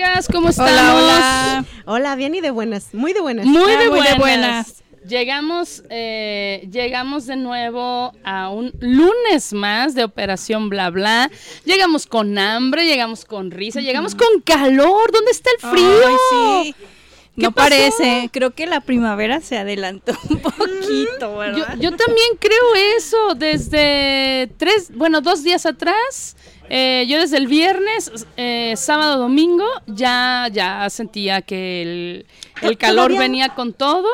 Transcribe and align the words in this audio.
Chicas, 0.00 0.28
¿cómo 0.32 0.48
estamos? 0.48 0.72
Hola, 0.72 1.64
hola. 1.84 2.16
bien 2.16 2.34
y 2.34 2.40
de 2.40 2.50
buenas, 2.50 2.94
muy 2.94 3.12
de 3.12 3.20
buenas. 3.20 3.44
Muy 3.46 3.70
de, 3.76 3.84
ah, 3.84 4.16
buenas. 4.18 4.82
Llegamos, 5.06 5.82
eh, 5.90 6.68
llegamos 6.70 7.26
de 7.26 7.36
nuevo 7.36 8.12
a 8.24 8.50
un 8.50 8.72
lunes 8.80 9.52
más 9.52 9.94
de 9.94 10.04
Operación 10.04 10.68
Bla 10.68 10.90
Bla. 10.90 11.30
Llegamos 11.64 12.06
con 12.06 12.38
hambre, 12.38 12.86
llegamos 12.86 13.24
con 13.24 13.50
risa, 13.50 13.80
llegamos 13.80 14.14
con 14.14 14.40
calor. 14.42 15.12
¿Dónde 15.12 15.30
está 15.32 15.50
el 15.58 15.70
frío? 15.70 16.18
sí. 16.30 16.74
No 17.36 17.52
parece, 17.52 18.28
creo 18.32 18.50
que 18.50 18.66
la 18.66 18.80
primavera 18.82 19.40
se 19.40 19.56
adelantó 19.56 20.12
un 20.28 20.40
poquito, 20.40 21.38
¿verdad? 21.38 21.74
Yo, 21.76 21.90
yo, 21.90 21.96
también 21.96 22.28
creo 22.38 22.74
eso, 22.96 23.34
desde 23.34 24.50
tres, 24.58 24.90
bueno, 24.94 25.22
dos 25.22 25.42
días 25.42 25.64
atrás 25.64 26.36
eh, 26.70 27.04
yo 27.08 27.18
desde 27.18 27.36
el 27.36 27.48
viernes, 27.48 28.26
eh, 28.36 28.74
sábado, 28.76 29.18
domingo, 29.18 29.66
ya, 29.88 30.48
ya 30.52 30.88
sentía 30.88 31.42
que 31.42 31.82
el, 32.62 32.78
calor 32.78 33.16
venía 33.18 33.50
con 33.50 33.72
todo. 33.72 34.08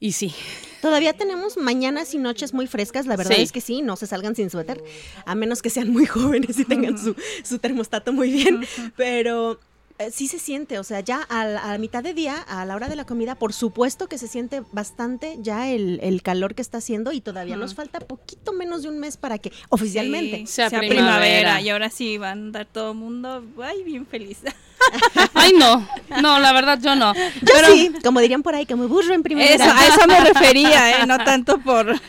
Y 0.00 0.12
sí. 0.12 0.34
Todavía 0.80 1.12
tenemos 1.12 1.58
mañanas 1.58 2.14
y 2.14 2.18
noches 2.18 2.54
muy 2.54 2.66
frescas, 2.66 3.06
la 3.06 3.16
verdad 3.16 3.38
es 3.38 3.52
que 3.52 3.60
sí, 3.60 3.82
no 3.82 3.96
se 3.96 4.06
salgan 4.06 4.34
sin 4.34 4.48
suéter, 4.48 4.82
a 5.26 5.34
menos 5.34 5.60
que 5.60 5.68
sean 5.68 5.90
muy 5.90 6.06
jóvenes 6.06 6.58
y 6.58 6.64
tengan 6.64 6.96
su, 6.96 7.14
su 7.44 7.58
termostato 7.58 8.14
muy 8.14 8.32
bien, 8.32 8.64
pero 8.96 9.60
eh, 10.00 10.10
sí 10.10 10.28
se 10.28 10.38
siente, 10.38 10.78
o 10.78 10.84
sea, 10.84 11.00
ya 11.00 11.22
a 11.22 11.44
la, 11.44 11.78
mitad 11.78 12.02
de 12.02 12.14
día, 12.14 12.36
a 12.36 12.64
la 12.64 12.74
hora 12.74 12.88
de 12.88 12.96
la 12.96 13.04
comida, 13.04 13.34
por 13.34 13.52
supuesto 13.52 14.08
que 14.08 14.16
se 14.16 14.28
siente 14.28 14.62
bastante 14.72 15.36
ya 15.40 15.68
el, 15.68 16.20
calor 16.22 16.54
que 16.54 16.62
está 16.62 16.78
haciendo 16.78 17.12
y 17.12 17.20
todavía 17.20 17.56
nos 17.56 17.74
falta 17.74 18.00
poquito 18.00 18.52
menos 18.52 18.82
de 18.82 18.88
un 18.88 18.98
mes 18.98 19.16
para 19.16 19.38
que 19.38 19.52
oficialmente 19.68 20.46
sea, 20.46 20.70
primavera. 20.70 21.60
Y 21.60 21.68
ahora 21.68 21.90
sí 21.90 22.16
va 22.16 22.28
a 22.28 22.32
andar 22.32 22.66
todo 22.66 22.92
el 22.92 22.98
mundo, 22.98 23.44
ay, 23.62 23.82
bien 23.82 24.06
feliz. 24.06 24.38
Ay, 25.34 25.52
no, 25.58 25.86
no, 26.22 26.40
la 26.40 26.54
verdad 26.54 26.78
yo 26.80 26.96
no. 26.96 27.12
Yo 27.14 27.66
sí, 27.70 27.92
como 28.02 28.20
dirían 28.20 28.42
por 28.42 28.54
ahí, 28.54 28.64
que 28.64 28.76
me 28.76 28.86
burro 28.86 29.12
en 29.12 29.22
primavera. 29.22 29.54
Eso, 29.54 29.74
a 29.76 29.86
eso 29.86 30.06
me 30.06 30.20
refería, 30.20 31.02
¿eh? 31.02 31.06
no 31.06 31.18
tanto 31.24 31.58
por... 31.58 32.00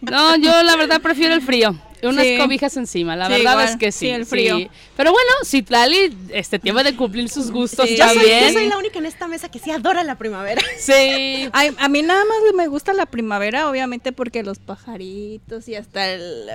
No, 0.00 0.36
yo 0.36 0.62
la 0.64 0.74
verdad 0.74 1.00
prefiero 1.00 1.34
el 1.34 1.42
frío. 1.42 1.76
Unas 2.02 2.26
cobijas 2.38 2.76
encima, 2.76 3.16
la 3.16 3.28
verdad 3.28 3.64
es 3.64 3.76
que 3.76 3.92
sí. 3.92 4.08
el 4.08 4.26
frío. 4.26 4.68
Pero 4.96 5.12
bueno, 5.12 5.30
si 5.42 5.62
Tlali 5.62 6.16
este 6.30 6.58
tiempo 6.58 6.82
de 6.82 6.96
cumplir 6.96 7.28
sus 7.28 7.50
gustos 7.50 7.88
yo 7.88 8.08
soy, 8.08 8.28
yo 8.28 8.52
soy 8.52 8.68
la 8.68 8.78
única 8.78 8.98
en 8.98 9.06
esta 9.06 9.28
mesa 9.28 9.50
que 9.50 9.58
sí 9.58 9.70
adora 9.70 10.04
la 10.04 10.16
primavera. 10.16 10.62
Sí. 10.78 11.48
a 11.52 11.88
mí 11.88 12.02
nada 12.02 12.24
más 12.24 12.38
me 12.54 12.66
gusta 12.68 12.92
la 12.92 13.06
primavera, 13.06 13.68
obviamente 13.68 14.12
porque 14.12 14.42
los 14.42 14.58
pajaritos 14.58 15.68
y 15.68 15.74
hasta 15.74 16.08
el... 16.10 16.48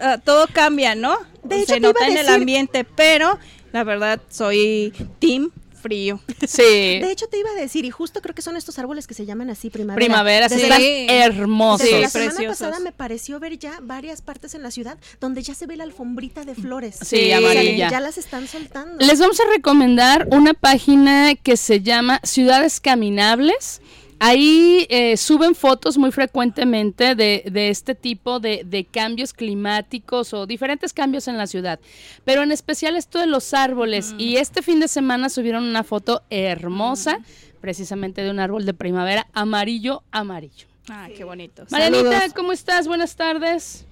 Ah, 0.00 0.18
todo 0.18 0.46
cambia, 0.52 0.94
¿no? 0.94 1.18
De 1.42 1.60
hecho, 1.60 1.74
Se 1.74 1.80
nota 1.80 2.06
en 2.06 2.16
el 2.16 2.28
ambiente, 2.28 2.84
pero 2.84 3.38
la 3.72 3.84
verdad 3.84 4.20
soy 4.28 4.92
team 5.18 5.50
frío. 5.82 6.20
Sí. 6.46 6.62
De 6.62 7.10
hecho, 7.10 7.26
te 7.26 7.38
iba 7.38 7.50
a 7.50 7.54
decir, 7.54 7.84
y 7.84 7.90
justo 7.90 8.20
creo 8.22 8.34
que 8.34 8.42
son 8.42 8.56
estos 8.56 8.78
árboles 8.78 9.06
que 9.06 9.14
se 9.14 9.26
llaman 9.26 9.50
así 9.50 9.68
primavera. 9.70 9.96
Primavera, 10.04 10.48
sí, 10.48 10.54
Desde 10.56 10.76
Sí. 10.76 11.06
hermosos. 11.08 11.86
Desde 11.86 11.96
Sí, 11.96 12.02
la 12.02 12.08
semana 12.10 12.30
preciosos. 12.30 12.58
pasada 12.58 12.80
me 12.80 12.92
pareció 12.92 13.40
ver 13.40 13.58
ya 13.58 13.78
varias 13.82 14.22
partes 14.22 14.54
en 14.54 14.62
la 14.62 14.70
ciudad 14.70 14.98
donde 15.20 15.42
ya 15.42 15.54
se 15.54 15.66
ve 15.66 15.76
la 15.76 15.84
alfombrita 15.84 16.44
de 16.44 16.54
flores. 16.54 16.96
Sí, 17.02 17.16
sea, 17.26 17.38
amarilla. 17.38 17.90
Ya 17.90 18.00
las 18.00 18.18
están 18.18 18.46
soltando. 18.48 19.04
Les 19.04 19.18
vamos 19.18 19.38
a 19.40 19.44
recomendar 19.54 20.28
una 20.30 20.54
página 20.54 21.34
que 21.34 21.56
se 21.56 21.80
llama 21.82 22.20
Ciudades 22.22 22.80
Caminables. 22.80 23.80
Ahí 24.24 24.86
eh, 24.88 25.16
suben 25.16 25.56
fotos 25.56 25.98
muy 25.98 26.12
frecuentemente 26.12 27.16
de, 27.16 27.42
de 27.50 27.70
este 27.70 27.96
tipo 27.96 28.38
de, 28.38 28.62
de 28.64 28.84
cambios 28.84 29.32
climáticos 29.32 30.32
o 30.32 30.46
diferentes 30.46 30.92
cambios 30.92 31.26
en 31.26 31.36
la 31.36 31.48
ciudad. 31.48 31.80
Pero 32.24 32.44
en 32.44 32.52
especial 32.52 32.94
esto 32.94 33.18
de 33.18 33.26
los 33.26 33.52
árboles. 33.52 34.14
Y 34.18 34.36
este 34.36 34.62
fin 34.62 34.78
de 34.78 34.86
semana 34.86 35.28
subieron 35.28 35.64
una 35.64 35.82
foto 35.82 36.22
hermosa, 36.30 37.18
precisamente 37.60 38.22
de 38.22 38.30
un 38.30 38.38
árbol 38.38 38.64
de 38.64 38.74
primavera 38.74 39.26
amarillo, 39.32 40.04
amarillo. 40.12 40.68
Ah, 40.88 41.08
qué 41.16 41.24
bonito. 41.24 41.64
Marianita, 41.70 42.12
Saludos. 42.12 42.32
¿cómo 42.32 42.52
estás? 42.52 42.86
Buenas 42.86 43.16
tardes. 43.16 43.86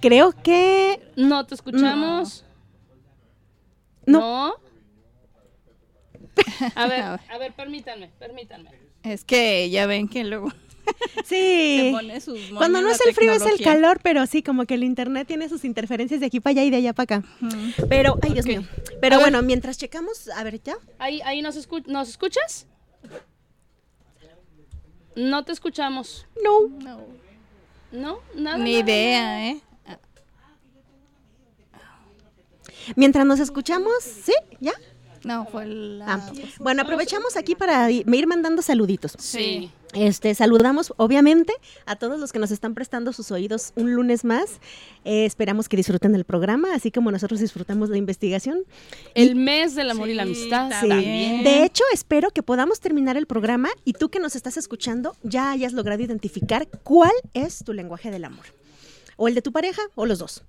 Creo 0.00 0.32
que 0.32 0.98
No 1.14 1.44
te 1.44 1.54
escuchamos. 1.54 2.46
No. 4.06 4.20
No. 4.20 4.67
A 6.74 6.86
ver, 6.86 7.00
A 7.02 7.10
ver. 7.12 7.20
a 7.30 7.38
ver, 7.38 7.52
permítanme, 7.52 8.10
permítanme. 8.18 8.70
Es 9.02 9.24
que 9.24 9.70
ya 9.70 9.86
ven 9.86 10.08
que 10.08 10.24
luego 10.24 10.52
sí. 11.24 11.90
pone 11.92 12.20
sus 12.20 12.38
Cuando 12.56 12.80
no 12.80 12.90
es 12.90 13.00
el 13.06 13.14
frío 13.14 13.32
es 13.32 13.42
el 13.46 13.60
calor, 13.62 14.00
pero 14.02 14.26
sí, 14.26 14.42
como 14.42 14.64
que 14.66 14.74
el 14.74 14.82
internet 14.84 15.26
tiene 15.28 15.48
sus 15.48 15.64
interferencias 15.64 16.20
de 16.20 16.26
aquí 16.26 16.40
para 16.40 16.52
allá 16.52 16.64
y 16.64 16.70
de 16.70 16.76
allá 16.78 16.92
para 16.94 17.18
acá. 17.18 17.28
Pero, 17.88 18.18
ay 18.22 18.32
Dios 18.32 18.46
mío. 18.46 18.62
Pero 19.00 19.16
A 19.16 19.18
ver. 19.18 19.26
bueno, 19.26 19.42
mientras 19.42 19.78
checamos, 19.78 20.28
a 20.30 20.42
ver, 20.44 20.60
ya. 20.62 20.76
Ahí, 20.98 21.20
ahí 21.24 21.42
nos, 21.42 21.56
escu- 21.56 21.86
¿nos 21.86 22.08
escuchas? 22.08 22.66
No 25.14 25.44
te 25.44 25.52
escuchamos. 25.52 26.26
No. 26.44 26.68
No, 26.84 27.00
¿No? 27.92 28.20
Nada. 28.34 28.58
ni 28.58 28.72
nada, 28.74 28.84
idea, 28.84 29.48
¿eh? 29.50 29.60
Mientras 32.96 33.26
nos 33.26 33.38
escuchamos, 33.40 33.92
¿sí? 34.02 34.32
¿Ya? 34.60 34.72
No, 35.24 35.46
fue 35.46 35.66
la... 35.66 36.14
Ah, 36.14 36.32
Bueno, 36.58 36.82
aprovechamos 36.82 37.36
aquí 37.36 37.54
para 37.54 37.90
ir 37.90 38.26
mandando 38.26 38.62
saluditos. 38.62 39.12
Sí. 39.18 39.70
Este, 39.94 40.34
saludamos 40.34 40.92
obviamente 40.98 41.52
a 41.86 41.96
todos 41.96 42.20
los 42.20 42.30
que 42.30 42.38
nos 42.38 42.50
están 42.50 42.74
prestando 42.74 43.12
sus 43.14 43.30
oídos 43.30 43.72
un 43.74 43.94
lunes 43.94 44.22
más. 44.24 44.60
Eh, 45.04 45.24
esperamos 45.24 45.68
que 45.68 45.78
disfruten 45.78 46.12
del 46.12 46.24
programa, 46.24 46.74
así 46.74 46.90
como 46.90 47.10
nosotros 47.10 47.40
disfrutamos 47.40 47.88
la 47.88 47.96
investigación. 47.96 48.64
El 49.14 49.34
mes 49.34 49.74
del 49.74 49.90
amor 49.90 50.10
y 50.10 50.14
la 50.14 50.24
amistad 50.24 50.70
Sí. 50.80 50.88
también. 50.88 51.42
De 51.42 51.64
hecho, 51.64 51.84
espero 51.92 52.30
que 52.30 52.42
podamos 52.42 52.80
terminar 52.80 53.16
el 53.16 53.26
programa 53.26 53.70
y 53.84 53.94
tú 53.94 54.10
que 54.10 54.20
nos 54.20 54.36
estás 54.36 54.56
escuchando 54.58 55.16
ya 55.22 55.50
hayas 55.52 55.72
logrado 55.72 56.02
identificar 56.02 56.68
cuál 56.82 57.12
es 57.32 57.64
tu 57.64 57.72
lenguaje 57.72 58.10
del 58.10 58.24
amor. 58.24 58.44
O 59.16 59.26
el 59.26 59.34
de 59.34 59.42
tu 59.42 59.52
pareja 59.52 59.82
o 59.94 60.04
los 60.06 60.18
dos. 60.18 60.44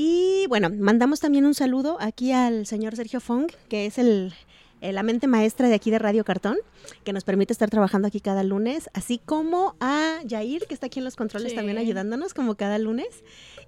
Y 0.00 0.46
bueno, 0.46 0.70
mandamos 0.70 1.18
también 1.18 1.44
un 1.44 1.54
saludo 1.54 1.96
aquí 1.98 2.30
al 2.30 2.66
señor 2.66 2.94
Sergio 2.94 3.18
Fong, 3.20 3.50
que 3.68 3.84
es 3.86 3.98
el, 3.98 4.32
eh, 4.80 4.92
la 4.92 5.02
mente 5.02 5.26
maestra 5.26 5.66
de 5.66 5.74
aquí 5.74 5.90
de 5.90 5.98
Radio 5.98 6.24
Cartón, 6.24 6.56
que 7.02 7.12
nos 7.12 7.24
permite 7.24 7.52
estar 7.52 7.68
trabajando 7.68 8.06
aquí 8.06 8.20
cada 8.20 8.44
lunes, 8.44 8.88
así 8.94 9.18
como 9.18 9.74
a 9.80 10.20
Yair, 10.24 10.66
que 10.68 10.74
está 10.74 10.86
aquí 10.86 11.00
en 11.00 11.04
los 11.04 11.16
controles 11.16 11.50
Sí. 11.50 11.56
también 11.56 11.78
ayudándonos 11.78 12.32
como 12.32 12.54
cada 12.54 12.78
lunes. 12.78 13.08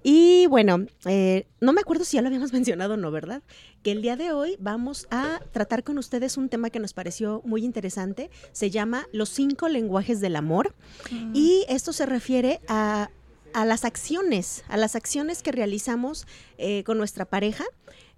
Y 0.03 0.47
bueno, 0.47 0.85
eh, 1.03 1.47
no 1.59 1.73
me 1.73 1.81
acuerdo 1.81 2.05
si 2.05 2.15
ya 2.15 2.21
lo 2.21 2.27
habíamos 2.29 2.53
mencionado 2.53 2.93
o 2.93 2.97
no, 2.97 3.11
¿verdad? 3.11 3.43
Que 3.83 3.91
el 3.91 4.01
día 4.01 4.15
de 4.15 4.31
hoy 4.31 4.55
vamos 4.57 5.07
a 5.11 5.41
tratar 5.51 5.83
con 5.83 5.97
ustedes 5.97 6.37
un 6.37 6.47
tema 6.47 6.69
que 6.69 6.79
nos 6.79 6.93
pareció 6.93 7.41
muy 7.43 7.65
interesante. 7.65 8.29
Se 8.53 8.69
llama 8.69 9.05
Los 9.11 9.27
cinco 9.27 9.67
lenguajes 9.67 10.21
del 10.21 10.37
amor. 10.37 10.75
Y 11.33 11.65
esto 11.67 11.91
se 11.91 12.05
refiere 12.05 12.61
a, 12.69 13.09
a 13.53 13.65
las 13.65 13.85
acciones, 13.85 14.63
a 14.67 14.77
las 14.77 14.95
acciones 14.95 15.43
que 15.43 15.51
realizamos 15.51 16.25
eh, 16.57 16.83
con 16.83 16.97
nuestra 16.97 17.25
pareja 17.25 17.65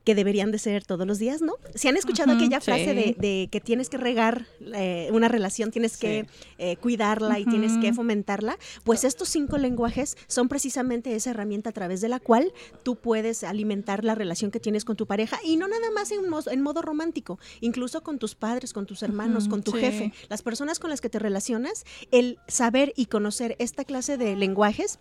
que 0.06 0.16
deberían 0.16 0.52
de 0.52 0.60
ser 0.60 0.84
todos 0.84 1.08
los 1.08 1.18
días, 1.18 1.42
¿no? 1.42 1.54
Si 1.76 1.88
han 1.88 1.96
escuchado 1.96 2.34
aquella 2.34 2.60
sí. 2.60 2.66
frase 2.66 2.94
de, 2.94 3.16
de 3.18 3.48
que 3.50 3.62
tienes 3.62 3.88
que 3.88 3.96
regar 3.96 4.48
eh, 4.74 5.08
una 5.14 5.30
relación, 5.30 5.72
tienes 5.72 5.96
que 5.96 6.28
eh, 6.58 6.76
cuidarla 6.76 7.40
y 7.40 7.46
tienes 7.46 7.78
que 7.78 7.94
fomentarla, 7.94 8.58
pues 8.84 9.06
estos 9.06 9.30
cinco 9.30 9.58
lenguajes 9.58 10.18
son 10.28 10.50
precisamente 10.50 11.16
esa 11.16 11.30
herramienta 11.30 11.70
a 11.70 11.72
través 11.72 12.02
de 12.02 12.10
la 12.10 12.20
cual 12.20 12.52
tú 12.84 12.98
puedes 12.98 13.46
alimentar 13.46 14.04
la 14.04 14.14
relación 14.14 14.52
que 14.52 14.60
tienes 14.60 14.84
con 14.84 14.98
tu 14.98 15.08
pareja 15.08 15.40
y 15.42 15.56
no 15.56 15.70
nada 15.70 15.90
más 15.96 16.12
en, 16.12 16.28
mo- 16.30 16.42
en 16.52 16.62
modo 16.62 16.82
romántico, 16.82 17.40
incluso 17.62 18.04
con 18.04 18.20
tus 18.20 18.36
padres, 18.36 18.74
con 18.74 18.86
tus 18.86 19.04
hermanos, 19.04 19.48
con 19.48 19.64
tu 19.64 19.72
sí. 19.72 19.78
jefe, 19.80 20.14
las 20.28 20.42
personas 20.42 20.80
con 20.80 20.90
las 20.90 21.00
que 21.00 21.08
te 21.08 21.20
relacionas, 21.20 21.86
el 22.12 22.40
saber 22.50 22.92
y 22.98 23.06
conocer 23.06 23.56
esta 23.58 23.86
clase 23.86 24.18
de 24.18 24.36
lenguajes 24.36 25.00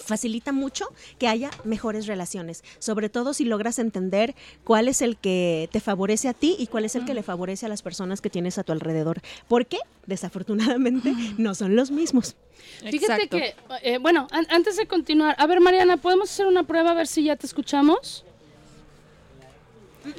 facilita 0.00 0.52
mucho 0.52 0.86
que 1.18 1.28
haya 1.28 1.50
mejores 1.64 2.06
relaciones, 2.06 2.64
sobre 2.78 3.08
todo 3.08 3.34
si 3.34 3.44
logras 3.44 3.78
entender 3.78 4.34
cuál 4.64 4.88
es 4.88 5.02
el 5.02 5.16
que 5.16 5.68
te 5.72 5.80
favorece 5.80 6.28
a 6.28 6.34
ti 6.34 6.56
y 6.58 6.66
cuál 6.66 6.84
es 6.84 6.94
el 6.96 7.04
que 7.04 7.14
le 7.14 7.22
favorece 7.22 7.66
a 7.66 7.68
las 7.68 7.82
personas 7.82 8.20
que 8.20 8.30
tienes 8.30 8.58
a 8.58 8.64
tu 8.64 8.72
alrededor, 8.72 9.20
porque 9.48 9.78
desafortunadamente 10.06 11.12
no 11.38 11.54
son 11.54 11.76
los 11.76 11.90
mismos. 11.90 12.36
Fíjate 12.80 12.96
Exacto. 13.24 13.36
que, 13.38 13.54
eh, 13.82 13.98
bueno, 13.98 14.26
an- 14.30 14.46
antes 14.50 14.76
de 14.76 14.86
continuar, 14.86 15.34
a 15.38 15.46
ver, 15.46 15.60
Mariana, 15.60 15.96
¿podemos 15.96 16.30
hacer 16.30 16.46
una 16.46 16.64
prueba 16.64 16.90
a 16.90 16.94
ver 16.94 17.06
si 17.06 17.24
ya 17.24 17.36
te 17.36 17.46
escuchamos? 17.46 18.24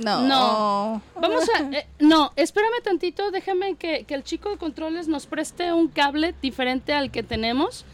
No. 0.03 0.21
No. 0.27 1.01
Vamos 1.19 1.45
a. 1.57 1.61
eh, 1.75 1.87
no, 1.99 2.31
espérame 2.35 2.81
tantito, 2.83 3.31
déjame 3.31 3.75
que, 3.75 4.03
que 4.03 4.13
el 4.13 4.23
chico 4.23 4.49
de 4.49 4.57
controles 4.57 5.07
nos 5.07 5.25
preste 5.25 5.73
un 5.73 5.87
cable 5.87 6.35
diferente 6.41 6.93
al 6.93 7.11
que 7.11 7.23
tenemos. 7.23 7.85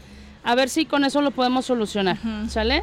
A 0.46 0.54
ver 0.54 0.68
si 0.70 0.86
con 0.86 1.04
eso 1.04 1.20
lo 1.22 1.30
podemos 1.32 1.66
solucionar. 1.66 2.16
¿Sale? 2.48 2.82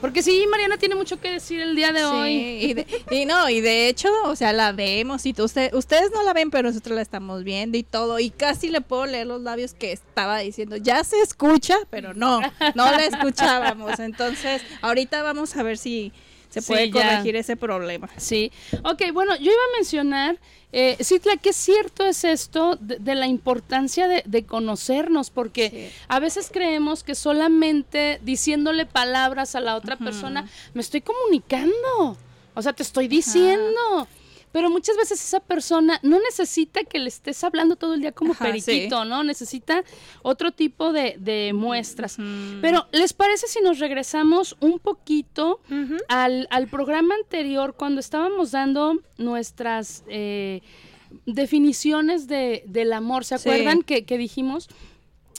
Porque 0.00 0.22
sí, 0.22 0.44
Mariana 0.48 0.76
tiene 0.76 0.94
mucho 0.94 1.18
que 1.20 1.28
decir 1.28 1.60
el 1.60 1.74
día 1.74 1.90
de 1.90 1.98
Sí, 1.98 2.04
hoy. 2.06 2.32
y, 2.36 2.74
de- 2.74 2.86
y 3.10 3.26
no, 3.26 3.48
y 3.48 3.60
de 3.60 3.88
hecho, 3.88 4.08
o 4.26 4.36
sea, 4.36 4.52
la 4.52 4.70
vemos 4.70 5.26
y 5.26 5.34
usted- 5.36 5.74
ustedes 5.74 6.12
no 6.14 6.22
la 6.22 6.32
ven, 6.34 6.52
pero 6.52 6.68
nosotros 6.68 6.94
la 6.94 7.02
estamos 7.02 7.42
viendo 7.42 7.76
y 7.76 7.82
todo, 7.82 8.20
y 8.20 8.30
casi 8.30 8.68
le 8.68 8.80
puedo 8.80 9.06
leer 9.06 9.26
los 9.26 9.40
labios 9.42 9.74
que 9.74 9.90
estaba 9.90 10.38
diciendo, 10.38 10.76
ya 10.76 11.02
se 11.02 11.20
escucha, 11.20 11.74
pero 11.90 12.14
no, 12.14 12.40
no 12.76 12.84
la 12.92 13.04
escuchábamos. 13.06 13.98
Entonces, 13.98 14.62
ahorita 14.82 15.24
vamos 15.24 15.56
a 15.56 15.64
ver 15.64 15.76
si 15.78 16.12
se 16.48 16.62
puede 16.62 16.92
corregir 16.92 17.34
ese 17.34 17.56
problema. 17.56 18.08
Sí. 18.18 18.52
Ok, 18.84 19.02
bueno, 19.12 19.34
yo 19.36 19.50
iba 19.50 19.52
a 19.74 19.76
mencionar, 19.78 20.38
eh, 20.70 20.96
Citla, 21.02 21.36
qué 21.38 21.52
cierto 21.52 22.04
es 22.04 22.24
esto 22.24 22.76
de, 22.80 22.96
de 22.98 23.14
la 23.14 23.26
importancia 23.26 24.06
de, 24.06 24.22
de 24.26 24.44
conocernos, 24.44 25.30
porque 25.30 25.92
a 26.08 26.20
veces 26.20 26.50
creemos 26.52 27.02
que 27.02 27.14
solamente 27.14 28.20
diciéndole 28.22 28.84
palabras 28.84 29.54
a 29.54 29.60
la 29.60 29.76
otra 29.76 29.96
persona 29.96 30.48
me 30.74 30.82
estoy 30.82 31.00
comunicando. 31.00 32.16
O 32.54 32.62
sea, 32.62 32.72
te 32.72 32.82
estoy 32.82 33.08
diciendo. 33.08 34.08
Pero 34.52 34.70
muchas 34.70 34.96
veces 34.96 35.22
esa 35.22 35.40
persona 35.40 36.00
no 36.02 36.18
necesita 36.20 36.84
que 36.84 36.98
le 36.98 37.08
estés 37.08 37.42
hablando 37.44 37.76
todo 37.76 37.94
el 37.94 38.00
día 38.00 38.12
como 38.12 38.32
Ajá, 38.32 38.46
periquito, 38.46 39.04
¿no? 39.04 39.22
Necesita 39.22 39.84
otro 40.22 40.52
tipo 40.52 40.92
de, 40.92 41.16
de 41.18 41.52
muestras. 41.54 42.16
Pero, 42.60 42.86
¿les 42.92 43.12
parece 43.12 43.46
si 43.46 43.60
nos 43.60 43.78
regresamos 43.78 44.56
un 44.60 44.78
poquito 44.78 45.60
al, 46.08 46.46
al 46.50 46.68
programa 46.68 47.14
anterior 47.14 47.74
cuando 47.76 48.00
estábamos 48.00 48.50
dando 48.52 48.94
nuestras 49.18 50.02
eh, 50.08 50.62
definiciones 51.26 52.26
de, 52.26 52.62
del 52.66 52.92
amor? 52.92 53.24
¿Se 53.24 53.38
Sí. 53.38 53.48
acuerdan 53.48 53.82
que, 53.82 54.04
que 54.04 54.18
dijimos? 54.18 54.68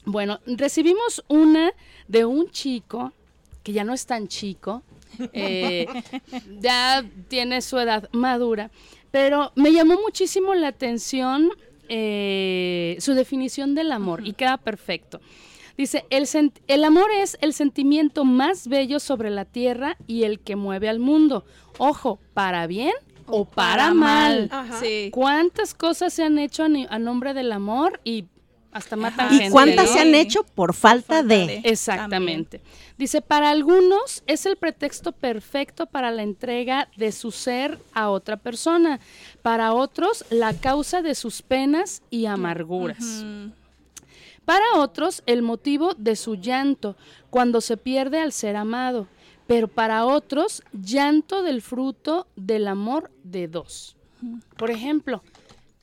Bueno, 0.05 0.39
recibimos 0.45 1.23
una 1.27 1.71
de 2.07 2.25
un 2.25 2.49
chico 2.51 3.11
que 3.63 3.73
ya 3.73 3.83
no 3.83 3.93
es 3.93 4.05
tan 4.05 4.27
chico, 4.27 4.81
eh, 5.33 5.85
ya 6.61 7.03
tiene 7.27 7.61
su 7.61 7.77
edad 7.77 8.09
madura, 8.13 8.71
pero 9.11 9.51
me 9.55 9.71
llamó 9.71 9.95
muchísimo 10.01 10.53
la 10.53 10.67
atención 10.67 11.49
eh, 11.87 12.97
su 12.99 13.13
definición 13.13 13.75
del 13.75 13.91
amor 13.91 14.25
y 14.25 14.33
queda 14.33 14.57
perfecto. 14.57 15.19
Dice, 15.77 16.05
el, 16.09 16.27
el 16.67 16.83
amor 16.83 17.09
es 17.11 17.37
el 17.41 17.53
sentimiento 17.53 18.25
más 18.25 18.67
bello 18.67 18.99
sobre 18.99 19.29
la 19.29 19.45
tierra 19.45 19.95
y 20.07 20.23
el 20.23 20.39
que 20.39 20.55
mueve 20.55 20.89
al 20.89 20.99
mundo. 20.99 21.45
Ojo, 21.77 22.19
para 22.33 22.67
bien 22.67 22.93
o, 23.25 23.45
para, 23.45 23.93
mal. 23.93 24.51
Sí. 24.81 25.09
¿Cuántas 25.13 25.73
cosas 25.73 26.13
se 26.13 26.23
han 26.23 26.37
hecho 26.37 26.63
a, 26.63 26.67
a 26.89 26.99
nombre 26.99 27.33
del 27.33 27.51
amor 27.51 28.01
y 28.03 28.25
hasta 28.71 28.95
matan 28.95 29.27
Ajá. 29.27 29.35
¿Y 29.35 29.37
gente? 29.39 29.51
cuántas 29.51 29.87
¿no? 29.87 29.93
se 29.93 29.99
han 29.99 30.15
hecho 30.15 30.43
por 30.43 30.73
falta, 30.73 31.15
Falta 31.15 31.27
de? 31.27 31.47
de. 31.47 31.61
Exactamente. 31.65 32.61
Dice, 32.97 33.21
para 33.21 33.49
algunos 33.49 34.23
es 34.27 34.45
el 34.45 34.57
pretexto 34.57 35.11
perfecto 35.11 35.85
para 35.85 36.11
la 36.11 36.21
entrega 36.23 36.89
de 36.97 37.11
su 37.11 37.31
ser 37.31 37.79
a 37.93 38.09
otra 38.09 38.37
persona. 38.37 38.99
Para 39.41 39.73
otros, 39.73 40.25
la 40.29 40.53
causa 40.53 41.01
de 41.01 41.15
sus 41.15 41.41
penas 41.41 42.01
y 42.09 42.25
amarguras. 42.25 43.23
Para 44.45 44.65
otros, 44.75 45.23
el 45.27 45.41
motivo 45.43 45.93
de 45.95 46.15
su 46.15 46.35
llanto 46.35 46.95
cuando 47.29 47.61
se 47.61 47.77
pierde 47.77 48.19
al 48.19 48.31
ser 48.33 48.55
amado. 48.55 49.07
pero 49.47 49.67
para 49.67 50.05
otros, 50.05 50.61
llanto 50.73 51.41
del 51.41 51.61
fruto 51.63 52.27
del 52.35 52.67
amor 52.67 53.09
de 53.23 53.47
dos. 53.47 53.95
Por 54.57 54.69
ejemplo, 54.69 55.23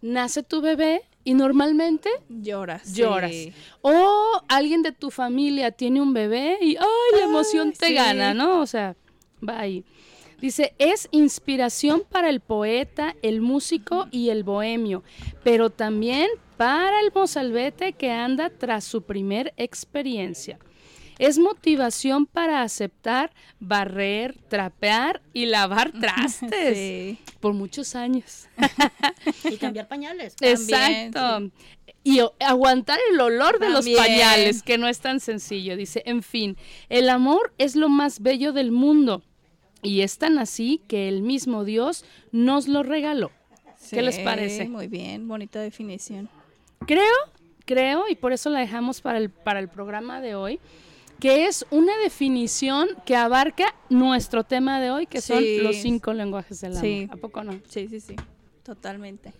nace 0.03 0.43
tu 0.45 0.61
bebé 0.61 1.03
y 1.27 1.35
normalmente 1.35 2.09
Lloras. 2.29 2.95
lloras. 2.95 3.33
sí. 3.33 3.53
O 3.83 4.41
alguien 4.49 4.83
de 4.83 4.93
tu 4.93 5.11
familia 5.11 5.73
tiene 5.73 6.01
un 6.01 6.15
bebé 6.15 6.57
y 6.63 6.77
¡ay! 6.77 7.19
la 7.19 7.25
emoción 7.25 7.73
te 7.73 7.89
sí. 7.89 7.95
gana, 7.95 8.33
¿no? 8.33 8.61
O 8.61 8.67
sea, 8.67 8.95
va 9.47 9.59
ahí. 9.59 9.85
Dice, 10.41 10.73
es 10.79 11.09
inspiración 11.11 12.05
para 12.09 12.31
el 12.31 12.39
poeta, 12.39 13.17
el 13.23 13.41
músico 13.41 14.07
y 14.13 14.29
el 14.29 14.45
bohemio, 14.45 15.03
pero 15.43 15.71
también 15.71 16.29
para 16.57 17.01
el 17.01 17.11
mozalbete 17.13 17.93
que 17.95 18.13
anda 18.13 18.49
tras 18.51 18.85
su 18.85 19.03
primer 19.03 19.53
experiencia. 19.57 20.59
Es 21.19 21.39
motivación 21.39 22.27
para 22.27 22.63
aceptar, 22.63 23.33
barrer, 23.59 24.37
trapear 24.49 25.23
y 25.33 25.47
lavar 25.47 25.93
trastes 26.01 26.77
Sí. 26.77 27.19
por 27.41 27.53
muchos 27.55 27.95
años. 27.95 28.47
Y 29.51 29.57
cambiar 29.57 29.89
pañales. 29.89 30.37
También, 30.37 30.59
Exacto. 31.09 31.51
Y 32.05 32.21
aguantar 32.41 32.99
el 33.13 33.21
olor 33.21 33.59
de 33.59 33.71
los 33.71 33.89
pañales, 33.89 34.63
que 34.63 34.79
no 34.79 34.87
es 34.87 35.01
tan 35.01 35.19
sencillo. 35.19 35.77
Dice, 35.77 36.03
en 36.07 36.23
fin, 36.23 36.57
el 36.89 37.09
amor 37.09 37.53
es 37.59 37.75
lo 37.75 37.89
más 37.89 38.21
bello 38.21 38.53
del 38.53 38.71
mundo. 38.71 39.23
Y 39.83 40.03
es 40.03 40.19
tan 40.19 40.39
así 40.39 40.81
que 40.89 41.09
el 41.09 41.23
mismo 41.23 41.65
Dios 41.65 42.05
nos 42.33 42.69
lo 42.69 42.83
regaló. 42.85 43.31
¿Qué 43.91 44.03
les 44.03 44.19
parece? 44.21 44.69
Muy 44.69 44.87
bien, 44.89 45.27
bonita 45.29 45.61
definición. 45.61 46.29
Creo, 46.87 47.15
creo, 47.65 48.05
y 48.09 48.15
por 48.15 48.33
eso 48.33 48.51
la 48.51 48.61
dejamos 48.61 49.01
para 49.01 49.19
el, 49.19 49.31
para 49.31 49.59
el 49.61 49.69
programa 49.69 50.21
de 50.21 50.35
hoy, 50.37 50.61
que 51.21 51.47
es 51.47 51.67
una 51.71 51.97
definición 51.99 52.89
que 53.05 53.17
abarca 53.17 53.75
nuestro 53.89 54.45
tema 54.45 54.81
de 54.81 54.91
hoy, 54.91 55.07
que 55.07 55.21
son 55.21 55.43
los 55.63 55.77
cinco 55.77 56.13
lenguajes 56.13 56.61
del 56.61 56.73
amor. 56.73 56.83
Sí. 56.83 57.09
¿A 57.11 57.17
poco 57.17 57.43
no? 57.43 57.61
Sí, 57.69 57.89
sí, 57.89 58.01
sí. 58.01 58.17
Totalmente. 58.63 59.33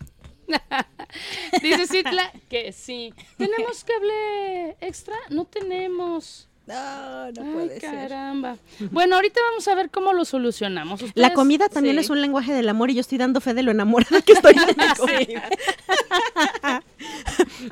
Dice 1.61 1.87
Citla 1.87 2.31
que 2.49 2.71
sí. 2.71 3.13
¿Tenemos 3.37 3.83
cable 3.83 4.77
extra? 4.79 5.15
No 5.29 5.45
tenemos. 5.45 6.47
No, 6.67 7.31
no 7.31 7.41
Ay, 7.43 7.53
puede 7.53 7.79
ser. 7.79 7.91
caramba. 7.91 8.57
Bueno, 8.91 9.15
ahorita 9.15 9.39
vamos 9.49 9.65
a 9.69 9.75
ver 9.75 9.89
cómo 9.89 10.11
lo 10.11 10.25
solucionamos. 10.25 11.01
La 11.15 11.33
comida 11.33 11.69
también 11.69 11.95
sí. 11.95 12.01
es 12.01 12.09
un 12.09 12.19
lenguaje 12.19 12.53
del 12.53 12.67
amor 12.67 12.89
y 12.91 12.95
yo 12.95 12.99
estoy 13.01 13.17
dando 13.17 13.39
fe 13.39 13.53
de 13.53 13.63
lo 13.63 13.71
enamorada 13.71 14.21
que 14.21 14.33
estoy 14.33 14.53
de 14.53 14.75
la 14.75 14.93
comida. 14.97 15.49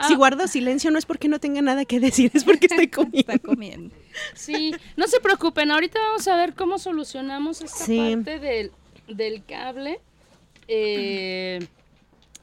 si 0.07 0.15
guardo 0.15 0.47
silencio 0.47 0.91
no 0.91 0.97
es 0.97 1.05
porque 1.05 1.27
no 1.27 1.39
tenga 1.39 1.61
nada 1.61 1.85
que 1.85 1.99
decir, 1.99 2.31
es 2.33 2.43
porque 2.45 2.67
estoy 2.67 2.87
comiendo. 2.87 3.19
Está 3.19 3.39
comiendo. 3.45 3.95
Sí, 4.33 4.73
no 4.95 5.07
se 5.07 5.19
preocupen, 5.19 5.71
ahorita 5.71 5.99
vamos 5.99 6.27
a 6.27 6.35
ver 6.37 6.53
cómo 6.53 6.77
solucionamos 6.79 7.61
esta 7.61 7.85
Sí. 7.85 8.15
parte 8.15 8.39
del, 8.39 8.71
del 9.07 9.43
cable. 9.45 9.99
Eh, 10.69 11.67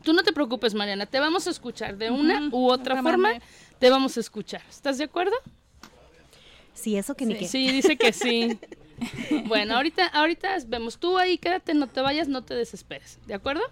tú 0.03 0.13
no 0.13 0.23
te 0.23 0.33
preocupes, 0.33 0.75
Mariana, 0.75 1.07
te 1.07 1.19
vamos 1.19 1.47
a 1.47 1.51
escuchar 1.51 1.97
de 1.97 2.11
una 2.11 2.49
u 2.53 2.67
otra 2.71 2.93
otra 2.95 3.03
forma. 3.03 3.29
manera. 3.29 3.45
Te 3.79 3.91
vamos 3.91 4.17
a 4.17 4.21
escuchar. 4.21 4.63
¿Estás 4.69 4.99
de 4.99 5.05
acuerdo? 5.05 5.35
Sí, 6.75 6.97
eso 6.97 7.15
que 7.15 7.27
ni 7.27 7.35
qué. 7.35 7.49
Sí, 7.49 7.71
dice 7.71 7.97
que 7.97 8.13
sí. 8.13 8.59
Bueno, 9.47 9.75
ahorita, 9.75 10.07
ahorita 10.07 10.57
vemos. 10.69 10.97
Tú 10.97 11.19
ahí 11.19 11.37
quédate, 11.37 11.75
no 11.75 11.89
te 11.89 12.01
vayas, 12.01 12.29
no 12.29 12.43
te 12.43 12.55
desesperes. 12.55 13.19
¿De 13.27 13.35
acuerdo? 13.35 13.63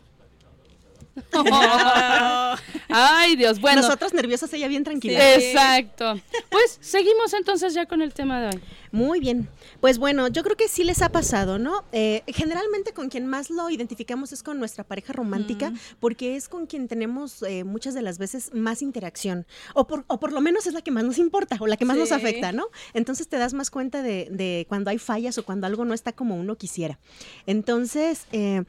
Ay, 2.88 3.36
Dios. 3.36 3.60
Bueno, 3.60 3.82
Nosotros 3.82 4.12
nerviosas, 4.14 4.52
ella 4.52 4.68
bien 4.68 4.84
tranquila. 4.84 5.34
exacto. 5.34 6.20
Pues 6.48 6.78
seguimos 6.80 7.32
entonces 7.34 7.74
ya 7.74 7.86
con 7.86 8.02
el 8.02 8.12
tema 8.12 8.40
de 8.40 8.46
hoy. 8.48 8.62
Muy 8.92 9.20
bien. 9.20 9.48
Pues 9.80 9.98
bueno, 9.98 10.26
yo 10.28 10.42
creo 10.42 10.56
que 10.56 10.66
sí 10.66 10.82
les 10.82 11.00
ha 11.02 11.10
pasado, 11.10 11.58
¿no? 11.58 11.84
Eh, 11.92 12.22
generalmente 12.26 12.92
con 12.92 13.08
quien 13.08 13.26
más 13.26 13.48
lo 13.48 13.70
identificamos 13.70 14.32
es 14.32 14.42
con 14.42 14.58
nuestra 14.58 14.82
pareja 14.82 15.12
romántica, 15.12 15.72
porque 16.00 16.34
es 16.36 16.48
con 16.48 16.66
quien 16.66 16.88
tenemos 16.88 17.42
eh, 17.42 17.62
muchas 17.62 17.94
de 17.94 18.02
las 18.02 18.18
veces 18.18 18.50
más 18.52 18.82
interacción, 18.82 19.46
o 19.74 19.86
por, 19.86 20.04
o 20.08 20.18
por 20.18 20.32
lo 20.32 20.40
menos 20.40 20.66
es 20.66 20.74
la 20.74 20.82
que 20.82 20.90
más 20.90 21.04
nos 21.04 21.18
importa, 21.18 21.56
o 21.60 21.68
la 21.68 21.76
que 21.76 21.84
más 21.84 21.96
nos 21.96 22.10
afecta, 22.10 22.50
¿no? 22.50 22.66
Entonces 22.92 23.28
te 23.28 23.38
das 23.38 23.54
más 23.54 23.70
cuenta 23.70 24.02
de, 24.02 24.26
de 24.30 24.66
cuando 24.68 24.90
hay 24.90 24.98
fallas 24.98 25.38
o 25.38 25.44
cuando 25.44 25.68
algo 25.68 25.84
no 25.84 25.94
está 25.94 26.12
como 26.12 26.34
uno 26.36 26.56
quisiera. 26.56 26.98
Entonces, 27.46 28.26
eh, 28.32 28.64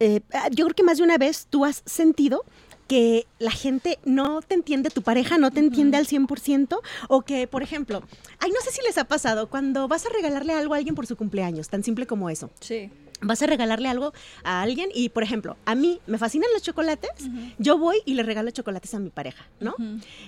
eh, 0.00 0.20
yo 0.50 0.64
creo 0.64 0.74
que 0.74 0.82
más 0.82 0.98
de 0.98 1.04
una 1.04 1.18
vez 1.18 1.46
tú 1.48 1.64
has 1.64 1.82
sentido 1.86 2.44
que 2.88 3.26
la 3.38 3.52
gente 3.52 4.00
no 4.04 4.42
te 4.42 4.54
entiende, 4.54 4.90
tu 4.90 5.02
pareja 5.02 5.38
no 5.38 5.52
te 5.52 5.60
entiende 5.60 5.96
al 5.96 6.08
100%, 6.08 6.80
o 7.08 7.22
que, 7.22 7.46
por 7.46 7.62
ejemplo, 7.62 8.02
ay, 8.40 8.50
no 8.50 8.60
sé 8.62 8.72
si 8.72 8.82
les 8.82 8.98
ha 8.98 9.04
pasado, 9.04 9.48
cuando 9.48 9.86
vas 9.86 10.06
a 10.06 10.08
regalarle 10.08 10.54
algo 10.54 10.74
a 10.74 10.78
alguien 10.78 10.96
por 10.96 11.06
su 11.06 11.14
cumpleaños, 11.14 11.68
tan 11.68 11.84
simple 11.84 12.08
como 12.08 12.30
eso. 12.30 12.50
Sí. 12.58 12.90
Vas 13.22 13.42
a 13.42 13.46
regalarle 13.46 13.88
algo 13.88 14.12
a 14.44 14.62
alguien 14.62 14.88
y, 14.94 15.10
por 15.10 15.22
ejemplo, 15.22 15.56
a 15.66 15.74
mí 15.74 16.00
me 16.06 16.16
fascinan 16.18 16.48
los 16.54 16.62
chocolates, 16.62 17.10
yo 17.58 17.76
voy 17.78 17.98
y 18.06 18.14
le 18.14 18.22
regalo 18.22 18.50
chocolates 18.50 18.94
a 18.94 18.98
mi 18.98 19.10
pareja, 19.10 19.46
¿no? 19.60 19.74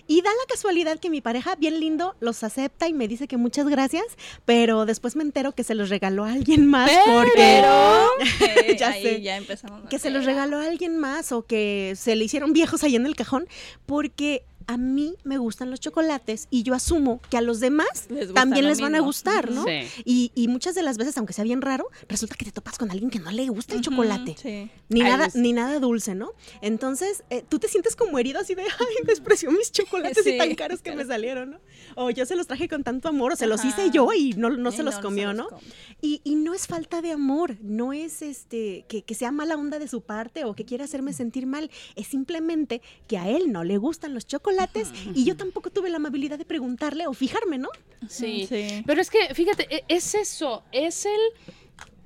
Y 0.06 0.20
da 0.22 0.30
la 0.30 0.46
casualidad 0.48 0.98
que 0.98 1.08
mi 1.10 1.20
pareja, 1.20 1.54
bien 1.56 1.80
lindo, 1.80 2.14
los 2.20 2.42
acepta 2.44 2.88
y 2.88 2.92
me 2.92 3.08
dice 3.08 3.26
que 3.28 3.36
muchas 3.36 3.66
gracias, 3.68 4.04
pero 4.44 4.84
después 4.86 5.16
me 5.16 5.22
entero 5.22 5.52
que 5.52 5.64
se 5.64 5.74
los 5.74 5.88
regaló 5.88 6.24
a 6.24 6.32
alguien 6.32 6.66
más 6.66 6.90
porque... 7.06 7.60
Eh, 7.60 8.76
Ya 8.78 8.90
ahí 8.90 9.02
sé. 9.02 9.22
ya 9.22 9.36
empezamos. 9.36 9.88
que 9.88 9.98
se 9.98 10.10
los 10.10 10.24
regaló 10.24 10.58
a 10.58 10.66
alguien 10.66 10.98
más 10.98 11.32
o 11.32 11.42
que 11.46 11.94
se 11.96 12.16
le 12.16 12.24
hicieron 12.24 12.52
viejos 12.52 12.82
ahí 12.84 12.96
en 12.96 13.06
el 13.06 13.14
cajón, 13.16 13.46
porque 13.86 14.44
a 14.66 14.76
mí 14.76 15.14
me 15.24 15.38
gustan 15.38 15.70
los 15.70 15.80
chocolates 15.80 16.48
y 16.50 16.62
yo 16.62 16.74
asumo 16.74 17.20
que 17.30 17.36
a 17.36 17.40
los 17.40 17.60
demás 17.60 18.06
Les 18.08 18.32
también 18.32 18.66
les 18.66 18.80
van 18.80 18.94
a 18.94 19.00
gustar, 19.00 19.50
¿no? 19.50 19.64
Sí. 19.64 19.82
Y, 20.04 20.32
y 20.34 20.48
muchas 20.48 20.74
de 20.74 20.82
las 20.82 20.98
veces, 20.98 21.16
aunque 21.18 21.32
sea 21.32 21.44
bien 21.44 21.62
raro, 21.62 21.88
resulta 22.08 22.36
que 22.36 22.44
te 22.44 22.52
topas 22.52 22.78
con 22.78 22.90
alguien 22.90 23.10
que 23.10 23.18
no 23.18 23.30
le 23.30 23.46
gusta 23.48 23.74
el 23.74 23.80
chocolate. 23.80 24.36
Sí. 24.40 24.70
Ni 24.88 25.02
Ay, 25.02 25.10
nada, 25.10 25.28
ni 25.34 25.52
nada 25.52 25.78
dulce, 25.78 26.14
¿no? 26.14 26.32
Entonces, 26.60 27.24
eh, 27.30 27.44
tú 27.48 27.58
te 27.58 27.68
sientes 27.68 27.96
como 27.96 28.18
herido 28.18 28.40
así 28.40 28.54
de, 28.54 28.62
ay, 28.62 28.96
despreció 29.04 29.50
mis 29.50 29.72
chocolates 29.72 30.26
y 30.26 30.38
tan 30.38 30.54
caros 30.54 30.80
que 30.80 30.94
me 30.94 31.04
salieron, 31.04 31.52
¿no? 31.52 31.60
O 31.96 32.10
yo 32.10 32.26
se 32.26 32.36
los 32.36 32.46
traje 32.46 32.68
con 32.68 32.82
tanto 32.84 33.08
amor, 33.08 33.32
o 33.32 33.36
se 33.36 33.46
los 33.46 33.64
hice 33.64 33.90
yo 33.90 34.12
y 34.12 34.32
no, 34.34 34.50
no 34.50 34.72
se 34.72 34.82
los 34.82 34.96
no 34.96 35.02
comió, 35.02 35.32
¿no? 35.32 35.48
los. 35.50 35.62
Y, 36.00 36.20
y 36.24 36.34
no 36.34 36.54
es 36.54 36.66
falta 36.66 37.02
de 37.02 37.12
amor, 37.12 37.56
no 37.62 37.92
es 37.92 38.22
este 38.22 38.84
que, 38.88 39.02
que 39.02 39.14
sea 39.14 39.30
mala 39.30 39.56
onda 39.56 39.78
de 39.78 39.88
su 39.88 40.00
parte 40.02 40.44
o 40.44 40.54
que 40.54 40.64
quiera 40.64 40.84
hacerme 40.84 41.12
sentir 41.12 41.46
mal, 41.46 41.70
es 41.96 42.06
simplemente 42.06 42.82
que 43.06 43.18
a 43.18 43.28
él 43.28 43.52
no 43.52 43.64
le 43.64 43.78
gustan 43.78 44.14
los 44.14 44.26
chocolates 44.26 44.92
y 45.14 45.24
yo 45.24 45.36
tampoco 45.36 45.70
tuve 45.70 45.90
la 45.90 45.96
amabilidad 45.96 46.38
de 46.38 46.44
preguntarle 46.44 47.06
o 47.06 47.12
fijarme, 47.12 47.58
¿no? 47.58 47.68
Sí. 48.08 48.46
Sí. 48.48 48.82
Pero 48.86 49.00
es 49.00 49.10
que, 49.10 49.34
fíjate, 49.34 49.66
e- 49.74 49.84
es 49.88 50.14
eso, 50.14 50.64
es 50.72 51.06
el 51.06 51.20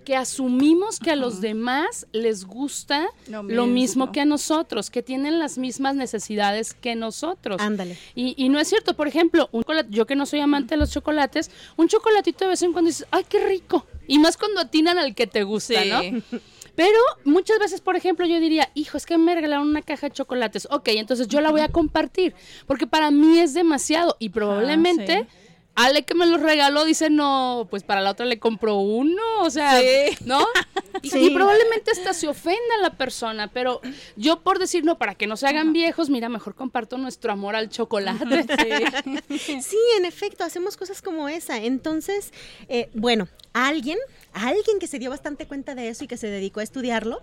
que 0.06 0.14
asumimos 0.14 1.00
que 1.00 1.10
a 1.10 1.16
los 1.16 1.40
demás 1.40 2.06
les 2.12 2.44
gusta 2.44 3.08
Lo 3.26 3.42
lo 3.42 3.66
mismo 3.66 4.12
que 4.12 4.20
a 4.20 4.24
nosotros, 4.24 4.88
que 4.88 5.02
tienen 5.02 5.40
las 5.40 5.58
mismas 5.58 5.96
necesidades 5.96 6.74
que 6.74 6.94
nosotros. 6.94 7.60
Ándale. 7.60 7.98
Y, 8.14 8.34
y 8.42 8.48
no 8.48 8.60
es 8.60 8.68
cierto, 8.68 8.94
por 8.94 9.08
ejemplo, 9.08 9.48
un 9.50 9.64
yo 9.90 10.06
que 10.06 10.14
no 10.14 10.24
soy 10.24 10.38
amante 10.38 10.76
de 10.76 10.78
los 10.78 10.92
chocolates, 10.92 11.50
un 11.76 11.88
chocolatito 11.88 12.44
de 12.44 12.50
vez 12.50 12.62
en 12.62 12.72
cuando 12.72 12.88
dices, 12.88 13.04
ay, 13.10 13.24
qué 13.28 13.44
rico. 13.44 13.84
Y 14.06 14.20
más 14.20 14.36
cuando 14.36 14.60
atinan 14.60 14.96
al 14.96 15.16
que 15.16 15.26
te 15.26 15.42
gusta, 15.42 15.82
Sí. 15.82 15.90
¿no? 16.12 16.22
Pero 16.76 16.98
muchas 17.24 17.58
veces, 17.58 17.80
por 17.80 17.96
ejemplo, 17.96 18.26
yo 18.26 18.38
diría, 18.38 18.70
hijo, 18.74 18.96
es 18.98 19.06
que 19.06 19.18
me 19.18 19.34
regalaron 19.34 19.66
una 19.66 19.82
caja 19.82 20.08
de 20.08 20.14
chocolates. 20.14 20.68
Ok, 20.70 20.88
entonces 20.88 21.26
yo 21.26 21.40
la 21.40 21.50
voy 21.50 21.62
a 21.62 21.68
compartir, 21.68 22.32
porque 22.68 22.86
para 22.86 23.10
mí 23.10 23.40
es 23.40 23.54
demasiado. 23.54 24.14
Y 24.20 24.28
probablemente, 24.28 25.26
sí. 25.28 25.45
Ale 25.76 26.04
que 26.04 26.14
me 26.14 26.26
los 26.26 26.40
regaló 26.40 26.84
dice, 26.84 27.10
no, 27.10 27.68
pues 27.70 27.82
para 27.82 28.00
la 28.00 28.10
otra 28.10 28.26
le 28.26 28.38
compro 28.38 28.76
uno, 28.76 29.22
o 29.42 29.50
sea, 29.50 29.78
Sí. 29.80 30.16
¿no? 30.24 30.44
Sí. 31.02 31.26
y 31.26 31.30
probablemente 31.30 31.90
hasta 31.90 32.14
se 32.14 32.26
ofenda 32.26 32.78
la 32.80 32.90
persona, 32.96 33.48
pero 33.52 33.82
yo 34.16 34.40
por 34.40 34.58
decir, 34.58 34.82
no, 34.84 34.96
para 34.96 35.14
que 35.14 35.26
no 35.26 35.36
se 35.36 35.46
hagan 35.46 35.74
viejos, 35.74 36.08
mira, 36.08 36.30
mejor 36.30 36.54
comparto 36.54 36.96
nuestro 36.96 37.30
amor 37.32 37.54
al 37.54 37.68
chocolate. 37.68 38.46
Sí, 39.28 39.76
en 39.98 40.04
efecto, 40.06 40.44
hacemos 40.44 40.76
cosas 40.76 41.02
como 41.02 41.28
esa. 41.28 41.58
Entonces, 41.58 42.32
eh, 42.68 42.88
bueno, 42.94 43.28
alguien, 43.52 43.98
alguien 44.36 44.78
que 44.78 44.86
se 44.86 44.98
dio 44.98 45.10
bastante 45.10 45.46
cuenta 45.46 45.74
de 45.74 45.88
eso 45.88 46.04
y 46.04 46.06
que 46.06 46.16
se 46.16 46.26
dedicó 46.28 46.60
a 46.60 46.62
estudiarlo, 46.62 47.22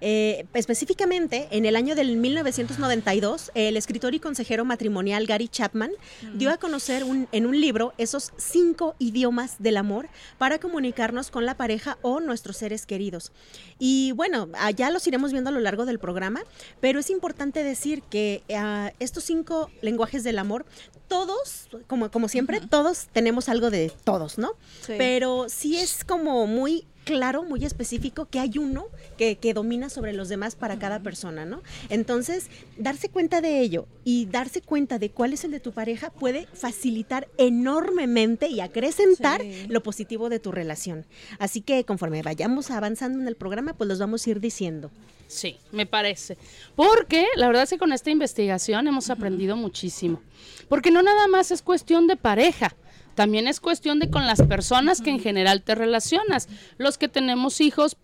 eh, 0.00 0.46
específicamente 0.54 1.48
en 1.50 1.64
el 1.66 1.76
año 1.76 1.94
del 1.94 2.16
1992, 2.16 3.50
el 3.54 3.76
escritor 3.76 4.14
y 4.14 4.20
consejero 4.20 4.64
matrimonial 4.64 5.26
Gary 5.26 5.48
Chapman 5.48 5.90
dio 6.34 6.50
a 6.50 6.56
conocer 6.58 7.04
un- 7.04 7.28
en 7.32 7.46
un 7.46 7.60
libro 7.60 7.92
esos 7.98 8.32
cinco 8.36 8.94
idiomas 8.98 9.56
del 9.58 9.76
amor 9.76 10.08
para 10.38 10.58
comunicarnos 10.58 11.30
con 11.30 11.46
la 11.46 11.56
pareja 11.56 11.98
o 12.02 12.20
nuestros 12.20 12.56
seres 12.56 12.86
queridos. 12.86 13.32
Y 13.78 14.12
bueno, 14.12 14.48
allá 14.58 14.90
los 14.90 15.06
iremos 15.06 15.32
viendo 15.32 15.50
a 15.50 15.52
lo 15.52 15.60
largo 15.60 15.84
del 15.86 15.98
programa, 15.98 16.42
pero 16.80 17.00
es 17.00 17.10
importante 17.10 17.62
decir 17.64 18.02
que 18.02 18.42
ah, 18.54 18.92
estos 19.00 19.24
cinco 19.24 19.70
lenguajes 19.82 20.24
del 20.24 20.38
amor, 20.38 20.64
todos, 21.08 21.68
como, 21.86 22.10
como 22.10 22.28
siempre, 22.28 22.60
todos 22.60 23.08
tenemos 23.12 23.48
algo 23.48 23.70
de 23.70 23.92
todos, 24.04 24.38
¿no? 24.38 24.52
Sí. 24.86 24.94
Pero 24.98 25.46
sí 25.48 25.76
es 25.78 26.04
como 26.04 26.46
muy 26.46 26.86
claro, 27.04 27.42
muy 27.42 27.64
específico, 27.64 28.26
que 28.30 28.38
hay 28.38 28.58
uno 28.58 28.86
que, 29.16 29.36
que, 29.36 29.54
domina 29.54 29.88
sobre 29.88 30.12
los 30.12 30.28
demás 30.28 30.54
para 30.54 30.78
cada 30.78 31.00
persona, 31.00 31.44
¿no? 31.44 31.62
Entonces, 31.88 32.48
darse 32.76 33.08
cuenta 33.08 33.40
de 33.40 33.60
ello 33.60 33.86
y 34.04 34.26
darse 34.26 34.60
cuenta 34.60 34.98
de 34.98 35.10
cuál 35.10 35.32
es 35.32 35.44
el 35.44 35.50
de 35.50 35.60
tu 35.60 35.72
pareja 35.72 36.10
puede 36.10 36.46
facilitar 36.52 37.28
enormemente 37.38 38.48
y 38.48 38.60
acrecentar 38.60 39.42
lo 39.68 39.82
positivo 39.82 40.28
de 40.28 40.38
tu 40.38 40.52
relación. 40.52 41.04
Así 41.38 41.60
que 41.60 41.84
conforme 41.84 42.22
vayamos 42.22 42.70
avanzando 42.70 43.20
en 43.20 43.28
el 43.28 43.36
programa, 43.36 43.74
pues 43.74 43.88
los 43.88 43.98
vamos 43.98 44.26
a 44.26 44.30
ir 44.30 44.40
diciendo. 44.40 44.90
Sí, 45.32 45.56
me 45.70 45.86
parece. 45.86 46.36
Porque 46.76 47.26
la 47.36 47.46
verdad 47.46 47.62
es 47.62 47.70
que 47.70 47.78
con 47.78 47.92
esta 47.92 48.10
investigación 48.10 48.86
hemos 48.86 49.08
aprendido 49.08 49.56
muchísimo. 49.56 50.20
Porque 50.68 50.90
no 50.90 51.02
nada 51.02 51.26
más 51.26 51.50
es 51.50 51.62
cuestión 51.62 52.06
de 52.06 52.16
pareja, 52.16 52.74
también 53.14 53.48
es 53.48 53.60
cuestión 53.60 53.98
de 53.98 54.10
con 54.10 54.26
las 54.26 54.42
personas 54.42 55.00
que 55.00 55.10
en 55.10 55.20
general 55.20 55.62
te 55.62 55.74
relacionas. 55.74 56.48
Los 56.78 56.98
que 56.98 57.08
tenemos 57.08 57.60
hijos, 57.60 57.96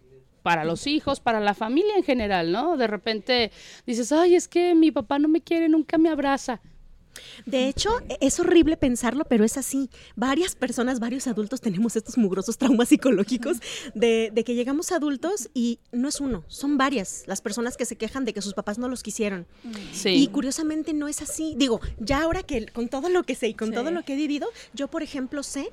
para 0.43 0.65
los 0.65 0.87
hijos, 0.87 1.21
para 1.21 1.41
la 1.41 1.55
familia 1.55 1.97
en 1.97 2.05
general, 2.05 2.53
¿no? 2.53 2.77
De 2.77 2.87
repente 2.87 3.53
dices, 3.87 4.13
ay, 4.13 4.35
es 4.35 4.49
que 4.49 4.75
mi 4.75 4.91
papá 4.91 5.19
no 5.19 5.29
me 5.29 5.41
quiere, 5.41 5.69
nunca 5.69 5.99
me 5.99 6.09
abraza. 6.09 6.61
De 7.47 7.69
hecho, 7.69 7.91
e, 8.09 8.19
es 8.21 8.39
horrible 8.41 8.77
pensarlo, 8.77 9.25
pero 9.25 9.45
es 9.45 9.57
así. 9.57 9.91
Varias 10.17 10.55
personas, 10.55 11.01
varios 11.01 11.27
adultos 11.27 11.61
tenemos 11.61 11.97
estos 11.97 12.19
mugrosos 12.19 12.59
traumas 12.59 12.89
psicológicos 12.89 13.59
de, 13.95 14.33
que 14.45 14.55
llegamos 14.55 14.93
adultos 14.93 15.51
y 15.55 15.81
no 15.93 16.09
es 16.09 16.21
uno, 16.21 16.45
son 16.49 16.79
varias 16.79 17.25
las 17.27 17.43
personas 17.43 17.77
que 17.77 17.85
se 17.85 17.97
quejan 17.97 18.25
de 18.25 18.33
que 18.33 18.41
sus 18.41 18.55
papás 18.55 18.79
no 18.79 18.89
los 18.89 19.03
quisieron. 19.03 19.47
Y 20.05 20.29
curiosamente 20.29 20.93
no 20.93 21.09
es 21.09 21.23
así. 21.23 21.55
Digo, 21.57 21.81
ya 21.99 22.23
ahora 22.23 22.43
que 22.43 22.67
con 22.67 22.89
todo 22.89 23.09
lo 23.09 23.25
que 23.25 23.35
sé 23.35 23.49
y 23.49 23.55
con 23.55 23.73
todo 23.73 23.91
lo 23.91 24.03
que 24.03 24.15
he 24.15 24.17
vivido, 24.17 24.49
yo 24.75 24.89
por 24.89 25.03
ejemplo 25.03 25.43
sé 25.43 25.71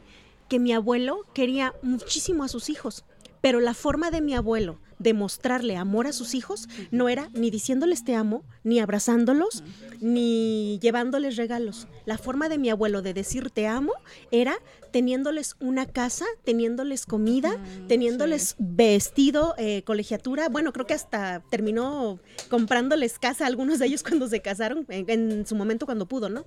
que 0.50 0.60
mi 0.60 0.74
abuelo 0.74 1.22
quería 1.34 1.74
muchísimo 1.82 2.44
a 2.44 2.48
sus 2.48 2.70
hijos, 2.70 3.04
pero 3.42 3.60
la 3.60 3.74
forma 3.74 4.12
de 4.12 4.22
mi 4.22 4.36
abuelo 4.36 4.80
de 5.00 5.14
mostrarle 5.14 5.78
amor 5.78 6.08
a 6.08 6.14
sus 6.14 6.36
hijos 6.36 6.68
no 6.92 7.10
era 7.10 7.30
ni 7.34 7.50
diciéndoles 7.50 8.04
te 8.04 8.16
amo, 8.16 8.44
ni 8.64 8.80
abrazándolos, 8.80 9.64
ni 10.02 10.80
llevándoles 10.82 11.36
regalos. 11.36 11.88
La 12.06 12.18
forma 12.18 12.50
de 12.50 12.58
mi 12.58 12.70
abuelo 12.70 13.02
de 13.02 13.14
decir 13.14 13.50
te 13.50 13.68
amo 13.68 13.94
era 14.32 14.58
teniéndoles 14.92 15.58
una 15.60 15.86
casa, 15.86 16.24
teniéndoles 16.46 17.06
comida, 17.06 17.60
teniéndoles 17.90 18.56
vestido, 18.60 19.54
eh, 19.58 19.84
colegiatura. 19.84 20.48
Bueno, 20.48 20.72
creo 20.72 20.86
que 20.86 20.94
hasta 20.94 21.42
terminó 21.50 22.18
comprándoles 22.50 23.20
casa 23.20 23.44
a 23.44 23.48
algunos 23.48 23.80
de 23.80 23.88
ellos 23.88 24.04
cuando 24.08 24.30
se 24.30 24.42
casaron, 24.42 24.86
en, 24.88 25.46
su 25.46 25.56
momento 25.56 25.86
cuando 25.86 26.08
pudo, 26.08 26.30
¿no? 26.30 26.46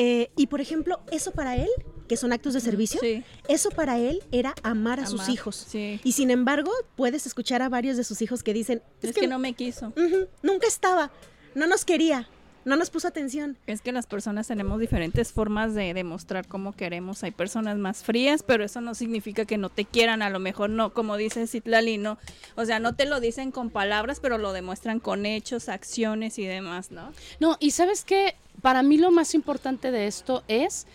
Eh, 0.00 0.30
y 0.36 0.46
por 0.46 0.60
ejemplo, 0.60 1.00
eso 1.10 1.32
para 1.32 1.56
él, 1.56 1.68
que 2.06 2.16
son 2.16 2.32
actos 2.32 2.54
de 2.54 2.60
servicio, 2.60 3.00
eso 3.48 3.70
para 3.70 3.98
él 3.98 4.22
era 4.30 4.54
amar 4.62 5.00
a 5.00 5.06
sus 5.06 5.28
hijos. 5.28 5.66
Y 5.74 6.12
sin 6.12 6.30
embargo, 6.30 6.70
puedes 6.94 7.26
escuchar 7.26 7.62
a 7.62 7.68
varios 7.68 7.96
de 7.96 8.04
sus 8.04 8.22
hijos 8.22 8.44
que 8.44 8.54
dicen, 8.54 8.80
es, 9.02 9.12
que, 9.12 9.26
no 9.26 9.40
me 9.40 9.54
quiso. 9.54 9.92
nunca 10.40 10.68
estaba, 10.68 11.10
no 11.56 11.66
nos 11.66 11.84
quería, 11.84 12.28
no 12.64 12.76
nos 12.76 12.90
puso 12.90 13.08
atención. 13.08 13.58
Es 13.66 13.80
que 13.80 13.90
las 13.90 14.06
personas 14.06 14.46
tenemos 14.46 14.78
diferentes 14.78 15.32
formas 15.32 15.74
de 15.74 15.92
demostrar 15.94 16.46
cómo 16.46 16.76
queremos. 16.76 17.24
Hay 17.24 17.32
personas 17.32 17.76
más 17.76 18.04
frías, 18.04 18.44
pero 18.44 18.62
eso 18.62 18.80
no 18.80 18.94
significa 18.94 19.46
que 19.46 19.58
no 19.58 19.68
te 19.68 19.84
quieran. 19.84 20.22
A 20.22 20.30
lo 20.30 20.38
mejor 20.38 20.70
no, 20.70 20.94
como 20.94 21.16
dice 21.16 21.48
Citlali, 21.48 21.98
no. 21.98 22.18
O 22.54 22.64
sea, 22.64 22.78
no 22.78 22.94
te 22.94 23.04
lo 23.04 23.18
dicen 23.18 23.50
con 23.50 23.70
palabras, 23.70 24.20
pero 24.20 24.38
lo 24.38 24.52
demuestran 24.52 25.00
con 25.00 25.26
hechos, 25.26 25.68
acciones 25.68 26.38
y 26.38 26.46
demás, 26.46 26.92
¿no? 26.92 27.12
No, 27.40 27.56
y 27.58 27.72
sabes 27.72 28.04
que 28.04 28.36
para 28.62 28.82
mí 28.82 28.98
lo 28.98 29.10
más 29.10 29.34
importante 29.34 29.90
de 29.90 30.06
esto 30.06 30.42
es 30.48 30.86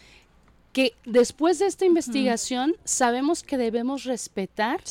que 0.73 0.95
después 1.05 1.59
de 1.59 1.67
esta 1.67 1.85
investigación 1.85 2.75
sabemos 2.83 3.43
que 3.43 3.57
debemos 3.57 4.05
respetar 4.05 4.81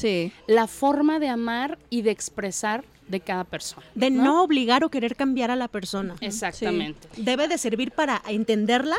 la 0.46 0.66
forma 0.68 1.18
de 1.18 1.28
amar 1.28 1.78
y 1.90 2.02
de 2.02 2.12
expresar 2.12 2.84
de 3.08 3.20
cada 3.20 3.44
persona. 3.44 3.84
De 3.94 4.10
¿no? 4.10 4.44
obligar 4.44 4.84
o 4.84 4.90
querer 4.90 5.16
cambiar 5.16 5.50
a 5.50 5.56
la 5.56 5.68
persona. 5.68 6.14
Exactamente. 6.20 7.08
Debe 7.16 7.48
de 7.48 7.58
servir 7.58 7.90
para 7.90 8.22
entenderla 8.28 8.96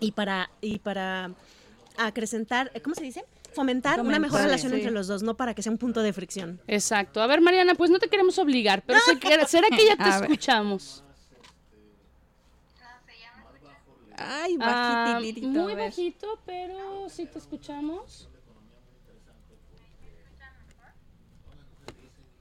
y 0.00 0.12
para, 0.12 0.50
y 0.62 0.78
para 0.78 1.32
acrecentar, 1.98 2.72
¿cómo 2.82 2.94
se 2.94 3.04
dice? 3.04 3.24
Fomentar, 3.54 4.00
una 4.00 4.18
mejor 4.18 4.42
relación 4.42 4.74
entre 4.74 4.90
los 4.90 5.06
dos, 5.06 5.22
no 5.22 5.34
para 5.34 5.54
que 5.54 5.62
sea 5.62 5.72
un 5.72 5.78
punto 5.78 6.02
de 6.02 6.12
fricción. 6.12 6.60
Exacto. 6.66 7.22
A 7.22 7.26
ver, 7.26 7.40
Mariana, 7.40 7.74
pues 7.74 7.90
no 7.90 7.98
te 7.98 8.08
queremos 8.08 8.38
obligar, 8.38 8.82
pero 8.86 8.98
¿será 9.46 9.68
que 9.68 9.86
ya 9.86 9.96
te 9.96 10.08
escuchamos? 10.24 11.02
Ay, 14.18 14.56
ah, 14.60 15.20
muy 15.42 15.74
bajito, 15.74 16.38
pero 16.46 17.08
sí 17.08 17.26
te 17.26 17.38
escuchamos. 17.38 18.28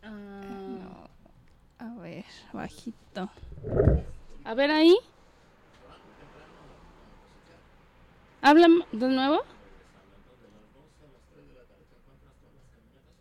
Ah, 0.01 1.07
a 1.79 1.93
ver, 1.95 2.25
bajito. 2.53 3.29
A 4.45 4.53
ver 4.53 4.71
ahí. 4.71 4.95
¿Habla 8.41 8.67
de 8.91 9.07
nuevo? 9.07 9.41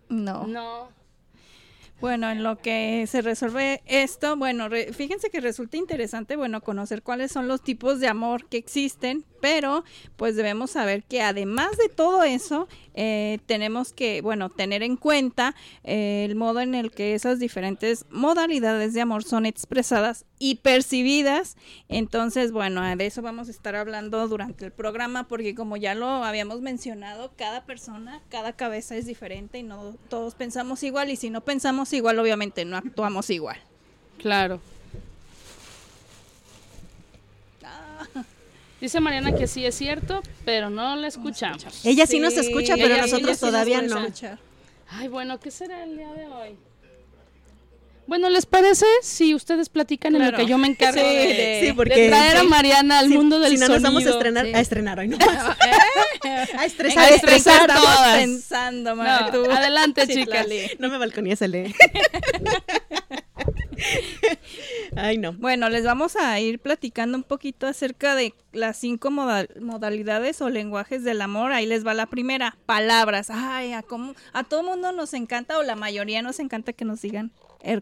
No. 0.08 0.46
No. 0.46 1.03
Bueno, 2.00 2.30
en 2.30 2.42
lo 2.42 2.58
que 2.58 3.06
se 3.06 3.22
resuelve 3.22 3.82
esto, 3.86 4.36
bueno, 4.36 4.68
fíjense 4.92 5.30
que 5.30 5.40
resulta 5.40 5.76
interesante, 5.76 6.36
bueno, 6.36 6.60
conocer 6.60 7.02
cuáles 7.02 7.32
son 7.32 7.48
los 7.48 7.62
tipos 7.62 7.98
de 8.00 8.08
amor 8.08 8.46
que 8.46 8.58
existen, 8.58 9.24
pero 9.44 9.84
pues 10.16 10.36
debemos 10.36 10.70
saber 10.70 11.02
que 11.02 11.20
además 11.20 11.76
de 11.76 11.90
todo 11.90 12.22
eso, 12.22 12.66
eh, 12.94 13.40
tenemos 13.44 13.92
que, 13.92 14.22
bueno, 14.22 14.48
tener 14.48 14.82
en 14.82 14.96
cuenta 14.96 15.54
eh, 15.82 16.24
el 16.24 16.34
modo 16.34 16.60
en 16.60 16.74
el 16.74 16.90
que 16.90 17.14
esas 17.14 17.40
diferentes 17.40 18.06
modalidades 18.08 18.94
de 18.94 19.02
amor 19.02 19.22
son 19.22 19.44
expresadas 19.44 20.24
y 20.38 20.54
percibidas. 20.54 21.58
Entonces, 21.90 22.52
bueno, 22.52 22.96
de 22.96 23.04
eso 23.04 23.20
vamos 23.20 23.48
a 23.48 23.50
estar 23.50 23.76
hablando 23.76 24.26
durante 24.28 24.64
el 24.64 24.72
programa 24.72 25.28
porque 25.28 25.54
como 25.54 25.76
ya 25.76 25.94
lo 25.94 26.06
habíamos 26.06 26.62
mencionado, 26.62 27.32
cada 27.36 27.66
persona, 27.66 28.22
cada 28.30 28.54
cabeza 28.54 28.96
es 28.96 29.04
diferente 29.04 29.58
y 29.58 29.62
no 29.62 29.94
todos 30.08 30.34
pensamos 30.36 30.82
igual 30.84 31.10
y 31.10 31.16
si 31.16 31.28
no 31.28 31.42
pensamos 31.42 31.92
igual, 31.92 32.18
obviamente 32.18 32.64
no 32.64 32.78
actuamos 32.78 33.28
igual. 33.28 33.58
Claro. 34.16 34.58
Dice 38.84 39.00
Mariana 39.00 39.34
que 39.34 39.46
sí 39.46 39.64
es 39.64 39.76
cierto, 39.76 40.22
pero 40.44 40.68
no 40.68 40.94
la 40.96 41.08
escuchamos. 41.08 41.86
Ella 41.86 42.06
sí, 42.06 42.20
nos 42.20 42.34
escucha, 42.34 42.74
pero 42.76 42.98
nosotros 42.98 43.40
todavía 43.40 43.80
no. 43.80 44.06
Ay, 44.90 45.08
bueno, 45.08 45.40
¿qué 45.40 45.50
será 45.50 45.84
el 45.84 45.96
día 45.96 46.12
de 46.12 46.26
hoy? 46.26 46.50
Bueno, 48.06 48.28
¿les 48.28 48.44
parece 48.44 48.84
si 49.00 49.34
ustedes 49.34 49.70
platican 49.70 50.14
en 50.16 50.30
lo 50.30 50.36
que 50.36 50.44
yo 50.44 50.58
me 50.58 50.68
encargo 50.68 51.00
de, 51.00 51.74
traer 52.10 52.36
a 52.36 52.42
Mariana 52.42 52.98
al 52.98 53.08
mundo 53.08 53.40
del 53.40 53.56
sonido? 53.56 53.66
Si 53.66 53.72
no 53.72 53.74
nos 53.74 53.82
vamos 53.82 54.04
a 54.06 54.10
estrenar, 54.10 54.46
a 54.54 54.60
estrenar 54.60 54.98
hoy 54.98 55.08
no 55.08 55.16
a 56.58 56.66
estresar, 56.66 57.04
a 57.04 57.08
estresar 57.08 57.66
todas. 57.74 58.18
pensando, 58.18 58.90
Adelante, 59.00 60.06
chicas. 60.08 60.46
No 60.78 60.90
me 60.90 60.98
balconías, 60.98 61.40
lee. 61.40 61.74
Ay, 64.96 65.18
no. 65.18 65.32
Bueno, 65.32 65.68
les 65.68 65.84
vamos 65.84 66.16
a 66.16 66.38
ir 66.40 66.58
platicando 66.58 67.16
un 67.16 67.24
poquito 67.24 67.66
acerca 67.66 68.14
de 68.14 68.34
las 68.52 68.76
cinco 68.76 69.10
modalidades 69.10 70.40
o 70.40 70.50
lenguajes 70.50 71.04
del 71.04 71.20
amor. 71.20 71.52
Ahí 71.52 71.66
les 71.66 71.86
va 71.86 71.94
la 71.94 72.06
primera, 72.06 72.56
palabras. 72.66 73.30
Ay, 73.30 73.72
a, 73.72 73.82
cómo, 73.82 74.14
a 74.32 74.44
todo 74.44 74.62
mundo 74.62 74.92
nos 74.92 75.14
encanta 75.14 75.58
o 75.58 75.62
la 75.62 75.76
mayoría 75.76 76.22
nos 76.22 76.38
encanta 76.40 76.72
que 76.72 76.84
nos 76.84 77.02
digan 77.02 77.32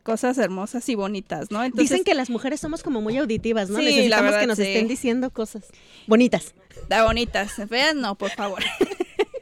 cosas 0.03 0.39
hermosas 0.39 0.89
y 0.89 0.95
bonitas, 0.95 1.51
¿no? 1.51 1.69
Dicen 1.71 2.05
que 2.05 2.15
las 2.15 2.31
mujeres 2.31 2.61
somos 2.61 2.83
como 2.83 3.01
muy 3.01 3.17
auditivas, 3.19 3.69
¿no? 3.69 3.79
Necesitamos 3.79 4.37
que 4.37 4.47
nos 4.47 4.59
estén 4.59 4.89
diciendo 4.89 5.31
cosas 5.31 5.65
bonitas. 6.07 6.55
Da 6.89 7.05
bonitas, 7.05 7.53
feas 7.69 7.95
no, 7.95 8.15
por 8.15 8.31
favor. 8.31 8.63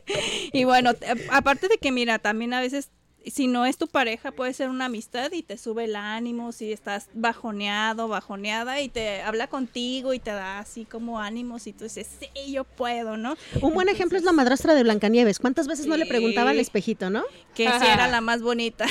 y 0.53 0.65
bueno, 0.65 0.93
aparte 1.31 1.69
de 1.69 1.77
que 1.79 1.93
mira, 1.93 2.19
también 2.19 2.55
a 2.55 2.61
veces 2.61 2.91
si 3.27 3.47
no 3.47 3.67
es 3.67 3.77
tu 3.77 3.87
pareja, 3.87 4.33
puede 4.33 4.53
ser 4.55 4.69
una 4.71 4.87
amistad 4.87 5.33
y 5.33 5.43
te 5.43 5.59
sube 5.59 5.85
el 5.85 5.97
ánimo, 5.97 6.53
si 6.53 6.73
estás 6.73 7.09
bajoneado, 7.15 8.09
bajoneada 8.09 8.81
y 8.81 8.89
te 8.89 9.21
habla 9.23 9.47
contigo 9.49 10.15
y 10.15 10.19
te 10.19 10.31
da 10.31 10.59
así 10.59 10.85
como 10.85 11.21
ánimos 11.21 11.67
y 11.67 11.73
tú 11.73 11.85
dices, 11.85 12.09
sí, 12.19 12.53
yo 12.53 12.65
puedo, 12.65 13.17
¿no? 13.17 13.37
Un 13.61 13.75
buen 13.75 13.89
ejemplo 13.89 14.19
es 14.19 14.25
la 14.25 14.33
madrastra 14.33 14.75
de 14.75 14.83
Blancanieves. 14.83 15.39
¿Cuántas 15.39 15.67
veces 15.67 15.87
no 15.87 15.97
le 15.97 16.07
preguntaba 16.07 16.51
al 16.51 16.61
espejito, 16.61 17.11
no? 17.11 17.25
Que 17.55 17.65
si 17.67 17.87
era 17.87 18.09
la 18.09 18.21
más 18.21 18.43
bonita. 18.43 18.87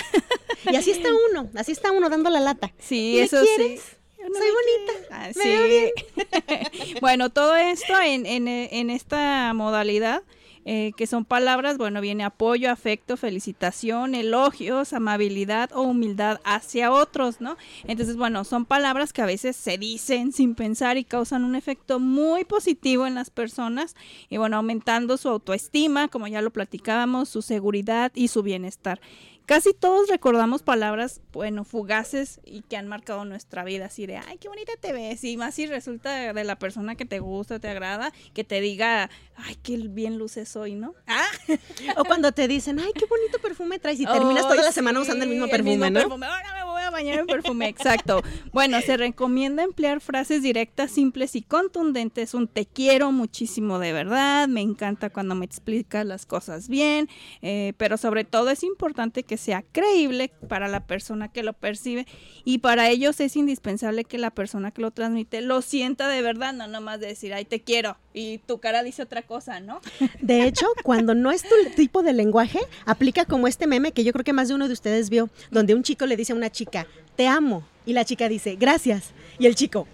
Y 0.70 0.76
así 0.76 0.92
está 0.92 1.10
uno, 1.32 1.50
así 1.56 1.72
está 1.72 1.92
uno 1.92 2.10
dando 2.10 2.30
la 2.30 2.40
lata. 2.40 2.72
Sí, 2.80 3.18
eso 3.20 3.44
sí. 3.44 3.80
Soy 4.18 4.50
bonita. 4.52 5.08
Ah, 5.12 5.30
sí. 5.34 6.96
bueno, 7.02 7.30
todo 7.30 7.56
esto 7.56 8.00
en, 8.00 8.26
en, 8.26 8.48
en 8.48 8.90
esta 8.90 9.54
modalidad 9.54 10.22
eh, 10.72 10.94
que 10.96 11.08
son 11.08 11.26
palabras, 11.26 11.80
bueno, 11.80 12.00
viene 12.00 12.24
apoyo, 12.24 12.70
afecto, 12.70 13.18
felicitación, 13.18 14.14
elogios, 14.14 14.94
amabilidad 14.94 15.72
o 15.74 15.82
humildad 15.82 16.40
hacia 16.44 16.92
otros, 16.92 17.42
¿no? 17.42 17.58
Entonces, 17.86 18.16
bueno, 18.16 18.44
son 18.44 18.66
palabras 18.66 19.12
que 19.12 19.24
a 19.24 19.26
veces 19.26 19.56
se 19.56 19.80
dicen 19.80 20.32
sin 20.32 20.54
pensar 20.54 21.00
y 21.00 21.06
causan 21.06 21.44
un 21.44 21.56
efecto 21.56 22.00
muy 22.00 22.46
positivo 22.46 23.08
en 23.08 23.16
las 23.16 23.32
personas 23.32 23.96
y 24.30 24.38
bueno, 24.38 24.58
aumentando 24.58 25.18
su 25.18 25.30
autoestima, 25.30 26.08
como 26.08 26.28
ya 26.28 26.40
lo 26.44 26.52
platicábamos, 26.52 27.30
su 27.30 27.42
seguridad 27.42 28.12
y 28.14 28.28
su 28.28 28.44
bienestar. 28.44 29.02
Casi 29.50 29.74
todos 29.74 30.10
recordamos 30.10 30.62
palabras, 30.62 31.22
bueno, 31.32 31.64
fugaces 31.64 32.40
y 32.46 32.62
que 32.62 32.78
han 32.78 32.88
marcado 32.88 33.26
nuestra 33.26 33.64
vida, 33.64 33.86
así 33.86 34.06
de, 34.06 34.16
ay, 34.16 34.38
qué 34.38 34.48
bonita 34.48 34.74
te 34.80 34.94
ves, 34.94 35.24
y 35.24 35.38
más 35.38 35.56
si 35.56 35.66
resulta 35.66 36.32
de 36.34 36.44
la 36.44 36.60
persona 36.60 36.94
que 36.94 37.06
te 37.06 37.18
gusta, 37.18 37.60
te 37.60 37.68
agrada, 37.68 38.14
que 38.36 38.44
te 38.44 38.62
diga, 38.62 39.10
ay, 39.38 39.56
qué 39.64 39.78
bien 39.78 40.20
luces 40.20 40.56
hoy, 40.56 40.76
¿no? 40.76 40.94
Ah. 41.08 41.26
O 41.98 42.04
cuando 42.04 42.32
te 42.32 42.48
dicen, 42.48 42.80
ay, 42.80 42.92
qué 42.94 43.06
bonito 43.08 43.40
perfume 43.40 43.80
traes 43.80 44.00
y 44.00 44.06
terminas 44.06 44.44
toda 44.44 44.62
la 44.62 44.72
semana 44.72 45.00
usando 45.00 45.24
el 45.24 45.32
mismo 45.32 45.48
perfume, 45.48 45.90
¿no? 45.90 46.02
Ahora 46.02 46.54
me 46.56 46.64
voy 46.66 46.84
a 46.84 46.92
bañar 46.92 47.18
en 47.18 47.26
perfume, 47.26 47.68
exacto. 47.70 48.22
Bueno, 48.54 48.80
se 48.82 48.98
recomienda 48.98 49.64
emplear 49.64 50.00
frases 50.00 50.44
directas, 50.44 50.92
simples 50.92 51.36
y 51.36 51.42
contundentes, 51.42 52.36
un 52.36 52.48
te 52.48 52.68
quiero 52.68 53.12
muchísimo 53.12 53.80
de 53.80 53.94
verdad, 53.94 54.48
me 54.48 54.62
encanta 54.62 55.10
cuando 55.10 55.34
me 55.34 55.46
explicas 55.46 56.06
las 56.06 56.28
cosas 56.28 56.68
bien, 56.68 57.10
eh, 57.42 57.74
pero 57.78 57.98
sobre 57.98 58.26
todo 58.26 58.52
es 58.52 58.64
importante 58.64 59.24
que 59.24 59.39
sea 59.40 59.64
creíble 59.72 60.32
para 60.48 60.68
la 60.68 60.86
persona 60.86 61.30
que 61.30 61.44
lo 61.44 61.54
percibe 61.54 62.06
y 62.46 62.60
para 62.60 62.90
ellos 62.90 63.20
es 63.20 63.36
indispensable 63.36 64.04
que 64.04 64.18
la 64.18 64.32
persona 64.32 64.72
que 64.72 64.82
lo 64.82 64.92
transmite 64.92 65.42
lo 65.42 65.62
sienta 65.62 66.08
de 66.08 66.22
verdad, 66.22 66.54
no 66.54 66.68
nomás 66.68 67.00
de 67.00 67.08
decir, 67.08 67.34
ay, 67.34 67.46
te 67.46 67.62
quiero 67.62 67.98
y 68.14 68.40
tu 68.40 68.60
cara 68.60 68.84
dice 68.84 69.02
otra 69.02 69.22
cosa, 69.22 69.60
¿no? 69.60 69.82
De 70.22 70.44
hecho, 70.44 70.66
cuando 70.84 71.16
no 71.16 71.32
es 71.32 71.44
tu 71.44 71.56
tipo 71.76 72.04
de 72.04 72.14
lenguaje, 72.14 72.60
aplica 72.86 73.26
como 73.26 73.48
este 73.48 73.68
meme 73.68 73.92
que 73.92 74.04
yo 74.04 74.12
creo 74.12 74.26
que 74.26 74.34
más 74.34 74.48
de 74.48 74.56
uno 74.56 74.68
de 74.68 74.74
ustedes 74.74 75.10
vio, 75.10 75.30
donde 75.52 75.74
un 75.74 75.84
chico 75.84 76.06
le 76.06 76.18
dice 76.18 76.34
a 76.34 76.36
una 76.36 76.52
chica, 76.52 76.88
te 77.16 77.28
amo, 77.28 77.64
y 77.86 77.94
la 77.94 78.06
chica 78.06 78.30
dice, 78.30 78.56
gracias, 78.56 79.12
y 79.40 79.46
el 79.46 79.56
chico, 79.56 79.88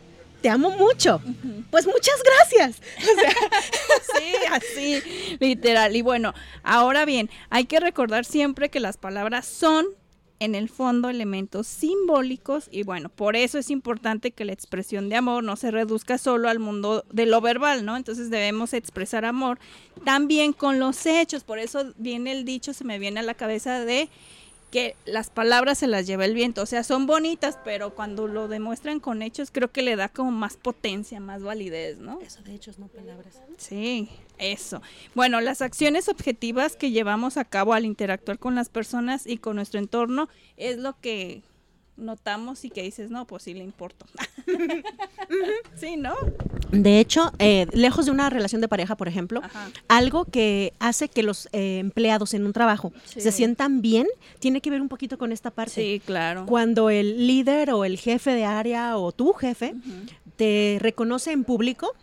te 0.46 0.50
amo 0.52 0.70
mucho. 0.70 1.20
Pues 1.72 1.88
muchas 1.88 2.22
gracias. 2.24 2.80
sí, 4.16 4.34
así, 4.52 5.38
literal. 5.40 5.96
Y 5.96 6.04
bueno, 6.04 6.36
ahora 6.62 7.04
bien, 7.04 7.32
hay 7.50 7.66
que 7.66 7.80
recordar 7.80 8.26
siempre 8.26 8.70
que 8.70 8.80
las 8.80 8.96
palabras 8.96 9.48
son 9.48 9.88
en 10.38 10.54
el 10.54 10.70
fondo 10.70 11.10
elementos 11.10 11.66
simbólicos 11.66 12.68
y 12.70 12.84
bueno, 12.84 13.10
por 13.10 13.36
eso 13.36 13.58
es 13.58 13.72
importante 13.72 14.30
que 14.30 14.46
la 14.46 14.54
expresión 14.54 15.10
de 15.10 15.16
amor 15.16 15.44
no 15.44 15.56
se 15.56 15.72
reduzca 15.72 16.20
solo 16.20 16.48
al 16.48 16.60
mundo 16.60 17.06
de 17.12 17.26
lo 17.26 17.42
verbal, 17.42 17.84
¿no? 17.84 17.98
Entonces 17.98 18.30
debemos 18.30 18.74
expresar 18.74 19.26
amor 19.26 19.58
también 20.04 20.54
con 20.54 20.78
los 20.78 21.08
hechos, 21.08 21.44
por 21.44 21.58
eso 21.58 21.92
viene 21.98 22.32
el 22.34 22.46
dicho, 22.46 22.72
se 22.72 22.84
me 22.84 23.00
viene 23.00 23.22
a 23.22 23.24
la 23.24 23.34
cabeza 23.34 23.84
de 23.84 24.10
que 24.72 24.96
las 25.06 25.30
palabras 25.30 25.78
se 25.78 25.88
las 25.88 26.06
lleva 26.06 26.26
el 26.26 26.34
viento, 26.34 26.62
o 26.62 26.66
sea, 26.66 26.84
son 26.84 27.06
bonitas, 27.06 27.58
pero 27.64 27.96
cuando 27.96 28.28
lo 28.28 28.48
demuestran 28.48 29.00
con 29.00 29.22
hechos 29.22 29.50
creo 29.52 29.72
que 29.72 29.82
le 29.82 29.96
da 29.96 30.10
como 30.10 30.32
más 30.32 30.58
potencia, 30.58 31.20
más 31.20 31.44
validez, 31.44 32.00
¿no? 32.00 32.20
Eso 32.22 32.42
de 32.44 32.56
hechos, 32.56 32.80
no 32.80 32.88
palabras. 32.88 33.40
Sí, 33.58 34.10
eso. 34.38 34.82
Bueno, 35.14 35.40
las 35.42 35.62
acciones 35.62 36.10
objetivas 36.10 36.76
que 36.76 36.92
llevamos 36.92 37.38
a 37.38 37.46
cabo 37.46 37.74
al 37.74 37.86
interactuar 37.86 38.40
con 38.40 38.56
las 38.56 38.70
personas 38.70 39.26
y 39.26 39.38
con 39.38 39.56
nuestro 39.56 39.80
entorno 39.80 40.28
es 40.58 40.78
lo 40.78 41.00
que 41.00 41.42
notamos 41.98 42.66
y 42.66 42.70
que 42.70 42.84
dices, 42.84 43.10
no, 43.10 43.26
pues 43.26 43.44
sí 43.44 43.54
le 43.54 43.64
importo. 43.64 44.06
sí, 45.76 45.96
¿no? 45.98 46.16
De 46.72 47.00
hecho, 47.00 47.32
eh, 47.40 47.68
lejos 47.74 48.06
de 48.06 48.12
una 48.12 48.30
relación 48.30 48.62
de 48.62 48.68
pareja, 48.68 48.96
por 48.96 49.08
ejemplo, 49.08 49.42
algo 49.88 50.26
que 50.26 50.74
hace 50.80 51.08
que 51.08 51.24
los 51.24 51.48
eh, 51.52 51.80
empleados 51.80 52.34
en 52.34 52.46
un 52.46 52.54
trabajo 52.54 52.92
se 53.06 53.32
sientan 53.32 53.82
bien, 53.82 54.08
tiene 54.40 54.62
que 54.62 54.70
ver 54.70 54.82
un 54.82 54.90
poquito 54.90 55.18
con 55.18 55.32
esta 55.32 55.52
parte. 55.52 55.74
Sí, 55.74 56.02
claro. 56.06 56.46
Cuando 56.46 56.90
el 56.90 57.28
líder 57.28 57.72
o 57.72 57.86
el 57.86 57.98
jefe 57.98 58.32
de 58.32 58.46
área 58.46 58.98
o 58.98 59.12
tu 59.12 59.34
jefe 59.34 59.76
te 60.36 60.78
reconoce 60.82 61.32
en 61.32 61.44
público, 61.44 61.94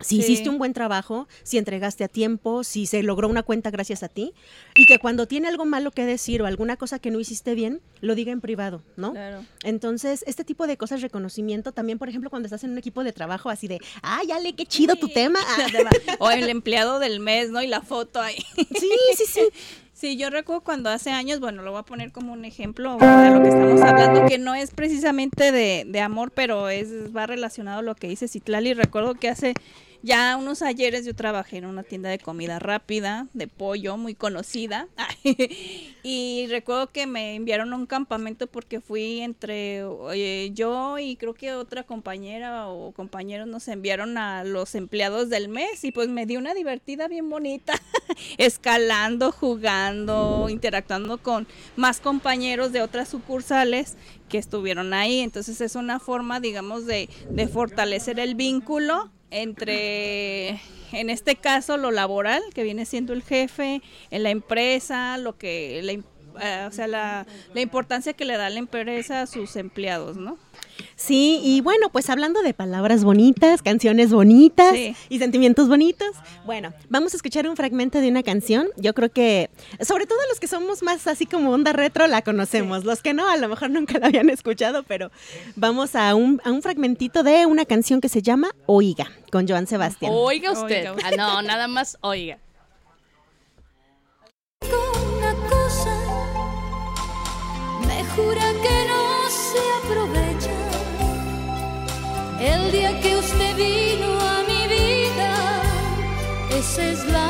si 0.00 0.18
hiciste 0.18 0.48
un 0.48 0.58
buen 0.58 0.72
trabajo, 0.72 1.28
si 1.42 1.58
entregaste 1.58 2.04
a 2.04 2.08
tiempo, 2.08 2.64
si 2.64 2.86
se 2.86 3.02
logró 3.02 3.28
una 3.28 3.42
cuenta 3.42 3.70
gracias 3.70 4.02
a 4.02 4.08
ti, 4.08 4.32
y 4.74 4.86
que 4.86 4.98
cuando 4.98 5.26
tiene 5.26 5.48
algo 5.48 5.64
malo 5.64 5.90
que 5.90 6.04
decir 6.04 6.42
o 6.42 6.46
alguna 6.46 6.76
cosa 6.76 6.98
que 6.98 7.10
no 7.10 7.20
hiciste 7.20 7.54
bien, 7.54 7.80
lo 8.00 8.14
diga 8.14 8.32
en 8.32 8.40
privado, 8.40 8.82
¿no? 8.96 9.12
Claro. 9.12 9.44
Entonces, 9.62 10.24
este 10.26 10.44
tipo 10.44 10.66
de 10.66 10.76
cosas, 10.76 11.02
reconocimiento, 11.02 11.72
también, 11.72 11.98
por 11.98 12.08
ejemplo, 12.08 12.30
cuando 12.30 12.46
estás 12.46 12.64
en 12.64 12.70
un 12.70 12.78
equipo 12.78 13.04
de 13.04 13.12
trabajo 13.12 13.50
así 13.50 13.68
de, 13.68 13.78
ay, 14.02 14.30
Ale, 14.32 14.54
qué 14.54 14.66
chido 14.66 14.96
tu 14.96 15.08
tema. 15.08 15.40
o 16.18 16.30
el 16.30 16.48
empleado 16.48 16.98
del 16.98 17.20
mes, 17.20 17.50
¿no? 17.50 17.62
Y 17.62 17.66
la 17.66 17.82
foto 17.82 18.20
ahí. 18.20 18.38
Sí, 18.56 18.90
sí, 19.16 19.24
sí. 19.26 19.42
Sí, 20.00 20.16
yo 20.16 20.30
recuerdo 20.30 20.62
cuando 20.62 20.88
hace 20.88 21.10
años, 21.10 21.40
bueno, 21.40 21.60
lo 21.60 21.72
voy 21.72 21.80
a 21.80 21.82
poner 21.82 22.10
como 22.10 22.32
un 22.32 22.46
ejemplo 22.46 22.96
de 22.96 23.30
lo 23.30 23.42
que 23.42 23.48
estamos 23.50 23.82
hablando, 23.82 24.24
que 24.24 24.38
no 24.38 24.54
es 24.54 24.70
precisamente 24.70 25.52
de, 25.52 25.84
de 25.86 26.00
amor, 26.00 26.32
pero 26.34 26.70
es 26.70 27.14
va 27.14 27.26
relacionado 27.26 27.80
a 27.80 27.82
lo 27.82 27.94
que 27.94 28.08
dice 28.08 28.26
Citlali. 28.26 28.72
Recuerdo 28.72 29.12
que 29.12 29.28
hace 29.28 29.52
ya 30.02 30.36
unos 30.36 30.62
ayeres 30.62 31.04
yo 31.04 31.14
trabajé 31.14 31.58
en 31.58 31.66
una 31.66 31.82
tienda 31.82 32.08
de 32.08 32.18
comida 32.18 32.58
rápida, 32.58 33.26
de 33.34 33.48
pollo, 33.48 33.96
muy 33.96 34.14
conocida. 34.14 34.88
y 36.02 36.46
recuerdo 36.48 36.90
que 36.90 37.06
me 37.06 37.34
enviaron 37.34 37.72
a 37.72 37.76
un 37.76 37.86
campamento 37.86 38.46
porque 38.46 38.80
fui 38.80 39.20
entre 39.20 39.82
yo 40.54 40.98
y 40.98 41.16
creo 41.16 41.34
que 41.34 41.52
otra 41.52 41.82
compañera 41.82 42.68
o 42.68 42.92
compañeros 42.92 43.46
nos 43.46 43.68
enviaron 43.68 44.16
a 44.16 44.44
los 44.44 44.74
empleados 44.74 45.28
del 45.28 45.48
mes 45.48 45.84
y 45.84 45.92
pues 45.92 46.08
me 46.08 46.24
di 46.24 46.36
una 46.36 46.54
divertida 46.54 47.06
bien 47.06 47.28
bonita, 47.28 47.74
escalando, 48.38 49.32
jugando, 49.32 50.48
interactuando 50.48 51.18
con 51.18 51.46
más 51.76 52.00
compañeros 52.00 52.72
de 52.72 52.80
otras 52.80 53.08
sucursales 53.08 53.96
que 54.30 54.38
estuvieron 54.38 54.94
ahí. 54.94 55.20
Entonces 55.20 55.60
es 55.60 55.74
una 55.74 56.00
forma, 56.00 56.40
digamos, 56.40 56.86
de, 56.86 57.10
de 57.28 57.48
fortalecer 57.48 58.18
el 58.18 58.34
vínculo 58.34 59.10
entre, 59.30 60.60
en 60.92 61.10
este 61.10 61.36
caso, 61.36 61.76
lo 61.76 61.90
laboral, 61.90 62.42
que 62.54 62.62
viene 62.62 62.84
siendo 62.86 63.12
el 63.12 63.22
jefe, 63.22 63.82
en 64.10 64.22
la 64.22 64.30
empresa, 64.30 65.18
lo 65.18 65.36
que, 65.36 65.80
la, 65.82 65.92
eh, 65.92 66.66
o 66.66 66.72
sea, 66.72 66.86
la, 66.86 67.26
la 67.54 67.60
importancia 67.60 68.12
que 68.12 68.24
le 68.24 68.36
da 68.36 68.50
la 68.50 68.58
empresa 68.58 69.22
a 69.22 69.26
sus 69.26 69.56
empleados, 69.56 70.16
¿no? 70.16 70.38
Sí, 70.96 71.40
y 71.42 71.60
bueno, 71.60 71.90
pues 71.90 72.10
hablando 72.10 72.42
de 72.42 72.54
palabras 72.54 73.04
bonitas, 73.04 73.62
canciones 73.62 74.10
bonitas 74.10 74.74
y 75.08 75.18
sentimientos 75.18 75.68
bonitos, 75.68 76.10
bueno, 76.44 76.72
vamos 76.88 77.14
a 77.14 77.16
escuchar 77.16 77.48
un 77.48 77.56
fragmento 77.56 78.00
de 78.00 78.08
una 78.08 78.22
canción. 78.22 78.68
Yo 78.76 78.94
creo 78.94 79.10
que, 79.10 79.50
sobre 79.80 80.06
todo 80.06 80.18
los 80.28 80.40
que 80.40 80.46
somos 80.46 80.82
más 80.82 81.06
así 81.06 81.26
como 81.26 81.50
onda 81.50 81.72
retro, 81.72 82.06
la 82.06 82.22
conocemos. 82.22 82.84
Los 82.84 83.02
que 83.02 83.14
no, 83.14 83.28
a 83.28 83.36
lo 83.36 83.48
mejor 83.48 83.70
nunca 83.70 83.98
la 83.98 84.06
habían 84.06 84.30
escuchado, 84.30 84.82
pero 84.82 85.10
vamos 85.56 85.94
a 85.94 86.14
un, 86.14 86.40
a 86.44 86.50
un 86.50 86.62
fragmentito 86.62 87.22
de 87.22 87.46
una 87.46 87.64
canción 87.64 88.00
que 88.00 88.08
se 88.08 88.22
llama 88.22 88.50
Oiga, 88.66 89.10
con 89.30 89.48
Joan 89.48 89.66
Sebastián. 89.66 90.12
Oiga 90.14 90.52
usted. 90.52 90.86
Ah, 91.04 91.10
no, 91.16 91.42
nada 91.42 91.68
más 91.68 91.98
oiga. 92.00 92.38
Una 94.62 95.34
cosa 95.48 95.96
me 97.86 98.04
jura 98.14 98.52
que 98.62 98.79
el 102.70 102.78
día 102.78 103.00
que 103.00 103.16
usted 103.16 103.56
vino 103.56 104.20
a 104.20 104.42
mi 104.46 104.68
vida, 104.68 105.62
esa 106.50 106.86
es 106.86 107.04
la 107.06 107.29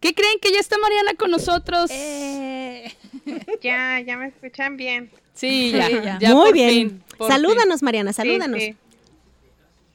¿Qué 0.00 0.14
creen 0.14 0.38
que 0.40 0.50
ya 0.52 0.58
está 0.60 0.78
Mariana 0.78 1.14
con 1.14 1.30
nosotros? 1.30 1.90
Eh, 1.92 2.90
Ya, 3.62 4.00
ya 4.00 4.16
me 4.16 4.28
escuchan 4.28 4.76
bien. 4.76 5.10
Sí, 5.34 5.72
ya, 5.72 5.86
Sí, 5.86 5.92
ya. 6.04 6.18
ya. 6.20 6.34
Muy 6.34 6.46
por 6.46 6.52
bien. 6.54 6.70
fin, 6.70 7.02
por 7.18 7.28
Salúdanos, 7.30 7.82
Mariana, 7.82 8.12
salúdanos. 8.12 8.60
Sí, 8.60 8.74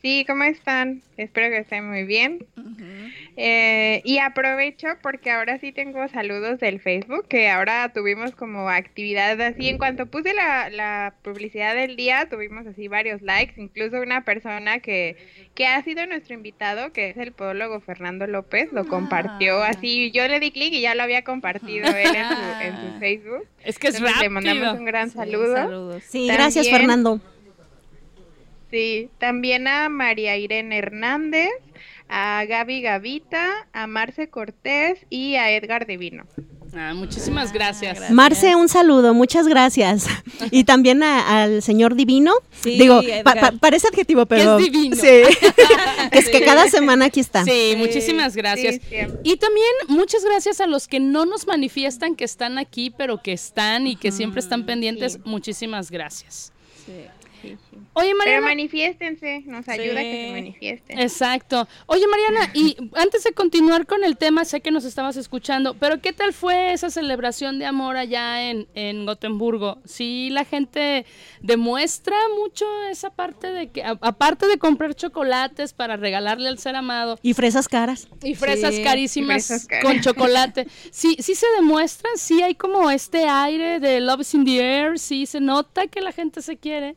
Sí, 0.02 0.24
¿cómo 0.28 0.44
están? 0.44 1.02
Espero 1.18 1.50
que 1.50 1.58
estén 1.60 1.90
muy 1.90 2.04
bien. 2.04 2.46
Eh, 3.38 4.02
y 4.06 4.20
aprovecho 4.20 4.88
porque 5.04 5.30
ahora 5.30 5.60
sí 5.60 5.74
tengo 5.74 6.08
saludos 6.08 6.60
del 6.60 6.80
Facebook, 6.80 7.28
que 7.28 7.50
ahora 7.50 7.92
tuvimos 7.94 8.32
como 8.34 8.70
actividad 8.70 9.40
así. 9.42 9.68
En 9.68 9.78
cuanto 9.78 10.06
puse 10.06 10.34
la, 10.34 10.70
la 10.70 11.16
publicidad 11.22 11.76
del 11.76 11.98
día, 11.98 12.28
tuvimos 12.30 12.66
así 12.66 12.88
varios 12.88 13.22
likes, 13.22 13.60
incluso 13.62 14.00
una 14.02 14.24
persona 14.24 14.80
que, 14.80 15.18
que 15.54 15.68
ha 15.68 15.84
sido 15.84 16.06
nuestro 16.08 16.34
invitado, 16.34 16.94
que 16.94 17.10
es 17.10 17.18
el 17.18 17.34
podólogo 17.34 17.82
Fernando 17.82 18.26
López, 18.26 18.72
lo 18.72 18.88
compartió 18.88 19.62
Ah. 19.64 19.70
así. 19.70 20.12
Yo 20.12 20.26
le 20.30 20.40
di 20.40 20.52
clic 20.52 20.72
y 20.74 20.80
ya 20.82 20.96
lo 20.96 21.04
había 21.04 21.24
compartido 21.26 21.88
él 21.90 22.16
en 22.16 22.28
su, 22.30 22.62
en 22.62 22.94
su 22.94 23.00
Facebook. 23.00 23.40
fin. 23.40 23.66
Es 23.66 23.80
que 23.80 23.88
es 23.90 23.96
Entonces, 23.96 24.02
le 24.22 24.30
rápido. 24.30 24.32
mandamos 24.32 24.80
un 24.80 24.86
gran 24.86 25.10
sí, 25.10 25.18
saludo. 25.18 25.56
Saludos. 25.56 26.04
Sí, 26.04 26.20
También- 26.28 26.36
gracias, 26.38 26.70
Fernando. 26.70 27.20
Sí, 28.72 29.10
también 29.20 29.68
a 29.68 29.90
María 29.90 30.36
Irene 30.38 30.78
Hernández, 30.78 31.50
a 32.08 32.46
Gaby 32.46 32.82
Gavita, 32.82 33.68
a 33.74 33.88
Marce 33.88 34.30
Cortés 34.30 35.00
y 35.10 35.36
a 35.36 35.52
Edgar 35.52 35.86
Divino. 35.88 36.26
Ah, 36.78 36.94
muchísimas 36.94 37.54
gracias. 37.54 37.94
gracias. 37.96 38.12
Marce, 38.12 38.56
un 38.56 38.68
saludo, 38.68 39.14
muchas 39.14 39.48
gracias. 39.48 40.08
Y 40.52 40.66
también 40.66 41.04
a- 41.04 41.44
al 41.44 41.62
señor 41.62 41.96
Divino. 41.96 42.34
Sí, 42.62 42.78
Digo, 42.78 43.02
pa- 43.24 43.36
pa- 43.36 43.52
parece 43.54 43.88
adjetivo, 43.88 44.26
pero. 44.26 44.58
es 44.58 44.66
divino. 44.66 44.96
Sí. 44.96 45.02
que 46.12 46.20
es 46.20 46.28
que 46.30 46.44
cada 46.44 46.68
semana 46.68 47.06
aquí 47.06 47.22
está. 47.22 47.46
Sí, 47.46 47.76
muchísimas 47.78 48.36
gracias. 48.36 48.82
Y 49.24 49.38
también 49.38 49.68
muchas 49.88 50.26
gracias 50.26 50.60
a 50.60 50.68
los 50.68 50.88
que 50.90 51.00
no 51.00 51.26
nos 51.26 51.48
manifiestan 51.48 52.16
que 52.16 52.26
están 52.26 52.58
aquí, 52.58 52.90
pero 52.90 53.22
que 53.22 53.32
están 53.32 53.88
y 53.88 53.96
que 53.96 54.12
siempre 54.12 54.42
están 54.42 54.66
pendientes. 54.66 55.14
sí. 55.14 55.20
Muchísimas 55.24 55.90
gracias. 55.92 56.52
Sí. 56.86 56.92
Oye, 57.94 58.08
Pero 58.08 58.18
Mariana. 58.18 58.42
manifiéstense, 58.48 59.44
nos 59.46 59.68
ayuda 59.70 60.00
a 60.00 60.04
que 60.04 60.12
Sí. 60.12 60.26
se 60.28 60.32
manifiesten. 60.32 61.00
Exacto. 61.00 61.68
Oye, 61.86 62.06
Mariana, 62.08 62.52
y 62.54 62.76
antes 62.96 63.24
de 63.24 63.32
continuar 63.34 63.86
con 63.86 64.04
el 64.04 64.18
tema, 64.18 64.44
sé 64.46 64.62
que 64.62 64.72
nos 64.72 64.86
estabas 64.86 65.16
escuchando, 65.18 65.76
pero 65.76 66.02
¿qué 66.02 66.14
tal 66.14 66.34
fue 66.34 66.74
esa 66.74 66.90
celebración 66.90 67.60
de 67.60 67.66
amor 67.66 67.98
allá 67.98 68.50
en, 68.50 68.68
en 68.76 69.06
Gotemburgo? 69.06 69.80
Sí, 69.86 70.30
la 70.32 70.46
gente 70.46 71.06
demuestra 71.42 72.16
mucho 72.42 72.66
esa 72.90 73.10
parte 73.12 73.52
de 73.52 73.70
que, 73.70 73.84
a- 73.84 73.98
aparte 74.02 74.48
de 74.48 74.58
comprar 74.58 74.94
chocolates 74.96 75.74
para 75.74 75.96
regalarle 75.98 76.50
al 76.50 76.58
ser 76.58 76.76
amado 76.76 77.20
Y 77.22 77.34
fresas 77.34 77.68
caras. 77.68 78.08
y 78.24 78.36
fresas 78.36 78.76
Sí, 78.76 78.84
carísimas 78.84 79.48
fresas 79.48 79.68
caras. 79.68 79.86
con 79.86 80.02
chocolate, 80.02 80.68
sí, 80.92 81.16
sí 81.20 81.36
se 81.36 81.46
demuestran, 81.56 82.18
sí 82.18 82.42
hay 82.42 82.56
como 82.56 82.90
este 82.90 83.28
aire 83.28 83.80
de 83.80 84.02
love 84.02 84.22
is 84.22 84.34
in 84.34 84.46
the 84.46 84.60
air, 84.60 84.98
sí 85.00 85.26
se 85.26 85.40
nota 85.40 85.88
que 85.88 86.02
la 86.02 86.12
gente 86.12 86.42
se 86.42 86.58
quiere. 86.58 86.96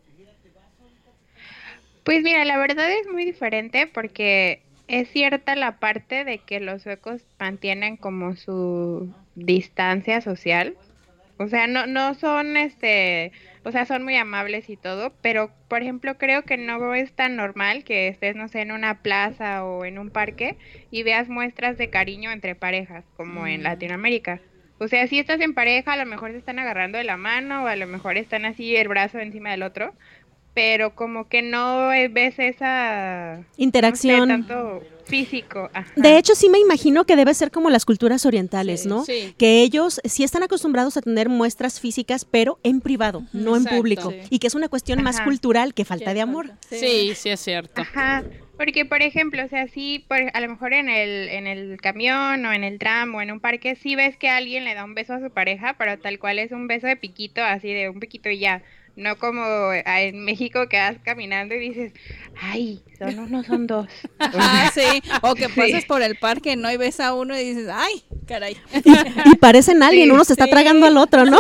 Pues 2.09 2.23
mira, 2.23 2.43
la 2.47 2.57
verdad 2.57 2.91
es 2.91 3.07
muy 3.07 3.27
diferente 3.27 3.87
porque 3.87 4.63
es 4.87 5.11
cierta 5.11 5.55
la 5.57 5.79
parte 5.79 6.25
de 6.25 6.39
que 6.39 6.59
los 6.59 6.81
suecos 6.81 7.21
mantienen 7.39 7.99
como 7.99 8.35
su 8.35 9.13
distancia 9.35 10.23
social. 10.23 10.75
O 11.37 11.49
sea, 11.49 11.67
no, 11.67 11.87
no 11.87 12.15
son 12.15 12.57
este, 12.57 13.31
o 13.63 13.73
sea, 13.73 13.85
son 13.85 14.05
muy 14.05 14.17
amables 14.17 14.71
y 14.71 14.79
todo, 14.79 15.13
pero 15.21 15.51
por 15.69 15.83
ejemplo 15.83 16.17
creo 16.17 16.45
que 16.45 16.57
no 16.57 16.95
es 16.95 17.13
tan 17.13 17.37
normal 17.37 17.85
que 17.85 18.09
estés, 18.09 18.35
no 18.35 18.49
sé, 18.49 18.63
en 18.63 18.73
una 18.73 19.03
plaza 19.03 19.67
o 19.67 19.85
en 19.85 19.99
un 19.99 20.09
parque 20.09 20.57
y 20.91 21.03
veas 21.03 21.29
muestras 21.29 21.77
de 21.77 21.91
cariño 21.91 22.31
entre 22.31 22.55
parejas, 22.55 23.05
como 23.19 23.47
en 23.47 23.63
Latinoamérica. 23.63 24.41
O 24.81 24.87
sea, 24.87 25.09
si 25.09 25.19
estás 25.19 25.41
en 25.41 25.55
pareja, 25.55 25.93
a 25.93 25.97
lo 25.97 26.07
mejor 26.07 26.31
se 26.31 26.39
están 26.39 26.61
agarrando 26.61 26.99
de 26.99 27.05
la 27.05 27.17
mano 27.17 27.65
o 27.65 27.67
a 27.67 27.75
lo 27.75 27.87
mejor 27.89 28.17
están 28.17 28.45
así 28.45 28.77
el 28.77 28.87
brazo 28.87 29.19
encima 29.19 29.51
del 29.51 29.65
otro, 29.65 29.93
pero 30.59 30.93
como 30.93 31.29
que 31.29 31.41
no 31.41 31.91
ves 32.11 32.35
esa 32.37 33.45
Interacción. 33.57 34.19
no 34.19 34.25
sé, 34.25 34.43
tanto 34.43 34.83
físico. 35.05 35.71
ajá. 35.73 35.93
De 35.95 36.19
hecho, 36.19 36.35
sí 36.35 36.49
me 36.49 36.59
imagino 36.59 37.05
que 37.05 37.15
debe 37.15 37.33
ser 37.33 37.53
como 37.53 37.71
las 37.71 37.85
culturas 37.85 38.27
orientales, 38.27 38.85
¿no? 38.85 39.05
sí. 39.05 39.37
Que 39.39 39.63
ellos 39.63 40.01
sí 40.03 40.25
están 40.25 40.43
acostumbrados 40.43 40.97
a 40.97 41.01
tener 41.01 41.29
muestras 41.29 41.79
físicas, 41.79 42.25
pero 42.25 42.59
en 42.65 42.81
privado, 42.81 43.23
no 43.33 43.57
en 43.57 43.67
público. 43.67 44.11
Sí. 44.11 44.19
Y 44.31 44.39
que 44.41 44.49
es 44.49 44.57
una 44.57 44.69
cuestión 44.69 45.01
más 45.01 45.21
cultural 45.21 45.75
que 45.75 45.85
falta 45.85 46.13
de 46.13 46.23
amor. 46.23 46.51
Sí, 46.69 47.13
sí 47.15 47.29
es 47.29 47.39
cierto. 47.39 47.83
Ajá, 47.83 48.25
porque 48.57 48.85
por 48.85 49.01
ejemplo, 49.03 49.45
o 49.45 49.49
sea, 49.49 49.69
sí, 49.69 50.05
por, 50.09 50.19
a 50.35 50.41
lo 50.41 50.49
mejor 50.49 50.73
en 50.73 50.89
el, 50.89 51.29
en 51.29 51.47
el 51.47 51.81
camión 51.81 52.45
o 52.45 52.53
en 52.53 52.65
el 52.65 52.81
tram 52.81 53.15
o 53.15 53.23
en 53.23 53.31
un 53.31 53.39
parque, 53.39 53.77
sí 53.77 53.95
ves 53.95 54.17
que 54.17 54.29
alguien 54.29 54.65
le 54.65 54.75
da 54.75 54.85
un 54.85 54.97
beso 54.97 55.15
a 55.15 55.21
su 55.21 55.31
pareja, 55.31 55.77
pero 55.79 56.01
tal 56.01 56.19
cual 56.19 56.41
es 56.41 56.51
un 56.51 56.67
beso 56.67 56.89
de 56.89 56.97
piquito, 56.97 57.45
así 57.45 57.73
de 57.73 57.89
un 57.89 58.01
piquito 58.01 58.29
y 58.29 58.41
ya. 58.41 58.65
No 58.99 59.17
como 59.17 59.43
ah, 59.43 60.03
en 60.03 60.25
México 60.25 60.69
que 60.69 60.77
vas 60.77 60.97
caminando 61.05 61.55
y 61.55 61.61
dices, 61.61 61.93
ay, 62.41 62.83
son 62.99 63.19
uno, 63.21 63.45
son 63.45 63.67
dos. 63.67 63.89
Ah, 64.21 64.71
sí. 64.75 65.03
O 65.23 65.35
que 65.35 65.49
pasas 65.49 65.85
por 65.85 66.03
el 66.03 66.17
parque, 66.17 66.57
¿no? 66.57 66.71
Y 66.71 66.77
ves 66.77 66.99
a 67.01 67.15
uno 67.15 67.39
y 67.39 67.45
dices, 67.45 67.69
ay, 67.73 68.03
caray. 68.27 68.57
Y 69.25 69.37
parecen 69.41 69.83
alguien, 69.83 70.09
Sí, 70.09 70.11
uno 70.11 70.25
se 70.25 70.33
está 70.33 70.45
sí. 70.45 70.51
tragando 70.51 70.87
al 70.87 70.97
otro, 70.97 71.25
¿no? 71.25 71.39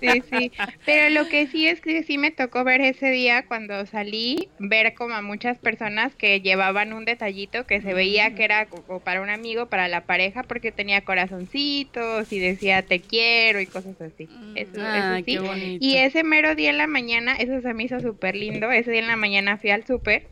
Sí, 0.00 0.22
sí. 0.30 0.52
Pero 0.86 1.10
lo 1.10 1.28
que 1.28 1.46
sí 1.48 1.66
es 1.66 1.80
que 1.80 2.02
sí 2.04 2.18
me 2.18 2.30
tocó 2.30 2.62
ver 2.64 2.80
ese 2.80 3.10
día 3.10 3.46
cuando 3.46 3.84
salí, 3.86 4.48
ver 4.58 4.94
como 4.94 5.14
a 5.14 5.22
muchas 5.22 5.58
personas 5.58 6.14
que 6.14 6.40
llevaban 6.40 6.92
un 6.92 7.04
detallito 7.04 7.66
que 7.66 7.80
se 7.82 7.92
veía 7.94 8.34
que 8.34 8.44
era 8.44 8.66
como 8.66 9.00
para 9.00 9.22
un 9.22 9.28
amigo, 9.30 9.66
para 9.66 9.88
la 9.88 10.06
pareja, 10.06 10.44
porque 10.44 10.72
tenía 10.72 11.02
corazoncitos 11.04 12.32
y 12.32 12.38
decía 12.38 12.82
te 12.82 13.00
quiero 13.00 13.60
y 13.60 13.66
cosas 13.66 14.00
así. 14.00 14.28
Eso, 14.54 14.72
eso 14.76 14.82
Ay, 14.86 15.24
sí. 15.24 15.32
qué 15.32 15.40
bonito. 15.40 15.84
Y 15.84 15.96
ese 15.96 16.22
mero 16.24 16.54
día 16.60 16.70
en 16.70 16.78
la 16.78 16.86
mañana, 16.86 17.34
eso 17.36 17.60
se 17.60 17.74
me 17.74 17.84
hizo 17.84 18.00
súper 18.00 18.36
lindo. 18.36 18.70
Ese 18.70 18.90
día 18.92 19.00
en 19.00 19.08
la 19.08 19.16
mañana 19.16 19.58
fui 19.58 19.70
al 19.70 19.86
súper 19.86 20.28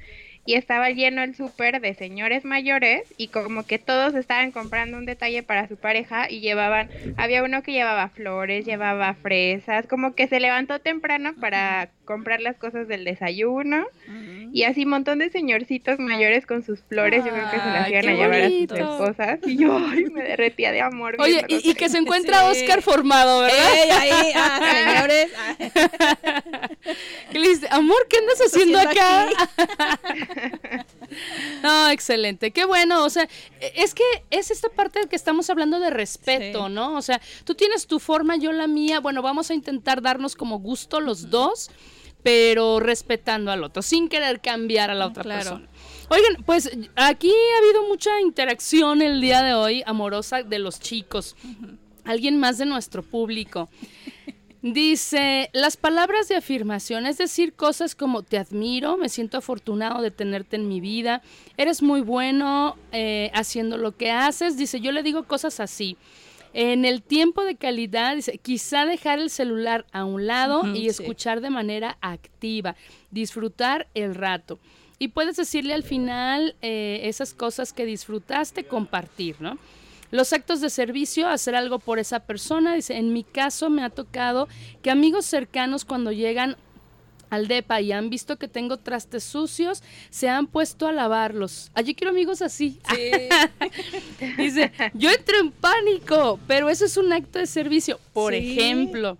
y 0.48 0.54
estaba 0.54 0.88
lleno 0.88 1.22
el 1.22 1.36
súper 1.36 1.78
de 1.82 1.92
señores 1.92 2.46
mayores 2.46 3.02
y 3.18 3.28
como 3.28 3.66
que 3.66 3.78
todos 3.78 4.14
estaban 4.14 4.50
comprando 4.50 4.96
un 4.96 5.04
detalle 5.04 5.42
para 5.42 5.68
su 5.68 5.76
pareja 5.76 6.30
y 6.30 6.40
llevaban, 6.40 6.88
había 7.18 7.42
uno 7.42 7.62
que 7.62 7.72
llevaba 7.72 8.08
flores, 8.08 8.64
llevaba 8.64 9.12
fresas, 9.12 9.86
como 9.86 10.14
que 10.14 10.26
se 10.26 10.40
levantó 10.40 10.78
temprano 10.78 11.34
para 11.38 11.90
comprar 12.06 12.40
las 12.40 12.56
cosas 12.56 12.88
del 12.88 13.04
desayuno 13.04 13.84
y 14.50 14.62
así 14.62 14.84
un 14.84 14.90
montón 14.90 15.18
de 15.18 15.28
señorcitos 15.28 15.98
mayores 15.98 16.46
con 16.46 16.62
sus 16.64 16.80
flores, 16.80 17.22
yo 17.26 17.30
creo 17.30 17.50
que 17.50 17.58
se 17.58 17.66
las 17.66 17.90
iban 17.90 18.00
qué 18.00 18.08
a 18.08 18.14
llevar 18.14 18.40
a 18.40 18.48
sus 18.48 18.72
esposas 18.72 19.38
y 19.46 19.58
yo 19.58 19.76
ay, 19.76 20.04
me 20.06 20.22
derretía 20.22 20.72
de 20.72 20.80
amor. 20.80 21.16
Oye, 21.18 21.44
y, 21.48 21.72
y 21.72 21.74
que 21.74 21.90
se 21.90 21.98
encuentra 21.98 22.50
Sí. 22.54 22.62
Oscar 22.62 22.80
formado, 22.80 23.42
¿verdad? 23.42 23.74
Ey, 23.74 23.90
ahí, 23.90 24.32
ah, 24.34 24.60
señores. 24.96 25.30
ah, 25.36 26.68
Que 27.30 27.38
le 27.38 27.48
dice, 27.50 27.66
amor, 27.70 27.98
¿qué 28.08 28.16
andas 28.16 28.40
haciendo 28.40 28.78
haciendo 28.78 28.78
acá? 28.78 29.26
no, 31.62 31.90
excelente, 31.90 32.50
qué 32.50 32.64
bueno, 32.64 33.04
o 33.04 33.10
sea, 33.10 33.28
es 33.74 33.94
que 33.94 34.02
es 34.30 34.50
esta 34.50 34.68
parte 34.68 35.00
que 35.08 35.16
estamos 35.16 35.48
hablando 35.50 35.80
de 35.80 35.90
respeto, 35.90 36.66
Sí. 36.66 36.72
¿no? 36.72 36.96
O 36.96 37.02
sea, 37.02 37.20
tú 37.44 37.54
tienes 37.54 37.86
tu 37.86 37.98
forma, 37.98 38.36
yo 38.36 38.52
la 38.52 38.66
mía, 38.66 39.00
bueno, 39.00 39.22
vamos 39.22 39.50
a 39.50 39.54
intentar 39.54 40.02
darnos 40.02 40.34
como 40.36 40.58
gusto 40.58 41.00
los 41.00 41.30
dos, 41.30 41.70
pero 42.22 42.80
respetando 42.80 43.50
al 43.52 43.62
otro, 43.64 43.82
sin 43.82 44.08
querer 44.08 44.40
cambiar 44.40 44.90
a 44.90 44.94
la 44.94 45.06
otra 45.06 45.22
Claro. 45.22 45.38
persona. 45.38 45.68
Oigan, 46.10 46.42
pues 46.44 46.70
aquí 46.96 47.30
ha 47.30 47.58
habido 47.58 47.86
mucha 47.88 48.20
interacción 48.20 49.02
el 49.02 49.20
día 49.20 49.42
de 49.42 49.54
hoy, 49.54 49.82
amorosa 49.86 50.42
de 50.42 50.58
los 50.58 50.80
chicos. 50.80 51.36
Alguien 52.04 52.38
más 52.38 52.56
de 52.58 52.64
nuestro 52.64 53.02
público. 53.02 53.68
Dice, 54.60 55.50
las 55.52 55.76
palabras 55.76 56.26
de 56.28 56.34
afirmación, 56.34 57.06
es 57.06 57.16
decir, 57.16 57.52
cosas 57.52 57.94
como 57.94 58.24
te 58.24 58.38
admiro, 58.38 58.96
me 58.96 59.08
siento 59.08 59.38
afortunado 59.38 60.02
de 60.02 60.10
tenerte 60.10 60.56
en 60.56 60.66
mi 60.66 60.80
vida, 60.80 61.22
eres 61.56 61.80
muy 61.80 62.00
bueno 62.00 62.76
eh, 62.90 63.30
haciendo 63.34 63.76
lo 63.76 63.96
que 63.96 64.10
haces. 64.10 64.56
Dice, 64.56 64.80
yo 64.80 64.90
le 64.90 65.04
digo 65.04 65.24
cosas 65.24 65.60
así. 65.60 65.96
En 66.54 66.84
el 66.84 67.02
tiempo 67.02 67.44
de 67.44 67.54
calidad, 67.54 68.16
dice, 68.16 68.38
quizá 68.38 68.84
dejar 68.84 69.20
el 69.20 69.30
celular 69.30 69.86
a 69.92 70.04
un 70.04 70.26
lado 70.26 70.66
y 70.74 70.80
sí. 70.80 70.86
escuchar 70.88 71.40
de 71.40 71.50
manera 71.50 71.96
activa, 72.00 72.74
disfrutar 73.12 73.86
el 73.94 74.16
rato. 74.16 74.58
Y 74.98 75.08
puedes 75.08 75.36
decirle 75.36 75.74
al 75.74 75.84
final 75.84 76.56
eh, 76.62 77.02
esas 77.04 77.32
cosas 77.32 77.72
que 77.72 77.86
disfrutaste, 77.86 78.64
compartir, 78.64 79.36
¿no? 79.38 79.56
Los 80.10 80.32
actos 80.32 80.60
de 80.60 80.70
servicio, 80.70 81.28
hacer 81.28 81.54
algo 81.54 81.78
por 81.78 81.98
esa 81.98 82.20
persona. 82.20 82.74
Dice, 82.74 82.96
en 82.96 83.12
mi 83.12 83.24
caso 83.24 83.70
me 83.70 83.82
ha 83.82 83.90
tocado 83.90 84.48
que 84.82 84.90
amigos 84.90 85.26
cercanos 85.26 85.84
cuando 85.84 86.12
llegan 86.12 86.56
al 87.30 87.48
DEPA 87.48 87.80
y 87.80 87.92
han 87.92 88.10
visto 88.10 88.36
que 88.36 88.48
tengo 88.48 88.78
trastes 88.78 89.24
sucios, 89.24 89.82
se 90.10 90.28
han 90.28 90.46
puesto 90.46 90.86
a 90.86 90.92
lavarlos. 90.92 91.70
Allí 91.74 91.94
quiero 91.94 92.10
amigos 92.10 92.42
así. 92.42 92.80
Dice, 94.38 94.72
yo 94.94 95.10
entro 95.10 95.38
en 95.38 95.50
pánico, 95.52 96.38
pero 96.46 96.68
eso 96.68 96.84
es 96.84 96.96
un 96.96 97.12
acto 97.12 97.38
de 97.38 97.46
servicio. 97.46 98.00
Por 98.12 98.34
ejemplo, 98.34 99.18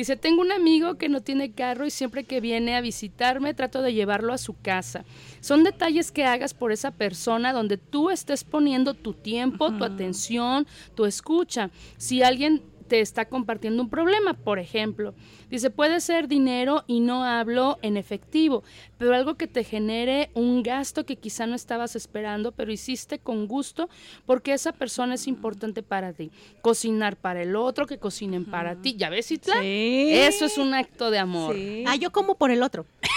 dice, 0.00 0.16
tengo 0.16 0.40
un 0.40 0.52
amigo 0.52 0.96
que 0.96 1.08
no 1.08 1.20
tiene 1.22 1.52
carro 1.52 1.84
y 1.86 1.90
siempre 1.90 2.24
que 2.24 2.40
viene 2.40 2.76
a 2.76 2.80
visitarme 2.80 3.54
trato 3.54 3.82
de 3.82 3.94
llevarlo 3.94 4.32
a 4.32 4.38
su 4.38 4.54
casa. 4.54 5.04
Son 5.40 5.64
detalles 5.64 6.12
que 6.12 6.24
hagas 6.24 6.54
por 6.54 6.72
esa 6.72 6.92
persona 6.92 7.52
donde 7.52 7.78
tú 7.78 8.10
estés 8.10 8.44
poniendo 8.44 8.94
tu 8.94 9.12
tiempo, 9.12 9.72
tu 9.72 9.84
atención, 9.84 10.66
tu 10.94 11.04
escucha. 11.04 11.70
Si 11.96 12.22
alguien 12.22 12.62
te 12.88 13.00
está 13.00 13.26
compartiendo 13.26 13.82
un 13.82 13.90
problema, 13.90 14.34
por 14.34 14.58
ejemplo. 14.58 15.14
Dice, 15.50 15.70
puede 15.70 16.00
ser 16.00 16.28
dinero 16.28 16.84
y 16.86 17.00
no 17.00 17.24
hablo 17.24 17.78
en 17.82 17.96
efectivo, 17.96 18.64
pero 18.98 19.14
algo 19.14 19.36
que 19.36 19.46
te 19.46 19.64
genere 19.64 20.30
un 20.34 20.62
gasto 20.62 21.06
que 21.06 21.16
quizá 21.16 21.46
no 21.46 21.54
estabas 21.54 21.96
esperando, 21.96 22.52
pero 22.52 22.72
hiciste 22.72 23.18
con 23.18 23.46
gusto 23.46 23.88
porque 24.26 24.52
esa 24.52 24.72
persona 24.72 25.14
es 25.14 25.26
importante 25.26 25.82
para 25.82 26.12
ti. 26.12 26.30
Cocinar 26.60 27.16
para 27.16 27.42
el 27.42 27.56
otro, 27.56 27.86
que 27.86 27.98
cocinen 27.98 28.44
para 28.44 28.76
ti. 28.76 28.94
¿Ya 28.96 29.10
ves, 29.10 29.30
Itla? 29.30 29.62
Eso 29.62 30.46
es 30.46 30.58
un 30.58 30.74
acto 30.74 31.10
de 31.10 31.18
amor. 31.18 31.56
Ah, 31.86 31.96
yo 31.96 32.10
como 32.10 32.34
por 32.36 32.50
el 32.50 32.62
otro. 32.62 32.86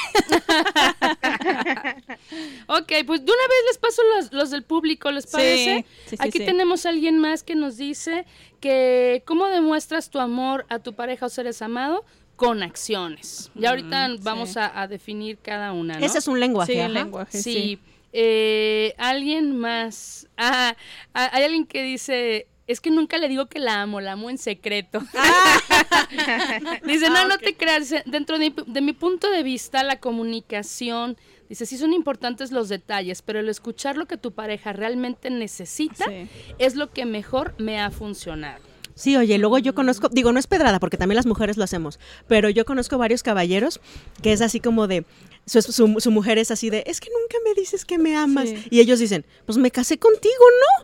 ok, 2.68 2.92
pues 3.06 3.26
de 3.26 3.32
una 3.32 3.48
vez 3.48 3.64
les 3.68 3.78
paso 3.78 4.02
los, 4.16 4.34
los 4.34 4.50
del 4.52 4.64
público, 4.64 5.12
¿les 5.12 5.28
parece? 5.28 5.86
Sí, 6.06 6.16
sí, 6.16 6.16
Aquí 6.20 6.40
sí. 6.40 6.46
tenemos 6.46 6.86
a 6.86 6.90
alguien 6.90 7.18
más 7.20 7.44
que 7.44 7.56
nos 7.56 7.78
dice 7.78 8.26
que 8.62 9.24
cómo 9.26 9.48
demuestras 9.48 10.10
tu 10.10 10.20
amor 10.20 10.66
a 10.70 10.80
tu 10.80 10.94
pareja 10.94 11.26
o 11.26 11.30
seres 11.30 11.62
amado 11.62 12.06
con 12.38 12.64
acciones. 12.64 13.52
Ya 13.56 13.70
ahorita 13.72 14.10
vamos 14.22 14.56
a, 14.56 14.80
a 14.82 14.88
definir 14.88 15.38
cada 15.38 15.74
una, 15.74 16.00
¿no? 16.00 16.06
Ese 16.06 16.20
es 16.20 16.28
un 16.28 16.40
lenguaje. 16.40 16.74
Sí, 16.74 16.80
el 16.80 16.94
lenguaje, 16.94 17.38
Sí. 17.38 17.54
sí. 17.54 17.80
Eh, 18.14 18.94
alguien 18.98 19.58
más. 19.58 20.28
Ah, 20.38 20.76
ah, 21.14 21.30
hay 21.34 21.44
alguien 21.44 21.66
que 21.66 21.84
dice. 21.84 22.48
Es 22.68 22.80
que 22.80 22.90
nunca 22.90 23.18
le 23.18 23.28
digo 23.28 23.48
que 23.48 23.60
la 23.60 23.82
amo, 23.82 24.00
la 24.00 24.14
amo 24.14 24.30
en 24.30 24.38
secreto. 24.38 25.02
dice, 26.86 27.10
no, 27.10 27.28
no 27.28 27.38
te 27.38 27.56
creas. 27.56 27.82
dice, 27.82 28.04
Dentro 28.06 28.38
de 28.38 28.82
mi 28.82 28.94
punto 28.94 29.30
de 29.30 29.44
vista, 29.44 29.84
la 29.84 30.00
comunicación, 30.00 31.18
dice, 31.52 31.66
sí 31.66 31.78
son 31.78 31.92
importantes 31.94 32.52
los 32.52 32.70
detalles, 32.70 33.22
pero 33.22 33.40
el 33.40 33.50
escuchar 33.50 33.98
lo 33.98 34.06
que 34.06 34.16
tu 34.18 34.32
pareja 34.32 34.72
realmente 34.74 35.30
necesita 35.30 36.06
Sí. 36.06 36.28
es 36.60 36.76
lo 36.76 36.92
que 36.92 37.06
mejor 37.06 37.54
me 37.58 37.80
ha 37.82 37.92
funcionado. 37.92 38.64
Sí, 38.96 39.16
oye, 39.18 39.38
luego 39.38 39.58
yo 39.58 39.74
conozco, 39.76 40.10
digo, 40.10 40.32
no 40.32 40.40
es 40.40 40.48
pedrada, 40.48 40.80
porque 40.80 40.98
también 40.98 41.16
las 41.18 41.26
mujeres 41.26 41.58
lo 41.58 41.64
hacemos, 41.64 42.00
pero 42.28 42.50
yo 42.50 42.66
conozco 42.66 42.98
varios 42.98 43.24
caballeros 43.24 43.80
que 44.22 44.32
es 44.34 44.42
así 44.42 44.60
como 44.60 44.88
de, 44.88 45.06
su, 45.46 45.62
su- 45.62 46.00
su 46.00 46.12
mujer 46.12 46.38
es 46.38 46.52
así 46.52 46.70
de, 46.70 46.84
es 46.88 47.00
que 47.00 47.10
nunca 47.10 47.38
me 47.44 47.54
dices 47.60 47.84
que 47.84 47.98
me 47.98 48.16
amas. 48.16 48.50
Sí. 48.50 48.64
Y 48.70 48.80
ellos 48.80 49.00
dicen, 49.00 49.26
pues 49.46 49.58
me 49.58 49.72
casé 49.72 49.98
contigo, 49.98 50.34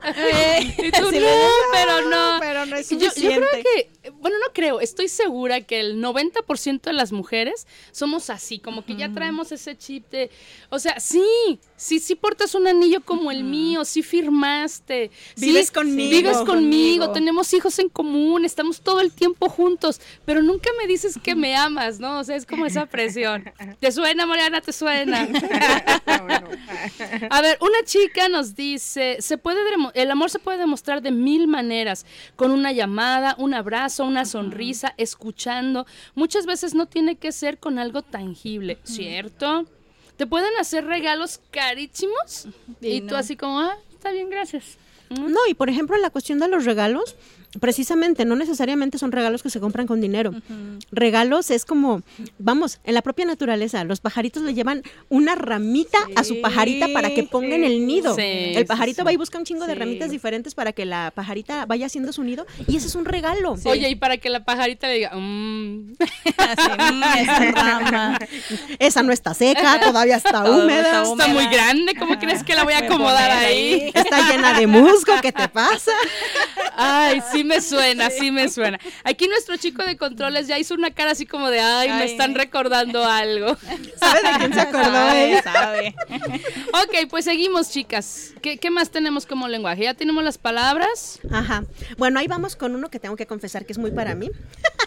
¿no? 0.04 0.12
Y 0.60 0.92
tú, 0.92 1.10
Sí, 1.12 1.20
no, 1.20 1.50
pero 1.72 2.10
no. 2.10 2.38
Pero 2.40 2.66
no 2.66 2.76
es 2.76 2.90
Yo- 2.90 2.98
Yo, 2.98 3.06
suficiente. 3.10 3.48
creo 3.50 3.64
que, 3.64 4.12
bueno, 4.14 4.38
no 4.40 4.54
creo, 4.54 4.80
estoy 4.82 5.08
segura 5.10 5.62
que 5.62 5.80
el 5.80 6.02
90% 6.02 6.82
de 6.82 6.94
las 6.94 7.12
mujeres 7.12 7.68
somos 7.92 8.30
así, 8.30 8.60
como 8.60 8.84
que 8.86 8.96
ya 8.96 9.12
traemos 9.14 9.52
ese 9.52 9.78
chip 9.78 10.10
de, 10.10 10.30
o 10.70 10.80
sea, 10.80 11.00
sí, 11.00 11.60
sí, 11.78 12.00
sí 12.00 12.16
portas 12.16 12.54
un 12.56 12.68
anillo 12.68 13.02
como 13.06 13.32
el 13.32 13.46
mío, 13.46 13.86
sí 13.86 14.04
firmaste, 14.04 15.12
sí, 15.36 15.46
Vives 15.46 15.72
conmigo. 15.72 16.10
vives 16.10 16.38
conmigo, 16.40 16.48
Conmigo. 17.06 17.12
tenemos 17.14 17.54
hijos 17.54 17.80
en 17.80 17.88
común, 17.88 18.44
estamos 18.44 18.82
todo 18.82 19.00
el 19.00 19.12
tiempo 19.14 19.48
juntos, 19.48 20.02
pero 20.26 20.42
nunca 20.44 20.70
me 20.82 20.88
dices 20.88 21.18
que 21.24 21.36
me 21.36 21.56
amas, 21.56 22.00
¿no? 22.02 22.20
O 22.20 22.24
sea, 22.26 22.36
es 22.36 22.46
como 22.46 22.66
esa 22.66 22.86
presión. 22.88 23.46
¿Te 23.80 23.92
suena, 23.94 24.26
Mariana? 24.26 24.60
¿Te 24.60 24.74
suena? 24.74 25.28
A 27.30 27.42
ver, 27.42 27.58
una 27.62 27.84
chica 27.86 28.28
nos 28.30 28.56
dice, 28.56 29.18
se 29.20 29.38
puede 29.38 29.60
demo- 29.70 29.92
el 29.94 30.12
amor 30.12 30.30
se 30.30 30.40
puede 30.40 30.58
demostrar 30.58 31.02
de 31.02 31.12
mil 31.12 31.48
maneras, 31.48 32.06
con 32.36 32.52
una 32.52 32.72
llamada, 32.72 33.36
un 33.38 33.54
abrazo, 33.54 34.04
una 34.06 34.26
sonrisa, 34.26 34.94
escuchando. 34.98 35.86
Muchas 36.16 36.46
veces 36.46 36.74
no 36.74 36.86
tiene 36.88 37.16
que 37.18 37.32
ser 37.32 37.60
con 37.60 37.80
algo 37.80 38.02
tangible, 38.02 38.80
¿cierto? 38.84 39.66
Te 40.18 40.28
pueden 40.28 40.52
hacer 40.60 40.86
regalos 40.86 41.40
carísimos 41.52 42.48
y, 42.82 42.88
Y 42.88 43.02
tú 43.02 43.16
así 43.16 43.36
como, 43.36 43.60
ah, 43.60 43.78
está 43.94 44.12
bien, 44.12 44.30
gracias. 44.30 44.78
No, 45.10 45.40
y 45.48 45.54
por 45.54 45.70
ejemplo, 45.70 45.96
la 45.98 46.10
cuestión 46.10 46.40
de 46.40 46.48
los 46.48 46.66
regalos, 46.66 47.16
precisamente, 47.60 48.26
no 48.26 48.36
necesariamente 48.36 48.98
son 48.98 49.12
regalos 49.12 49.44
que 49.44 49.50
se 49.50 49.60
compran 49.60 49.88
con 49.88 50.02
dinero. 50.02 50.34
Regalos 50.92 51.50
es 51.52 51.66
como, 51.66 52.02
vamos, 52.38 52.80
en 52.84 52.94
la 52.94 53.02
propia 53.02 53.26
naturaleza, 53.26 53.84
los 53.84 54.00
pajaritos 54.00 54.44
le 54.44 54.54
llevan 54.54 54.84
una 55.10 55.36
ramita 55.36 55.98
a 56.16 56.24
su 56.24 56.42
pajarita 56.42 56.88
para 56.94 57.14
que 57.14 57.24
ponga 57.24 57.56
en 57.56 57.64
el 57.64 57.88
nido. 57.88 58.16
Sí, 58.16 58.22
el 58.22 58.66
pajarito 58.66 59.02
sí, 59.02 59.06
va 59.06 59.14
y 59.14 59.18
busca 59.18 59.38
un 59.38 59.46
chingo 59.46 59.66
de 59.66 59.76
ramitas 59.76 60.12
diferentes 60.12 60.56
para 60.56 60.72
que 60.74 60.86
la 60.86 61.12
pajarita 61.14 61.66
vaya 61.66 61.86
haciendo 61.86 62.12
su 62.14 62.24
nido 62.24 62.46
y 62.68 62.78
ese 62.78 62.88
es 62.88 62.96
un 62.96 63.06
regalo. 63.06 63.56
Oye, 63.66 63.90
y 63.90 63.96
para 63.96 64.18
que 64.18 64.30
la 64.30 64.44
pajarita 64.44 64.88
le 64.88 64.96
diga, 64.96 65.12
"Mm". 65.16 65.96
Así, 66.38 66.70
mm, 66.94 67.04
esa 67.18 67.52
rama. 67.52 68.20
Esa 68.80 69.04
no 69.04 69.12
está 69.12 69.34
seca, 69.34 69.80
todavía 69.82 70.18
está 70.18 70.50
húmeda, 70.50 71.04
está 71.04 71.12
está 71.12 71.28
muy 71.28 71.48
grande, 71.48 71.96
¿cómo 71.96 72.18
crees 72.20 72.44
que 72.44 72.56
la 72.56 72.64
voy 72.64 72.74
a 72.74 72.80
acomodar 72.80 73.32
ahí. 73.32 73.92
está 73.94 74.30
llena 74.32 74.54
de 74.58 74.68
musgo, 74.68 75.14
¿qué 75.22 75.32
te 75.32 75.48
pasa? 75.48 75.92
Ay, 76.76 77.22
sí 77.32 77.37
me 77.44 77.62
suena, 77.62 78.10
sí 78.10 78.32
me 78.32 78.50
suena. 78.50 78.80
Aquí 79.04 79.28
nuestro 79.28 79.58
chico 79.58 79.84
de 79.84 79.98
controles 79.98 80.48
ya 80.48 80.58
hizo 80.58 80.74
una 80.74 80.92
cara 80.92 81.12
así 81.12 81.26
como 81.26 81.50
de, 81.50 81.60
ay, 81.60 81.90
me 81.90 82.06
están 82.06 82.36
recordando 82.36 83.04
algo. 83.06 83.56
¿Sabes 83.98 84.24
de 84.24 84.30
quién 84.40 84.54
se 84.54 84.60
acordó 84.62 84.84
Sabe, 84.84 85.30
ella? 85.30 85.44
sabe. 85.44 85.96
Ok, 86.74 87.10
pues 87.10 87.26
seguimos, 87.26 87.72
chicas. 87.72 88.34
¿Qué, 88.42 88.58
qué 88.58 88.70
más 88.70 88.90
tenemos 88.92 89.26
como 89.26 89.48
lenguaje? 89.48 89.84
¿Ya 89.84 89.94
tenemos 89.94 90.24
las 90.24 90.38
palabras? 90.38 91.20
Ajá. 91.32 91.64
Bueno, 91.98 92.20
ahí 92.20 92.28
vamos 92.28 92.56
con 92.56 92.76
uno 92.76 92.90
que 92.90 93.00
tengo 93.00 93.16
que 93.16 93.26
confesar 93.28 93.66
que 93.66 93.74
es 93.74 93.78
muy 93.78 93.92
para 93.92 94.16
mí. 94.16 94.30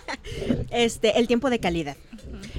este, 0.71 1.19
el 1.19 1.27
tiempo 1.27 1.51
de 1.51 1.61
calidad. 1.61 1.97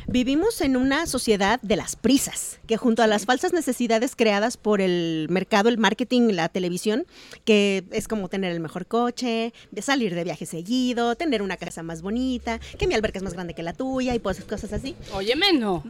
Vivimos 0.08 0.62
en 0.62 0.78
una 0.78 1.06
sociedad 1.08 1.60
de 1.62 1.76
las 1.76 1.96
prisas, 1.96 2.60
que 2.68 2.78
junto 2.78 3.04
a 3.04 3.08
las 3.08 3.26
falsas 3.26 3.54
necesidades 3.54 4.16
creadas 4.16 4.58
por 4.58 4.82
el 4.82 5.28
mercado, 5.30 5.70
el 5.70 5.78
marketing, 5.78 6.32
la 6.32 6.50
televisión, 6.50 7.06
que 7.46 7.84
es 7.92 8.08
como 8.08 8.30
tener 8.30 8.52
el 8.52 8.60
mejor 8.60 8.86
coche, 8.86 9.54
de 9.72 9.82
salir 9.82 10.16
de 10.16 10.24
viaje 10.24 10.46
seguido, 10.46 11.16
tener 11.16 11.42
una 11.42 11.58
casa 11.58 11.84
más 11.84 12.02
bonita, 12.02 12.60
que 12.78 12.88
mi 12.88 12.94
alberca 12.94 13.20
es 13.20 13.24
más 13.24 13.34
grande 13.34 13.54
que 13.54 13.64
la 13.64 13.74
tuya 13.74 14.16
y 14.16 14.20
pues 14.20 14.44
cosas 14.44 14.74
así. 14.74 14.96
Óyeme, 15.14 15.54
no. 15.54 15.84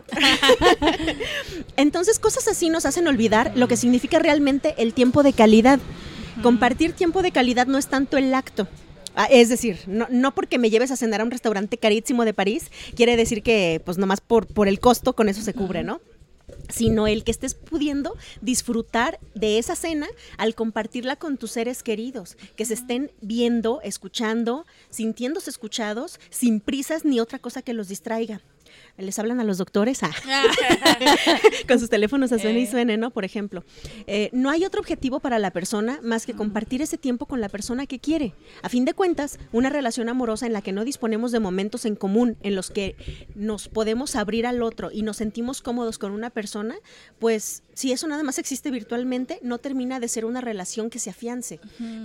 Entonces, 1.78 2.20
cosas 2.20 2.48
así 2.48 2.70
nos 2.70 2.86
hacen 2.86 3.08
olvidar 3.08 3.52
lo 3.56 3.68
que 3.68 3.78
significa 3.78 4.20
realmente 4.20 4.76
el 4.78 4.94
tiempo 4.94 5.24
de 5.24 5.34
calidad. 5.34 5.80
Compartir 6.44 6.94
tiempo 6.94 7.22
de 7.22 7.32
calidad 7.32 7.68
no 7.68 7.78
es 7.78 7.88
tanto 7.88 8.18
el 8.18 8.34
acto. 8.34 8.68
Ah, 9.16 9.28
es 9.30 9.50
decir, 9.50 9.80
no, 9.88 10.08
no 10.10 10.34
porque 10.34 10.58
me 10.58 10.70
lleves 10.70 10.92
a 10.92 10.96
cenar 10.96 11.22
a 11.22 11.24
un 11.24 11.32
restaurante 11.32 11.78
carísimo 11.78 12.26
de 12.26 12.34
París, 12.34 12.72
quiere 12.96 13.18
decir 13.18 13.44
que, 13.44 13.82
pues 13.84 13.98
nomás 13.98 14.22
por, 14.22 14.48
por 14.48 14.68
el 14.68 14.80
costo, 14.80 15.14
con 15.14 15.28
eso 15.30 15.42
se 15.42 15.54
cubre, 15.54 15.84
¿no? 15.84 16.02
sino 16.70 17.08
el 17.08 17.24
que 17.24 17.32
estés 17.32 17.54
pudiendo 17.56 18.16
disfrutar 18.42 19.20
de 19.36 19.58
esa 19.58 19.76
cena 19.76 20.08
al 20.38 20.56
compartirla 20.56 21.16
con 21.16 21.38
tus 21.38 21.52
seres 21.52 21.84
queridos, 21.84 22.38
que 22.56 22.66
se 22.66 22.74
estén 22.74 23.12
viendo, 23.22 23.82
escuchando, 23.84 24.66
sintiéndose 24.90 25.50
escuchados, 25.50 26.20
sin 26.30 26.60
prisas 26.60 27.06
ni 27.06 27.20
otra 27.20 27.40
cosa 27.40 27.62
que 27.62 27.74
los 27.74 27.88
distraiga. 27.88 28.42
Les 28.98 29.18
hablan 29.20 29.40
a 29.40 29.44
los 29.44 29.58
doctores 29.58 30.04
ah, 30.04 30.12
con 31.68 31.80
sus 31.80 31.90
teléfonos 31.90 32.32
a 32.32 32.40
suene 32.40 32.60
y 32.60 32.68
suene, 32.68 32.98
¿no? 32.98 33.12
Por 33.12 33.26
ejemplo. 33.26 33.64
Eh, 34.08 34.30
no 34.34 34.50
hay 34.50 34.66
otro 34.66 34.82
objetivo 34.82 35.20
para 35.20 35.40
la 35.40 35.52
persona 35.52 36.00
más 36.04 36.26
que 36.26 36.34
compartir 36.34 36.82
ese 36.82 36.98
tiempo 36.98 37.26
con 37.26 37.42
la 37.42 37.50
persona 37.50 37.86
que 37.88 38.00
quiere. 38.00 38.34
A 38.62 38.70
fin 38.70 38.86
de 38.86 38.94
cuentas, 38.94 39.40
una 39.52 39.70
relación 39.70 40.10
amorosa 40.10 40.46
en 40.46 40.54
la 40.54 40.62
que 40.62 40.72
no 40.72 40.86
disponemos 40.86 41.32
de 41.32 41.40
momentos 41.40 41.86
en 41.86 41.96
común, 41.96 42.38
en 42.42 42.56
los 42.56 42.70
que 42.70 42.96
nos 43.36 43.68
podemos 43.68 44.16
abrir 44.16 44.46
al 44.46 44.62
otro 44.62 44.92
y 44.92 45.02
nos 45.04 45.18
sentimos 45.18 45.62
cómodos 45.62 45.98
con 45.98 46.12
una 46.12 46.30
persona, 46.30 46.76
pues 47.20 47.64
si 47.74 47.92
eso 47.92 48.08
nada 48.08 48.24
más 48.24 48.38
existe 48.38 48.70
virtualmente, 48.72 49.40
no 49.42 49.58
termina 49.58 50.00
de 50.00 50.08
ser 50.08 50.26
una 50.26 50.42
relación 50.42 50.90
que 50.90 51.00
se 51.00 51.10
afiance. 51.10 51.60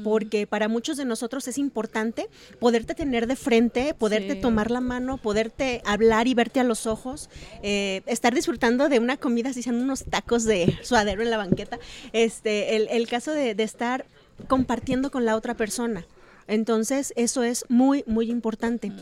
Porque 0.05 0.47
para 0.47 0.69
muchos 0.69 0.97
de 0.97 1.05
nosotros 1.05 1.49
es 1.49 1.59
importante 1.59 2.29
poderte 2.61 2.95
tener 2.95 3.27
de 3.27 3.37
frente, 3.37 3.95
poderte 3.95 4.35
Sí. 4.35 4.41
tomar 4.41 4.71
la 4.71 4.81
mano, 4.81 5.19
poderte 5.19 5.83
hablar 5.85 6.27
y 6.29 6.35
verte 6.35 6.61
a 6.61 6.65
los 6.65 6.86
ojos, 6.87 7.31
eh, 7.63 8.03
estar 8.07 8.35
disfrutando 8.35 8.89
de 8.89 8.99
una 8.99 9.17
comida, 9.17 9.53
si 9.53 9.63
sean 9.63 9.77
unos 9.77 10.05
tacos 10.05 10.45
de 10.45 10.79
suadero 10.83 11.23
en 11.23 11.31
la 11.31 11.37
banqueta. 11.37 11.79
Este, 12.13 12.77
el, 12.77 12.89
el 12.89 13.09
caso 13.09 13.33
de, 13.33 13.55
estar 13.59 14.07
compartiendo 14.49 15.11
con 15.11 15.25
la 15.25 15.37
otra 15.37 15.55
persona. 15.55 16.07
Entonces, 16.47 17.13
eso 17.17 17.43
es 17.43 17.65
muy, 17.69 18.05
muy 18.07 18.31
importante. 18.31 18.93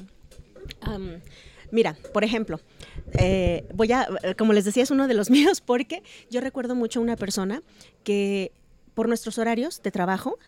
Mira, 1.70 1.96
por 2.12 2.24
ejemplo, 2.24 2.60
eh, 3.18 3.66
voy 3.74 3.90
a, 3.92 4.06
como 4.38 4.52
les 4.52 4.64
decía, 4.64 4.82
es 4.82 4.90
uno 4.90 5.08
de 5.08 5.14
los 5.14 5.28
míos 5.36 5.60
porque 5.60 6.02
yo 6.30 6.40
recuerdo 6.40 6.74
mucho 6.74 7.00
a 7.00 7.02
una 7.02 7.16
persona 7.16 7.62
que 8.04 8.52
por 8.94 9.08
nuestros 9.08 9.38
horarios 9.38 9.82
de 9.82 9.90
trabajo 9.90 10.38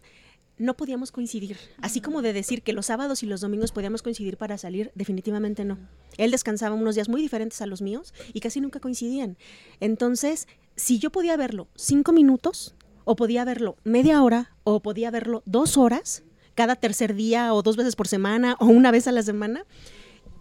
no 0.58 0.74
podíamos 0.74 1.12
coincidir. 1.12 1.56
Así 1.80 2.00
como 2.00 2.22
de 2.22 2.32
decir 2.32 2.62
que 2.62 2.72
los 2.72 2.86
sábados 2.86 3.22
y 3.22 3.26
los 3.26 3.40
domingos 3.40 3.72
podíamos 3.72 4.02
coincidir 4.02 4.36
para 4.36 4.58
salir, 4.58 4.90
definitivamente 4.94 5.64
no. 5.64 5.78
Él 6.16 6.30
descansaba 6.30 6.74
unos 6.74 6.94
días 6.94 7.08
muy 7.08 7.20
diferentes 7.20 7.60
a 7.60 7.66
los 7.66 7.82
míos 7.82 8.14
y 8.32 8.40
casi 8.40 8.60
nunca 8.60 8.80
coincidían. 8.80 9.36
Entonces, 9.80 10.48
si 10.76 10.98
yo 10.98 11.10
podía 11.10 11.36
verlo 11.36 11.68
cinco 11.74 12.12
minutos, 12.12 12.74
o 13.04 13.14
podía 13.14 13.44
verlo 13.44 13.76
media 13.84 14.22
hora, 14.22 14.56
o 14.64 14.80
podía 14.80 15.10
verlo 15.10 15.42
dos 15.46 15.76
horas, 15.76 16.24
cada 16.54 16.74
tercer 16.74 17.14
día, 17.14 17.54
o 17.54 17.62
dos 17.62 17.76
veces 17.76 17.94
por 17.94 18.08
semana, 18.08 18.56
o 18.58 18.66
una 18.66 18.90
vez 18.90 19.06
a 19.06 19.12
la 19.12 19.22
semana, 19.22 19.64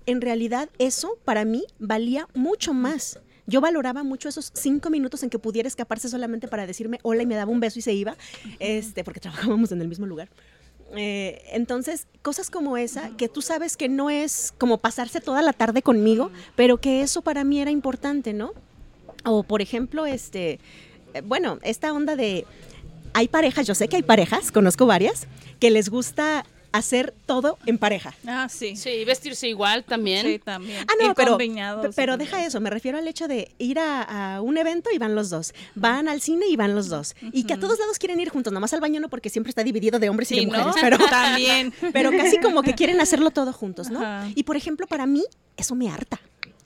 en 0.07 0.21
realidad 0.21 0.69
eso 0.79 1.17
para 1.25 1.45
mí 1.45 1.65
valía 1.77 2.27
mucho 2.33 2.73
más. 2.73 3.19
Yo 3.47 3.61
valoraba 3.61 4.03
mucho 4.03 4.29
esos 4.29 4.51
cinco 4.53 4.89
minutos 4.89 5.23
en 5.23 5.29
que 5.29 5.39
pudiera 5.39 5.67
escaparse 5.67 6.09
solamente 6.09 6.47
para 6.47 6.65
decirme 6.65 6.99
hola 7.03 7.23
y 7.23 7.25
me 7.25 7.35
daba 7.35 7.51
un 7.51 7.59
beso 7.59 7.79
y 7.79 7.81
se 7.81 7.93
iba, 7.93 8.15
este, 8.59 9.03
porque 9.03 9.19
trabajábamos 9.19 9.71
en 9.71 9.81
el 9.81 9.87
mismo 9.87 10.05
lugar. 10.05 10.29
Eh, 10.95 11.41
entonces, 11.51 12.07
cosas 12.21 12.49
como 12.49 12.77
esa, 12.77 13.09
que 13.17 13.27
tú 13.27 13.41
sabes 13.41 13.75
que 13.75 13.89
no 13.89 14.09
es 14.09 14.53
como 14.57 14.77
pasarse 14.77 15.19
toda 15.19 15.41
la 15.41 15.53
tarde 15.53 15.81
conmigo, 15.81 16.31
pero 16.55 16.77
que 16.77 17.01
eso 17.01 17.21
para 17.21 17.43
mí 17.43 17.59
era 17.59 17.71
importante, 17.71 18.33
¿no? 18.33 18.53
O 19.23 19.43
por 19.43 19.61
ejemplo, 19.61 20.05
este, 20.05 20.59
eh, 21.13 21.21
bueno, 21.21 21.59
esta 21.63 21.91
onda 21.91 22.15
de, 22.15 22.45
hay 23.13 23.27
parejas, 23.27 23.67
yo 23.67 23.75
sé 23.75 23.87
que 23.87 23.97
hay 23.97 24.03
parejas, 24.03 24.51
conozco 24.51 24.85
varias, 24.85 25.27
que 25.59 25.71
les 25.71 25.89
gusta 25.89 26.45
hacer 26.77 27.13
todo 27.25 27.57
en 27.65 27.77
pareja. 27.77 28.13
Ah, 28.27 28.47
sí. 28.49 28.75
Sí, 28.75 29.03
vestirse 29.05 29.47
igual 29.47 29.83
también. 29.83 30.25
Sí, 30.25 30.39
también. 30.39 30.85
Ah, 30.89 30.93
no, 31.01 31.13
pero, 31.15 31.37
pero 31.95 32.17
deja 32.17 32.45
eso, 32.45 32.59
me 32.59 32.69
refiero 32.69 32.97
al 32.97 33.07
hecho 33.07 33.27
de 33.27 33.51
ir 33.57 33.79
a, 33.79 34.35
a 34.35 34.41
un 34.41 34.57
evento 34.57 34.89
y 34.93 34.97
van 34.97 35.15
los 35.15 35.29
dos, 35.29 35.53
van 35.75 36.07
al 36.07 36.21
cine 36.21 36.45
y 36.47 36.55
van 36.55 36.75
los 36.75 36.87
dos, 36.89 37.15
y 37.31 37.43
que 37.45 37.53
a 37.53 37.59
todos 37.59 37.79
lados 37.79 37.97
quieren 37.99 38.19
ir 38.19 38.29
juntos, 38.29 38.51
nomás 38.53 38.73
al 38.73 38.81
baño 38.81 38.99
no, 38.99 39.09
porque 39.09 39.29
siempre 39.29 39.49
está 39.49 39.63
dividido 39.63 39.99
de 39.99 40.09
hombres 40.09 40.31
y 40.31 40.35
Sí, 40.35 40.45
de 40.45 40.51
¿no? 40.51 40.67
mujeres, 40.67 40.75
pero, 40.81 40.97
También. 41.09 41.73
pero 41.93 42.11
casi 42.11 42.37
como 42.39 42.61
que 42.63 42.73
quieren 42.73 42.99
hacerlo 43.01 43.31
todo 43.31 43.53
juntos, 43.53 43.89
¿no? 43.89 43.99
Ajá. 43.99 44.29
Y 44.35 44.43
por 44.43 44.55
ejemplo, 44.57 44.87
para 44.87 45.05
mí, 45.05 45.23
eso 45.57 45.75
me 45.75 45.89
harta. 45.89 46.19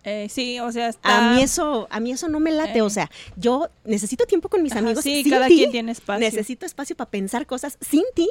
Eh, 0.06 0.28
sí, 0.30 0.60
o 0.62 0.72
sea, 0.72 0.88
está... 0.88 1.32
A 1.32 1.34
mí 1.36 1.42
eso, 1.42 1.88
a 1.92 2.00
mí 2.00 2.12
eso 2.14 2.30
no 2.30 2.40
me 2.40 2.52
late, 2.52 2.80
Eh. 2.80 2.82
o 2.82 2.90
sea, 2.90 3.12
yo 3.36 3.70
necesito 3.84 4.26
tiempo 4.26 4.48
con 4.48 4.64
mis 4.64 4.72
Ajá, 4.72 4.80
amigos. 4.80 5.04
sí, 5.04 5.24
sin 5.24 5.32
cada 5.32 5.48
ti, 5.48 5.58
quien 5.58 5.72
tiene 5.72 5.92
espacio. 5.92 6.20
Necesito 6.22 6.66
espacio 6.66 6.96
para 6.96 7.10
pensar 7.12 7.46
cosas 7.46 7.78
sin 7.82 8.04
ti, 8.16 8.30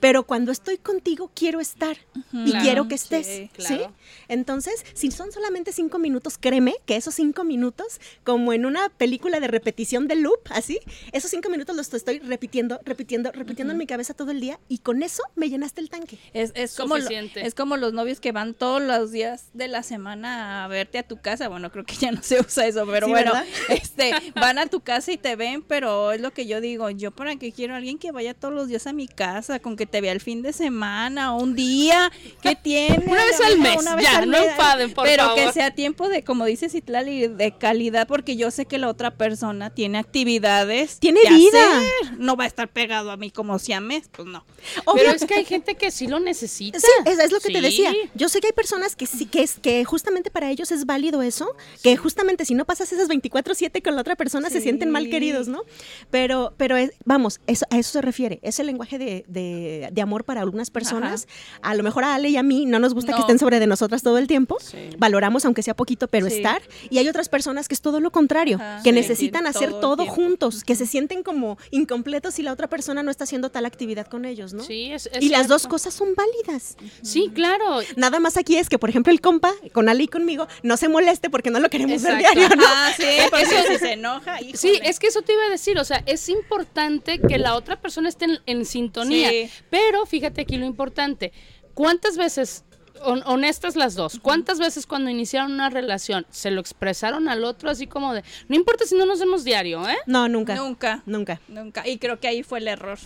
pero 0.00 0.24
cuando 0.24 0.50
estoy 0.52 0.78
contigo 0.78 1.30
quiero 1.34 1.60
estar 1.60 1.96
y 2.32 2.50
Claro, 2.50 2.64
quiero 2.64 2.88
que 2.88 2.94
estés, 2.94 3.48
sí. 3.58 3.80
Entonces, 4.28 4.84
si 4.94 5.10
son 5.10 5.32
solamente 5.32 5.72
cinco 5.72 5.98
minutos, 5.98 6.38
créeme 6.38 6.74
que 6.86 6.96
esos 6.96 7.14
cinco 7.14 7.44
minutos, 7.44 8.00
como 8.24 8.52
en 8.52 8.66
una 8.66 8.88
película 8.88 9.40
de 9.40 9.48
repetición 9.48 10.08
de 10.08 10.16
loop, 10.16 10.38
así, 10.50 10.78
esos 11.12 11.30
cinco 11.30 11.48
minutos 11.50 11.76
los 11.76 11.92
estoy 11.92 12.18
repitiendo, 12.20 12.80
repitiendo, 12.84 13.32
repitiendo 13.32 13.72
en 13.72 13.78
mi 13.78 13.86
cabeza 13.86 14.14
todo 14.14 14.30
el 14.30 14.40
día 14.40 14.58
y 14.68 14.78
con 14.78 15.02
eso 15.02 15.22
me 15.36 15.48
llenaste 15.48 15.80
el 15.80 15.90
tanque. 15.90 16.18
Es, 16.32 16.52
es, 16.54 16.76
como 16.76 16.96
lo- 16.96 17.08
es 17.10 17.54
como 17.54 17.76
los 17.76 17.92
novios 17.92 18.20
que 18.20 18.32
van 18.32 18.54
todos 18.54 18.80
los 18.82 19.10
días 19.12 19.46
de 19.52 19.68
la 19.68 19.82
semana 19.82 20.64
a 20.64 20.68
verte 20.68 20.98
a 20.98 21.02
tu 21.02 21.20
casa. 21.20 21.48
Bueno, 21.48 21.70
creo 21.72 21.84
que 21.84 21.94
ya 21.96 22.12
no 22.12 22.22
se 22.22 22.40
usa 22.40 22.66
eso, 22.66 22.86
pero 22.86 23.06
Sí, 23.06 23.12
bueno, 23.12 23.32
¿verdad? 23.32 23.46
este, 23.68 24.12
van 24.34 24.58
a 24.58 24.66
tu 24.66 24.80
casa 24.80 25.12
y 25.12 25.16
te 25.18 25.36
ven, 25.36 25.62
pero 25.62 26.12
es 26.12 26.20
lo 26.20 26.32
que 26.32 26.46
yo 26.46 26.60
digo, 26.60 26.88
yo 26.90 27.10
para 27.10 27.36
qué 27.36 27.52
quiero 27.52 27.74
a 27.74 27.78
alguien 27.78 27.98
que 27.98 28.12
vaya 28.12 28.34
todos 28.34 28.54
los 28.54 28.68
días 28.68 28.86
a 28.86 28.92
mi 28.92 29.08
casa, 29.08 29.58
con 29.58 29.76
que 29.76 29.86
te 29.90 30.00
vea 30.00 30.12
el 30.12 30.20
fin 30.20 30.42
de 30.42 30.52
semana 30.52 31.34
o 31.34 31.42
un 31.42 31.54
día, 31.54 32.10
¿qué 32.42 32.54
tiene? 32.62 33.04
Una 33.06 33.24
vez 33.24 33.40
al 33.40 33.58
mes, 33.58 33.76
una 33.80 33.96
vez 33.96 34.04
ya, 34.04 34.18
al 34.18 34.30
no 34.30 34.38
mes, 34.38 34.50
enfaden, 34.50 34.92
por 34.92 35.04
pero 35.06 35.24
favor. 35.24 35.44
que 35.44 35.52
sea 35.52 35.70
tiempo 35.74 36.08
de, 36.08 36.22
como 36.24 36.44
dice 36.44 36.68
Citlali, 36.68 37.26
de 37.28 37.52
calidad, 37.56 38.06
porque 38.06 38.36
yo 38.36 38.50
sé 38.50 38.66
que 38.66 38.78
la 38.78 38.88
otra 38.88 39.10
persona 39.12 39.70
tiene 39.70 39.98
actividades. 39.98 40.98
Tiene 40.98 41.20
vida. 41.28 41.78
hacer. 41.78 42.18
No 42.18 42.36
va 42.36 42.44
a 42.44 42.46
estar 42.46 42.68
pegado 42.68 43.10
a 43.10 43.16
mí 43.16 43.30
como 43.30 43.58
siames, 43.58 44.08
pues 44.12 44.26
no. 44.28 44.44
Obvio- 44.84 44.94
Pero 45.04 45.12
es 45.12 45.24
que 45.24 45.34
hay 45.34 45.44
gente 45.44 45.74
que 45.74 45.90
sí 45.90 46.06
lo 46.06 46.20
necesita. 46.20 46.78
Sí, 46.78 46.86
es, 47.06 47.18
es 47.18 47.32
lo 47.32 47.40
que 47.40 47.52
te 47.52 47.60
decía. 47.60 47.92
Yo 48.14 48.28
sé 48.28 48.40
que 48.40 48.48
hay 48.48 48.52
personas 48.52 48.94
que 48.96 49.06
sí, 49.06 49.26
que 49.26 49.42
es 49.42 49.58
que 49.60 49.84
justamente 49.84 50.30
para 50.30 50.50
ellos 50.50 50.70
es 50.70 50.86
válido 50.86 51.22
eso, 51.22 51.54
que 51.82 51.96
justamente 51.96 52.44
si 52.44 52.54
no 52.54 52.64
pasas 52.64 52.92
esas 52.92 53.08
24/7 53.08 53.82
con 53.82 53.94
la 53.94 54.02
otra 54.02 54.16
persona 54.16 54.50
se 54.50 54.60
sienten 54.60 54.90
mal 54.90 55.08
queridos, 55.10 55.48
¿no? 55.48 55.62
Pero, 56.10 56.54
pero 56.56 56.76
es- 56.76 56.92
vamos, 57.04 57.40
eso, 57.46 57.66
a 57.70 57.78
eso 57.78 57.90
se 57.92 58.02
refiere. 58.02 58.38
Es 58.42 58.58
el 58.60 58.66
lenguaje 58.66 58.98
de, 58.98 59.24
de- 59.28 59.79
de 59.90 60.02
amor 60.02 60.24
para 60.24 60.40
algunas 60.42 60.70
personas. 60.70 61.26
A 61.62 61.74
lo 61.74 61.82
mejor 61.82 62.04
a 62.04 62.14
Ale 62.14 62.28
y 62.30 62.36
a 62.36 62.42
mí 62.42 62.66
no 62.66 62.78
nos 62.78 62.94
gusta 62.94 63.14
que 63.14 63.20
estén 63.20 63.38
sobre 63.38 63.58
de 63.60 63.66
nosotras 63.66 64.02
todo 64.02 64.18
el 64.18 64.26
tiempo. 64.26 64.58
Sí. 64.60 64.90
Valoramos 64.98 65.44
aunque 65.44 65.62
sea 65.62 65.74
poquito, 65.74 66.08
pero 66.08 66.28
Sí. 66.28 66.36
estar. 66.36 66.62
Y 66.90 66.98
hay 66.98 67.08
otras 67.08 67.28
personas 67.28 67.68
que 67.68 67.74
es 67.74 67.80
todo 67.80 68.00
lo 68.00 68.10
contrario, 68.10 68.56
Ajá. 68.56 68.82
que 68.82 68.90
Sí, 68.90 68.94
necesitan 68.94 69.46
hacer 69.46 69.72
todo 69.80 70.04
juntos, 70.06 70.64
que 70.64 70.74
se 70.74 70.86
sienten 70.86 71.22
como 71.22 71.56
incompletos 71.70 72.34
si 72.34 72.42
la 72.42 72.52
otra 72.52 72.68
persona 72.68 73.02
no 73.02 73.10
está 73.10 73.24
haciendo 73.24 73.50
tal 73.50 73.64
actividad 73.66 74.06
con 74.06 74.24
ellos, 74.24 74.52
¿no? 74.52 74.62
Sí, 74.62 74.92
es, 74.92 75.08
es 75.12 75.22
y 75.22 75.28
las 75.28 75.48
dos 75.48 75.66
cosas 75.66 75.94
son 75.94 76.08
válidas. 76.14 76.76
Sí, 77.02 77.30
claro. 77.34 77.80
Nada 77.96 78.20
más 78.20 78.36
aquí 78.36 78.56
es 78.56 78.68
que, 78.68 78.78
por 78.78 78.90
ejemplo, 78.90 79.12
el 79.12 79.20
compa, 79.20 79.52
con 79.72 79.88
Ali 79.88 80.04
y 80.04 80.08
conmigo, 80.08 80.46
no 80.62 80.76
se 80.76 80.88
moleste 80.88 81.30
porque 81.30 81.50
no 81.50 81.60
lo 81.60 81.68
queremos 81.70 82.02
ver 82.02 82.18
diario, 82.18 82.48
¿no? 82.56 82.62
Ah, 82.66 82.90
sí, 82.96 83.04
porque 83.30 83.46
si 83.46 83.69
enoja. 84.00 84.38
Sí, 84.54 84.78
es 84.82 84.98
que 84.98 85.06
eso 85.06 85.22
te 85.22 85.32
iba 85.32 85.44
a 85.44 85.48
decir, 85.50 85.78
o 85.78 85.84
sea, 85.84 86.02
es 86.06 86.28
importante 86.28 87.20
que 87.20 87.38
la 87.38 87.54
otra 87.54 87.80
persona 87.80 88.08
esté 88.08 88.24
en, 88.26 88.38
en 88.46 88.64
sintonía, 88.64 89.30
Sí. 89.30 89.50
pero 89.70 90.04
fíjate 90.06 90.40
aquí 90.40 90.56
lo 90.56 90.66
importante, 90.66 91.32
¿cuántas 91.74 92.16
veces, 92.16 92.64
hon- 93.02 93.22
honestas 93.26 93.76
las 93.76 93.94
dos, 93.94 94.18
cuántas 94.20 94.58
veces 94.58 94.86
cuando 94.86 95.10
iniciaron 95.10 95.52
una 95.52 95.70
relación 95.70 96.26
se 96.30 96.50
lo 96.50 96.60
expresaron 96.60 97.28
al 97.28 97.44
otro 97.44 97.70
así 97.70 97.86
como 97.86 98.12
de, 98.14 98.22
no 98.48 98.56
importa 98.56 98.84
si 98.86 98.94
no 98.96 99.06
nos 99.06 99.20
vemos 99.20 99.44
diario, 99.44 99.88
¿eh? 99.88 99.96
No, 100.06 100.28
nunca. 100.28 100.54
Nunca. 100.56 101.02
Nunca. 101.06 101.40
Nunca. 101.48 101.86
Y 101.88 101.98
creo 101.98 102.18
que 102.20 102.28
ahí 102.28 102.42
fue 102.42 102.58
el 102.58 102.68
error. 102.68 102.98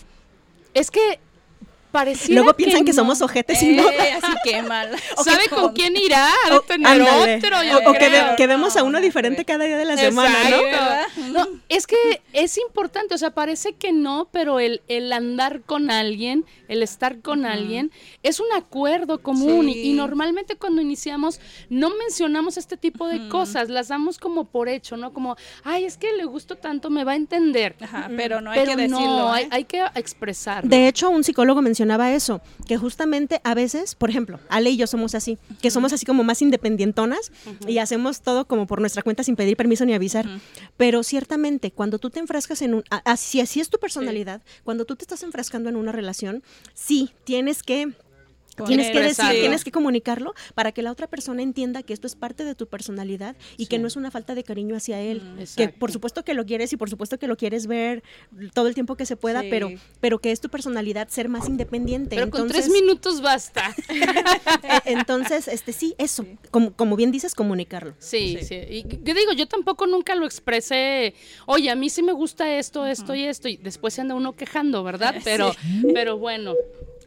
Es 0.73 0.91
que 0.91 1.19
pareciera 1.95 2.41
Luego 2.41 2.57
piensan 2.57 2.83
que, 2.83 2.91
no. 2.91 2.95
somos 2.95 3.21
ojetes 3.21 3.63
y 3.63 3.69
no. 3.69 3.89
Eh, 3.89 4.11
así 4.21 4.33
que 4.43 4.61
mal. 4.63 4.91
¿Sabe 5.23 5.47
con 5.49 5.71
quién 5.73 5.95
irá? 5.95 6.27
Ha 6.45 6.49
de 6.49 6.57
O- 6.57 6.61
tener 6.61 6.87
ándale. 6.87 7.35
otro, 7.37 7.63
yo 7.63 7.77
O- 7.77 7.89
o 7.89 7.93
que, 7.93 7.99
creo. 7.99 8.09
ve- 8.31 8.35
que 8.35 8.47
vemos 8.47 8.75
a 8.75 8.79
No, 8.79 8.85
uno 8.87 8.99
no, 8.99 9.01
diferente 9.03 9.45
cada 9.45 9.63
día 9.63 9.77
de 9.77 9.85
la 9.85 9.95
semana, 9.95 10.37
¿no? 10.49 11.27
No, 11.31 11.47
es 11.69 11.87
que 11.87 11.95
es 12.33 12.57
importante, 12.57 13.15
o 13.15 13.17
sea, 13.17 13.31
parece 13.31 13.73
que 13.75 13.93
no, 13.93 14.27
pero 14.31 14.59
el, 14.59 14.81
el 14.89 15.11
andar 15.13 15.61
con 15.61 15.89
alguien, 15.89 16.45
el 16.67 16.83
estar 16.83 17.21
con 17.21 17.45
alguien, 17.45 17.91
es 18.23 18.39
un 18.41 18.47
acuerdo 18.55 19.21
común. 19.21 19.69
Y, 19.69 19.93
normalmente 19.93 20.55
cuando 20.57 20.81
iniciamos 20.81 21.39
no 21.69 21.89
mencionamos 21.95 22.57
este 22.57 22.75
tipo 22.77 23.07
de 23.07 23.29
cosas, 23.29 23.69
las 23.69 23.87
damos 23.87 24.17
como 24.17 24.43
por 24.45 24.67
hecho, 24.67 24.97
¿no? 24.97 25.13
Como, 25.13 25.37
ay, 25.63 25.85
es 25.85 25.95
que 25.97 26.11
le 26.13 26.25
gusto 26.25 26.55
tanto, 26.57 26.89
me 26.89 27.03
va 27.05 27.13
a 27.13 27.15
entender. 27.15 27.75
Ajá, 27.79 28.09
pero 28.17 28.41
no 28.41 28.51
hay 28.51 28.59
pero 28.59 28.71
que 28.71 28.81
decirlo. 28.83 28.99
no, 28.99 29.35
¿eh? 29.35 29.39
hay, 29.39 29.47
hay 29.51 29.63
que 29.63 29.81
expresarlo. 29.95 30.69
De 30.69 30.87
hecho, 30.87 31.09
un 31.09 31.23
psicólogo 31.23 31.61
mencionaba 31.85 32.15
eso, 32.15 32.41
que 32.67 32.77
justamente 32.77 33.41
a 33.43 33.53
veces, 33.53 33.93
por 33.93 34.09
ejemplo, 34.09 34.39
Ale 34.49 34.71
y 34.71 34.77
yo 34.77 34.87
somos 34.87 35.13
así, 35.13 35.37
que 35.61 35.69
somos 35.69 35.93
así 35.93 36.03
como 36.03 36.23
más 36.23 36.41
independientonas 36.41 37.31
y 37.67 37.77
hacemos 37.77 38.21
todo 38.21 38.47
como 38.47 38.65
por 38.65 38.79
nuestra 38.79 39.03
cuenta 39.03 39.23
sin 39.23 39.35
pedir 39.35 39.55
permiso 39.55 39.85
ni 39.85 39.93
avisar. 39.93 40.25
Pero 40.77 41.03
ciertamente, 41.03 41.69
cuando 41.69 41.99
tú 41.99 42.09
te 42.09 42.19
enfrascas 42.19 42.63
en 42.63 42.73
un... 42.73 42.83
Así, 42.89 43.39
así 43.39 43.59
es 43.59 43.69
tu 43.69 43.77
personalidad, 43.77 44.41
cuando 44.63 44.85
tú 44.85 44.95
te 44.95 45.03
estás 45.03 45.21
enfrascando 45.21 45.69
en 45.69 45.75
una 45.75 45.91
relación, 45.91 46.41
sí, 46.73 47.11
tienes 47.23 47.61
que... 47.61 47.93
Tienes 48.65 48.91
que 48.91 48.99
decir, 48.99 49.25
tienes 49.31 49.63
que 49.63 49.71
comunicarlo 49.71 50.33
para 50.53 50.71
que 50.71 50.81
la 50.81 50.91
otra 50.91 51.07
persona 51.07 51.41
entienda 51.41 51.83
que 51.83 51.93
esto 51.93 52.07
es 52.07 52.15
parte 52.15 52.45
de 52.45 52.55
tu 52.55 52.67
personalidad 52.67 53.35
y 53.57 53.67
que 53.67 53.79
no 53.79 53.87
es 53.87 53.95
una 53.95 54.11
falta 54.11 54.35
de 54.35 54.43
cariño 54.43 54.75
hacia 54.75 55.01
él. 55.01 55.21
que 55.35 55.41
exacto. 55.41 55.79
por 55.79 55.91
supuesto 55.91 56.23
que 56.23 56.33
lo 56.33 56.45
quieres 56.45 56.71
y 56.73 56.77
por 56.77 56.89
supuesto 56.89 57.17
que 57.19 57.27
lo 57.27 57.37
quieres 57.37 57.67
ver 57.67 58.03
todo 58.53 58.67
el 58.67 58.73
tiempo 58.73 58.95
que 58.95 59.05
se 59.05 59.15
pueda, 59.15 59.41
Sí. 59.41 59.47
pero, 59.49 59.71
pero 59.99 60.19
que 60.19 60.31
es 60.31 60.39
tu 60.39 60.49
personalidad 60.49 61.09
ser 61.09 61.29
más 61.29 61.47
independiente. 61.47 62.15
pero 62.15 62.29
con 62.29 62.47
tres 62.47 62.69
minutos 62.69 63.21
basta. 63.21 63.75
eh, 63.89 64.79
entonces, 64.85 65.47
este 65.47 65.73
sí, 65.73 65.95
eso, 65.97 66.25
como, 66.51 66.71
como 66.73 66.95
bien 66.95 67.11
dices, 67.11 67.35
comunicarlo. 67.35 67.93
Sí, 67.99 68.37
sí. 68.41 68.55
Y 68.55 68.83
yo 69.03 69.13
digo, 69.13 69.33
yo 69.35 69.47
tampoco 69.47 69.87
nunca 69.87 70.15
lo 70.15 70.25
expresé, 70.25 71.13
oye, 71.45 71.69
a 71.69 71.75
mí 71.75 71.89
sí 71.89 72.03
me 72.03 72.13
gusta 72.13 72.57
esto, 72.57 72.85
esto 72.85 73.15
y 73.15 73.23
esto, 73.23 73.47
y 73.47 73.57
después 73.57 73.93
se 73.93 74.01
anda 74.01 74.15
uno 74.15 74.33
quejando, 74.33 74.83
¿verdad? 74.83 75.15
Pero, 75.23 75.53
pero 75.93 76.17
bueno. 76.17 76.53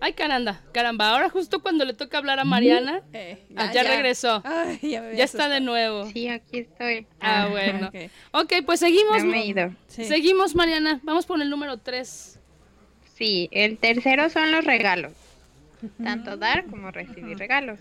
Ay, 0.00 0.12
caramba, 0.12 0.60
caramba, 0.72 1.10
ahora 1.10 1.28
justo 1.28 1.60
cuando 1.60 1.84
le 1.84 1.92
toca 1.92 2.18
hablar 2.18 2.38
a 2.38 2.44
Mariana, 2.44 3.02
Eh, 3.12 3.44
ah, 3.56 3.72
ya, 3.72 3.82
regresó. 3.82 4.42
Ay, 4.44 4.78
ya, 4.82 5.02
me 5.02 5.16
Ya 5.16 5.24
está 5.24 5.48
de 5.48 5.60
nuevo. 5.60 6.06
Sí, 6.10 6.28
aquí 6.28 6.58
estoy. 6.58 7.06
Ah, 7.20 7.48
bueno. 7.50 7.88
ok. 7.88 8.10
Ok, 8.32 8.52
pues 8.64 8.80
seguimos. 8.80 9.24
No 9.24 9.30
me 9.30 9.42
he 9.42 9.46
ido. 9.46 9.74
Sí. 9.88 10.04
Seguimos, 10.04 10.54
Mariana. 10.54 11.00
Vamos 11.02 11.26
por 11.26 11.40
el 11.42 11.50
número 11.50 11.78
3. 11.78 12.38
Sí, 13.14 13.48
el 13.50 13.78
tercero 13.78 14.30
son 14.30 14.52
los 14.52 14.64
regalos. 14.64 15.12
Tanto 16.02 16.36
dar 16.36 16.66
como 16.66 16.90
recibir 16.90 17.36
regalos. 17.38 17.80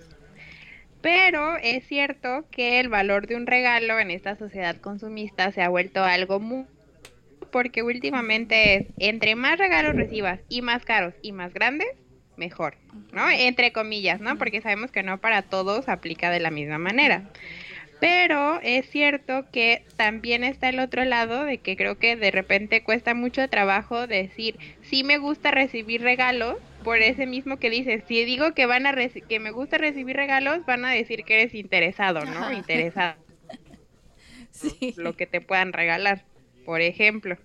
Pero 1.01 1.57
es 1.57 1.86
cierto 1.88 2.45
que 2.51 2.80
el 2.80 2.89
valor 2.89 3.28
de 3.28 3.36
un 3.36 3.45
regalo 3.45 3.99
en 3.99 4.09
esta 4.09 4.36
sociedad 4.36 4.78
consumista 4.78 5.51
se 5.51 5.61
ha 5.61 5.70
vuelto 5.70 6.03
algo 6.03 6.39
muy... 6.39 6.65
Porque 7.51 7.84
últimamente 7.84 8.76
es, 8.76 8.88
entre 8.97 9.36
más 9.36 9.57
regalos 9.57 9.95
recibas 9.95 10.39
y 10.49 10.61
más 10.61 10.84
caros 10.84 11.13
y 11.22 11.32
más 11.32 11.53
grandes, 11.53 11.88
mejor, 12.38 12.76
¿no? 13.12 13.30
Entre 13.30 13.72
comillas, 13.72 14.22
¿no? 14.22 14.38
Porque 14.38 14.62
sabemos 14.62 14.92
que 14.92 15.04
no 15.04 15.20
para 15.20 15.42
todos 15.42 15.90
aplica 15.90 16.30
de 16.30 16.40
la 16.40 16.52
misma 16.52 16.78
manera. 16.78 17.30
Pero 18.00 18.60
es 18.62 18.88
cierto 18.90 19.46
que 19.52 19.84
también 19.96 20.44
está 20.44 20.70
el 20.70 20.80
otro 20.80 21.04
lado 21.04 21.46
de 21.46 21.58
que 21.58 21.76
creo 21.76 21.98
que 21.98 22.16
de 22.16 22.30
repente 22.30 22.84
cuesta 22.84 23.16
mucho 23.16 23.48
trabajo 23.50 24.06
decir, 24.06 24.58
sí 24.84 25.04
me 25.04 25.18
gusta 25.18 25.50
recibir 25.50 26.02
regalos, 26.04 26.58
por 26.84 27.00
ese 27.00 27.26
mismo 27.26 27.58
que 27.58 27.70
dices, 27.70 28.04
si 28.08 28.24
digo 28.24 28.54
que 28.54 28.66
van 28.66 28.86
a 28.86 28.96
que 29.28 29.40
me 29.40 29.52
gusta 29.52 29.78
recibir 29.78 30.16
regalos, 30.16 30.66
van 30.66 30.86
a 30.86 30.92
decir 30.92 31.26
que 31.26 31.42
eres 31.42 31.54
interesado, 31.54 32.24
¿no? 32.24 32.54
Interesado. 32.54 33.16
sí. 34.52 34.94
Lo 34.96 35.16
que 35.18 35.26
te 35.26 35.42
puedan 35.42 35.74
regalar, 35.74 36.24
por 36.66 36.80
ejemplo. 36.82 37.38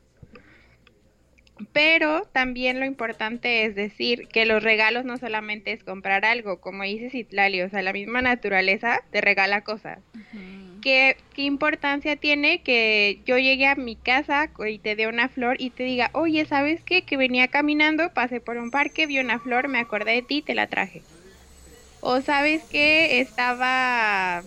Pero 1.72 2.22
también 2.32 2.80
lo 2.80 2.86
importante 2.86 3.64
es 3.64 3.74
decir 3.74 4.28
que 4.28 4.46
los 4.46 4.62
regalos 4.62 5.04
no 5.04 5.16
solamente 5.18 5.72
es 5.72 5.84
comprar 5.84 6.24
algo, 6.24 6.60
como 6.60 6.82
dice 6.82 7.10
Citlali, 7.10 7.62
o 7.62 7.68
sea, 7.68 7.82
la 7.82 7.92
misma 7.92 8.22
naturaleza 8.22 9.02
te 9.10 9.20
regala 9.20 9.62
cosas. 9.62 9.98
¿Qué, 10.80 11.16
¿Qué, 11.34 11.42
importancia 11.42 12.16
tiene 12.16 12.62
que 12.62 13.20
yo 13.24 13.38
llegue 13.38 13.66
a 13.66 13.76
mi 13.76 13.94
casa 13.94 14.50
y 14.66 14.78
te 14.78 14.96
dé 14.96 15.06
una 15.06 15.28
flor 15.28 15.56
y 15.60 15.70
te 15.70 15.84
diga, 15.84 16.10
oye, 16.12 16.44
¿sabes 16.44 16.82
qué? 16.82 17.02
Que 17.02 17.16
venía 17.16 17.48
caminando, 17.48 18.12
pasé 18.12 18.40
por 18.40 18.56
un 18.56 18.70
parque, 18.70 19.06
vi 19.06 19.20
una 19.20 19.38
flor, 19.38 19.68
me 19.68 19.78
acordé 19.78 20.12
de 20.12 20.22
ti 20.22 20.38
y 20.38 20.42
te 20.42 20.54
la 20.54 20.66
traje. 20.66 21.02
O 22.00 22.20
sabes 22.20 22.64
que 22.64 23.20
estaba 23.20 24.42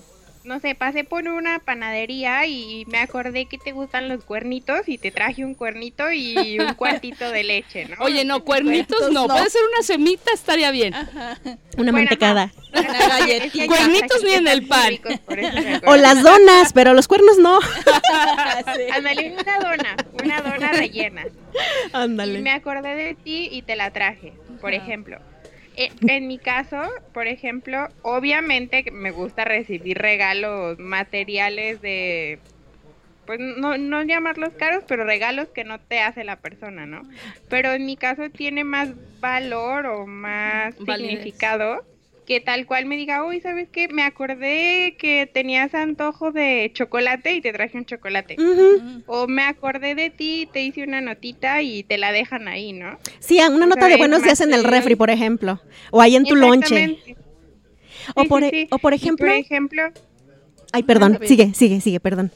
no 0.45 0.59
sé, 0.59 0.75
pasé 0.75 1.03
por 1.03 1.27
una 1.27 1.59
panadería 1.59 2.45
y 2.45 2.85
me 2.87 2.99
acordé 2.99 3.45
que 3.45 3.57
te 3.57 3.71
gustan 3.71 4.07
los 4.07 4.23
cuernitos 4.23 4.87
y 4.87 4.97
te 4.97 5.11
traje 5.11 5.43
un 5.43 5.55
cuernito 5.55 6.11
y 6.11 6.59
un 6.59 6.73
cuartito 6.75 7.31
de 7.31 7.43
leche, 7.43 7.85
¿no? 7.85 7.95
Oye, 7.99 8.25
no, 8.25 8.43
cuernitos 8.43 9.11
no, 9.11 9.27
puede 9.27 9.49
ser 9.49 9.61
una 9.73 9.83
semita, 9.83 10.31
estaría 10.33 10.71
bien. 10.71 10.93
Una 11.77 11.91
mantecada. 11.91 12.51
cuernitos 13.67 14.23
ni 14.23 14.33
en 14.33 14.47
el 14.47 14.67
pan. 14.67 14.93
O 15.85 15.95
las 15.95 16.21
donas, 16.21 16.73
pero 16.73 16.93
los 16.93 17.07
cuernos 17.07 17.37
no. 17.37 17.59
Ándale, 18.93 19.35
una 19.39 19.59
dona, 19.59 19.95
una 20.23 20.41
dona 20.41 20.71
rellena. 20.71 21.25
Ándale. 21.93 22.39
Y 22.39 22.41
me 22.41 22.51
acordé 22.51 22.95
de 22.95 23.15
ti 23.15 23.49
y 23.51 23.61
te 23.63 23.75
la 23.75 23.91
traje, 23.91 24.33
por 24.61 24.73
ejemplo. 24.73 25.19
Eh, 25.77 25.91
en 26.07 26.27
mi 26.27 26.39
caso, 26.39 26.81
por 27.13 27.27
ejemplo, 27.27 27.89
obviamente 28.01 28.85
me 28.91 29.11
gusta 29.11 29.43
recibir 29.45 29.97
regalos 29.97 30.79
materiales 30.79 31.81
de, 31.81 32.43
pues 33.25 33.39
no, 33.39 33.77
no 33.77 34.03
llamarlos 34.03 34.55
caros, 34.55 34.83
pero 34.87 35.03
regalos 35.05 35.49
que 35.53 35.63
no 35.65 35.79
te 35.81 35.99
hace 36.01 36.23
la 36.23 36.41
persona, 36.41 36.85
¿no? 36.85 37.07
Pero 37.49 37.73
en 37.73 37.85
mi 37.85 37.97
caso 37.97 38.29
tiene 38.29 38.63
más 38.63 38.89
valor 39.19 39.87
o 39.87 40.07
más 40.07 40.75
significado 40.85 41.81
que 42.25 42.41
tal 42.41 42.65
cual 42.65 42.85
me 42.85 42.97
diga, 42.97 43.23
uy, 43.23 43.39
¿sabes 43.39 43.69
qué? 43.71 43.87
Me 43.87 44.03
acordé 44.03 44.95
que 44.97 45.29
tenías 45.31 45.73
antojo 45.73 46.31
de 46.31 46.71
chocolate 46.73 47.33
y 47.33 47.41
te 47.41 47.53
traje 47.53 47.77
un 47.77 47.85
chocolate. 47.85 48.35
O 49.05 49.27
me 49.27 49.43
acordé 49.43 49.95
de 49.95 50.09
ti 50.09 50.41
y 50.41 50.45
te 50.47 50.63
hice 50.63 50.83
una 50.83 51.01
notita 51.01 51.61
y 51.61 51.83
te 51.83 51.97
la 51.97 52.11
dejan 52.11 52.47
ahí, 52.47 52.73
¿no? 52.73 52.97
Sí, 53.19 53.39
una 53.39 53.65
nota 53.65 53.87
de 53.87 53.97
buenos 53.97 54.23
días 54.23 54.41
en 54.41 54.53
el 54.53 54.63
refri, 54.63 54.95
por 54.95 55.09
ejemplo. 55.09 55.61
O 55.91 56.01
ahí 56.01 56.15
en 56.15 56.25
tu 56.25 56.35
lonche. 56.35 56.97
o, 58.15 58.25
por, 58.25 58.43
e, 58.43 58.67
o 58.71 58.79
por 58.79 58.93
ejemplo... 58.93 59.27
por 59.27 59.35
ejemplo... 59.35 59.83
Ay, 60.73 60.83
perdón, 60.83 61.19
sigue, 61.23 61.53
sigue, 61.53 61.79
sigue, 61.79 61.99
perdón. 61.99 62.31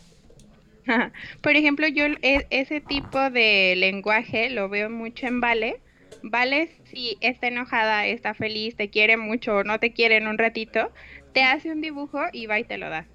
por 1.41 1.55
ejemplo, 1.55 1.87
yo 1.87 2.05
e, 2.21 2.45
ese 2.51 2.79
tipo 2.79 3.29
de 3.29 3.73
lenguaje 3.75 4.49
lo 4.49 4.69
veo 4.69 4.89
mucho 4.89 5.27
en 5.27 5.41
Vale 5.41 5.79
¿vale? 6.21 6.69
Si 6.85 7.17
está 7.21 7.47
enojada, 7.47 8.07
está 8.07 8.33
feliz, 8.33 8.75
te 8.75 8.89
quiere 8.89 9.17
mucho 9.17 9.57
o 9.57 9.63
no 9.63 9.79
te 9.79 9.91
quiere 9.91 10.17
en 10.17 10.27
un 10.27 10.37
ratito, 10.37 10.91
te 11.33 11.43
hace 11.43 11.71
un 11.71 11.81
dibujo 11.81 12.21
y 12.31 12.47
va 12.47 12.59
y 12.59 12.63
te 12.63 12.77
lo 12.77 12.89
da. 12.89 13.05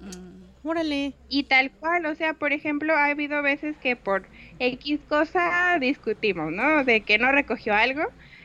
Mm, 0.00 0.66
órale. 0.66 1.14
Y 1.28 1.44
tal 1.44 1.70
cual, 1.70 2.06
o 2.06 2.14
sea, 2.14 2.34
por 2.34 2.52
ejemplo, 2.52 2.94
ha 2.94 3.06
habido 3.06 3.42
veces 3.42 3.76
que 3.76 3.96
por 3.96 4.26
X 4.58 5.00
cosa 5.08 5.78
discutimos, 5.80 6.52
¿no? 6.52 6.84
De 6.84 7.00
que 7.02 7.18
no 7.18 7.32
recogió 7.32 7.74
algo. 7.74 8.04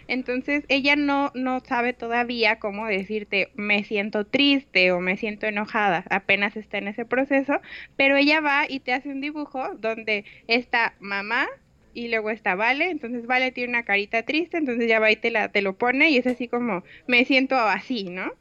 Entonces 0.10 0.66
ella 0.70 0.96
no, 0.96 1.32
no 1.36 1.60
sabe 1.60 1.94
todavía 1.94 2.58
cómo 2.58 2.88
decirte 2.88 3.52
me 3.54 3.84
siento 3.84 4.26
triste 4.26 4.92
o 4.92 5.00
me 5.00 5.18
siento 5.18 5.46
enojada, 5.46 6.04
apenas 6.10 6.58
está 6.58 6.80
en 6.80 6.88
ese 6.88 7.06
proceso, 7.06 7.62
pero 7.96 8.18
ella 8.18 8.42
va 8.42 8.66
y 8.68 8.80
te 8.80 8.92
hace 8.92 9.10
un 9.10 9.22
dibujo 9.22 9.76
donde 9.76 10.26
está 10.48 10.96
mamá, 11.00 11.46
y 12.00 12.08
luego 12.08 12.30
está 12.30 12.56
Vale, 12.56 12.90
entonces 12.90 13.26
Vale 13.26 13.52
tiene 13.52 13.70
una 13.70 13.84
carita 13.84 14.24
triste, 14.24 14.58
entonces 14.58 14.88
ya 14.88 15.00
va 15.00 15.12
y 15.12 15.18
te, 15.18 15.32
la, 15.32 15.50
te 15.50 15.62
lo 15.62 15.78
pone 15.78 16.10
y 16.10 16.18
es 16.18 16.28
así 16.28 16.48
como, 16.48 16.84
me 17.08 17.26
siento 17.26 17.58
así, 17.58 18.06
¿no? 18.06 18.32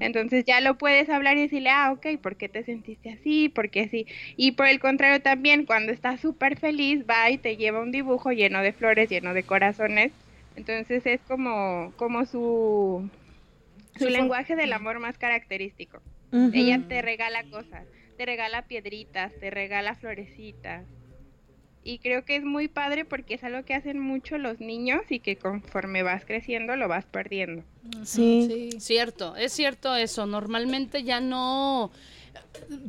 Entonces 0.00 0.44
ya 0.44 0.60
lo 0.60 0.78
puedes 0.78 1.08
hablar 1.08 1.36
y 1.36 1.42
decirle, 1.42 1.70
ah, 1.70 1.92
ok, 1.92 2.20
¿por 2.22 2.36
qué 2.36 2.48
te 2.48 2.64
sentiste 2.64 3.10
así? 3.10 3.48
¿Por 3.48 3.70
qué 3.70 3.82
así? 3.82 4.06
Y 4.36 4.52
por 4.52 4.66
el 4.66 4.80
contrario 4.80 5.20
también, 5.20 5.66
cuando 5.66 5.92
está 5.92 6.16
súper 6.16 6.58
feliz, 6.58 7.04
va 7.08 7.30
y 7.30 7.38
te 7.38 7.56
lleva 7.56 7.80
un 7.80 7.92
dibujo 7.92 8.30
lleno 8.32 8.62
de 8.62 8.72
flores, 8.72 9.10
lleno 9.10 9.34
de 9.34 9.42
corazones. 9.42 10.12
Entonces 10.56 11.04
es 11.06 11.20
como, 11.22 11.92
como 11.96 12.24
su, 12.24 13.08
su 13.98 14.08
lenguaje 14.08 14.56
del 14.56 14.72
amor 14.72 15.00
más 15.00 15.18
característico. 15.18 16.00
Ella 16.52 16.80
te 16.88 17.02
regala 17.02 17.44
cosas, 17.50 17.86
te 18.16 18.26
regala 18.26 18.62
piedritas, 18.62 19.32
te 19.38 19.50
regala 19.50 19.94
florecitas, 19.94 20.86
y 21.86 21.98
creo 21.98 22.24
que 22.24 22.34
es 22.34 22.44
muy 22.44 22.66
padre 22.66 23.04
porque 23.04 23.34
es 23.34 23.44
algo 23.44 23.64
que 23.64 23.72
hacen 23.72 24.00
mucho 24.00 24.38
los 24.38 24.58
niños 24.58 25.02
y 25.08 25.20
que 25.20 25.36
conforme 25.36 26.02
vas 26.02 26.24
creciendo 26.24 26.74
lo 26.74 26.88
vas 26.88 27.04
perdiendo. 27.04 27.62
Sí. 28.02 28.48
sí. 28.48 28.80
Cierto, 28.80 29.36
es 29.36 29.52
cierto 29.52 29.94
eso. 29.94 30.26
Normalmente 30.26 31.04
ya 31.04 31.20
no 31.20 31.92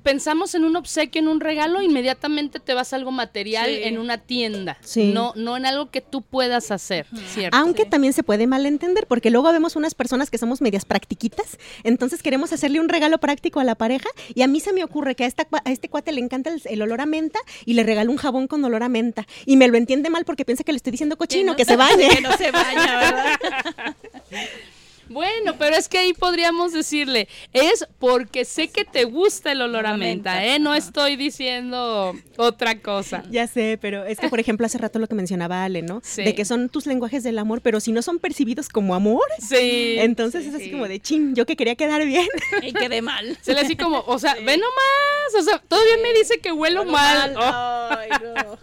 pensamos 0.04 0.56
en 0.56 0.66
un 0.66 0.76
obsequio, 0.76 1.22
en 1.22 1.28
un 1.28 1.40
regalo, 1.40 1.82
inmediatamente 1.82 2.60
te 2.60 2.74
vas 2.74 2.94
a 2.94 2.96
algo 2.96 3.12
material 3.12 3.70
en 3.70 3.98
una 3.98 4.18
tienda, 4.18 4.78
no, 4.96 5.34
no 5.36 5.58
en 5.58 5.66
algo 5.66 5.92
que 5.92 6.02
tú 6.02 6.22
puedas 6.22 6.72
hacer. 6.72 7.06
Aunque 7.52 7.86
también 7.86 8.14
se 8.14 8.24
puede 8.24 8.48
malentender, 8.48 9.08
porque 9.08 9.30
luego 9.30 9.52
vemos 9.52 9.76
unas 9.76 9.96
personas 9.96 10.30
que 10.30 10.38
somos 10.38 10.62
medias 10.62 10.86
practiquitas, 10.86 11.58
entonces 11.84 12.24
queremos 12.24 12.54
hacerle 12.54 12.80
un 12.80 12.90
regalo 12.90 13.18
práctico 13.18 13.60
a 13.60 13.64
la 13.64 13.76
pareja 13.76 14.10
y 14.34 14.42
a 14.42 14.48
mí 14.48 14.60
se 14.60 14.74
me 14.74 14.84
ocurre 14.84 15.16
que 15.16 15.24
a, 15.24 15.28
esta, 15.28 15.48
a 15.64 15.72
este 15.72 15.90
cuate 15.90 16.12
le 16.12 16.22
encanta 16.22 16.52
el, 16.66 16.82
olor 16.82 17.02
a 17.02 17.06
menta 17.06 17.40
y 17.66 17.74
le 17.74 17.84
regalo 17.84 18.12
un 18.12 18.18
jabón 18.18 18.48
con 18.48 18.64
olor 18.64 18.84
a 18.84 18.90
menta 18.90 19.28
y 19.46 19.58
me 19.58 19.68
lo 19.68 19.78
entiende 19.78 20.10
mal 20.10 20.26
porque 20.26 20.46
piensa 20.46 20.64
que 20.64 20.72
le 20.72 20.78
estoy 20.78 20.92
diciendo 20.92 21.18
cochino, 21.18 21.56
que, 21.56 21.66
se 21.66 21.76
bañe. 21.76 22.10
que 22.10 22.22
no 22.22 22.36
se 22.38 22.52
baña, 22.52 23.00
¿verdad? 23.00 23.96
Bueno, 25.10 25.56
pero 25.58 25.76
es 25.76 25.88
que 25.88 25.98
ahí 25.98 26.14
podríamos 26.14 26.74
decirle, 26.74 27.28
es 27.54 27.88
porque 28.00 28.46
sé 28.46 28.68
que 28.70 28.86
te 28.86 29.06
gusta 29.06 29.52
el 29.52 29.62
olor 29.62 29.86
a 29.86 29.98
menta, 29.98 30.46
¿eh? 30.46 30.60
No 30.60 30.76
estoy 30.76 31.16
diciendo 31.16 32.14
otra 32.38 32.80
cosa. 32.80 33.24
Ya 33.30 33.48
sé, 33.48 33.78
pero 33.82 34.06
es 34.06 34.20
que, 34.20 34.30
por 34.30 34.40
ejemplo, 34.40 34.66
hace 34.66 34.78
rato 34.78 35.00
lo 35.00 35.08
que 35.08 35.16
mencionaba 35.16 35.64
Ale, 35.64 35.82
¿no? 35.82 36.02
Sí. 36.04 36.24
De 36.24 36.36
que 36.36 36.46
son 36.46 36.70
tus 36.70 36.86
lenguajes 36.86 37.24
del 37.24 37.40
amor, 37.40 37.62
pero 37.62 37.80
si 37.80 37.92
no 37.92 38.02
son 38.02 38.20
percibidos 38.20 38.70
como 38.70 38.96
amor, 38.96 39.26
sí. 39.40 39.96
entonces 40.00 40.46
es 40.46 40.54
así 40.54 40.72
como 40.72 40.88
de 40.88 41.00
chin, 41.00 41.36
yo 41.36 41.46
que 41.46 41.56
quería 41.56 41.76
quedar 41.76 42.06
bien. 42.06 42.28
Y 42.62 42.74
quedé 42.74 43.02
mal. 43.02 43.38
Se 43.42 43.54
le 43.54 43.62
así 43.62 43.76
como, 43.76 44.04
o 44.08 44.20
sea, 44.20 44.34
ve 44.36 44.58
nomás, 44.58 45.36
o 45.40 45.44
sea, 45.44 45.60
todavía 45.60 45.98
me 46.02 46.18
dice 46.18 46.40
que 46.40 46.52
huelo 46.52 46.86
mal. 46.86 47.36
Ay, 47.40 48.10
no. 48.22 48.58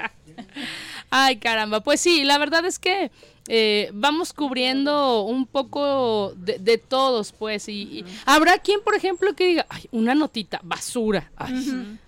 Ay, 1.10 1.36
caramba, 1.36 1.80
pues 1.80 2.00
sí, 2.00 2.24
la 2.24 2.38
verdad 2.38 2.64
es 2.64 2.78
que 2.78 3.10
eh, 3.48 3.90
vamos 3.92 4.32
cubriendo 4.32 5.22
un 5.22 5.46
poco 5.46 6.32
de, 6.36 6.78
todos, 6.78 7.32
pues, 7.32 7.68
y, 7.68 8.04
habrá 8.24 8.58
quien, 8.58 8.80
por 8.80 8.94
ejemplo, 8.94 9.34
que 9.34 9.46
diga, 9.46 9.66
ay, 9.68 9.88
una 9.92 10.14
notita, 10.14 10.60
basura, 10.62 11.30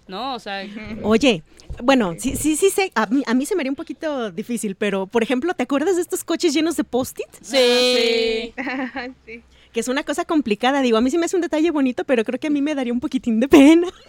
¿no? 0.06 0.34
O 0.34 0.38
sea... 0.38 0.66
Oye, 1.02 1.42
bueno, 1.82 2.14
sí, 2.18 2.36
sí, 2.36 2.56
sí 2.56 2.70
sé, 2.70 2.92
a 2.94 3.06
mí, 3.34 3.46
se 3.46 3.54
me 3.54 3.62
haría 3.62 3.72
un 3.72 3.76
poquito 3.76 4.30
difícil, 4.30 4.76
pero, 4.76 5.06
por 5.06 5.22
ejemplo, 5.22 5.52
¿te 5.54 5.64
acuerdas 5.64 5.96
de 5.96 6.02
estos 6.02 6.24
coches 6.24 6.54
llenos 6.54 6.76
de 6.76 6.84
post-it? 6.84 7.28
Sí. 7.42 8.54
sí. 9.26 9.42
Que 9.76 9.80
es 9.80 9.88
una 9.88 10.04
cosa 10.04 10.24
complicada. 10.24 10.80
Digo, 10.80 10.96
a 10.96 11.02
mí 11.02 11.10
sí 11.10 11.18
me 11.18 11.26
hace 11.26 11.36
un 11.36 11.42
detalle 11.42 11.70
bonito, 11.70 12.04
pero 12.04 12.24
creo 12.24 12.40
que 12.40 12.46
a 12.46 12.50
mí 12.50 12.62
me 12.62 12.74
daría 12.74 12.94
un 12.94 13.00
poquitín 13.00 13.40
de 13.40 13.46
pena. 13.46 13.88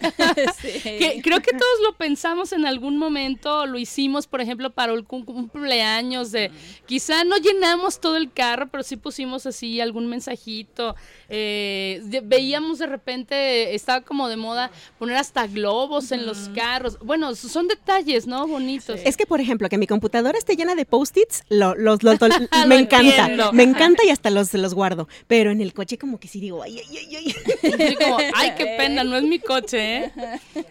creo 1.22 1.42
que 1.42 1.52
todos 1.52 1.80
lo 1.84 1.92
pensamos 1.98 2.54
en 2.54 2.64
algún 2.64 2.96
momento, 2.96 3.66
lo 3.66 3.78
hicimos, 3.78 4.26
por 4.26 4.40
ejemplo, 4.40 4.70
para 4.70 4.94
un, 4.94 5.02
cumpleaños 5.02 6.32
de, 6.32 6.50
quizá 6.86 7.22
no 7.24 7.36
llenamos 7.36 8.00
todo 8.00 8.16
el 8.16 8.32
carro, 8.32 8.68
pero 8.68 8.82
sí 8.82 8.96
pusimos 8.96 9.44
así 9.44 9.78
algún 9.82 10.06
mensajito. 10.06 10.96
Eh, 11.28 12.00
veíamos 12.24 12.78
de 12.78 12.86
repente, 12.86 13.74
estaba 13.74 14.00
como 14.00 14.30
de 14.30 14.38
moda 14.38 14.70
poner 14.98 15.16
hasta 15.18 15.46
globos 15.46 16.12
en 16.12 16.24
los 16.24 16.48
carros. 16.54 16.98
Bueno, 17.00 17.34
son 17.34 17.68
detalles, 17.68 18.26
¿no? 18.26 18.46
Bonitos. 18.46 19.00
Es 19.04 19.18
que, 19.18 19.26
por 19.26 19.42
ejemplo, 19.42 19.68
que 19.68 19.76
mi 19.76 19.86
computadora 19.86 20.38
esté 20.38 20.56
llena 20.56 20.74
de 20.74 20.86
post-its, 20.86 21.44
los, 21.50 21.76
me 22.66 22.78
encanta. 22.78 23.52
Me 23.52 23.64
encanta 23.64 24.02
y 24.06 24.08
hasta 24.08 24.30
los, 24.30 24.54
los 24.54 24.72
guardo. 24.72 25.08
Pero 25.26 25.50
en 25.50 25.57
el 25.60 25.72
coche 25.74 25.98
como 25.98 26.18
que 26.18 26.28
sí 26.28 26.40
digo, 26.40 26.62
ay, 26.62 26.78
ay, 26.78 26.96
ay, 26.96 27.16
ay. 27.16 27.94
como, 27.96 28.18
ay, 28.34 28.52
qué 28.56 28.74
pena, 28.78 29.04
no 29.04 29.16
es 29.16 29.22
mi 29.22 29.38
coche, 29.38 29.96
¿eh? 29.96 30.12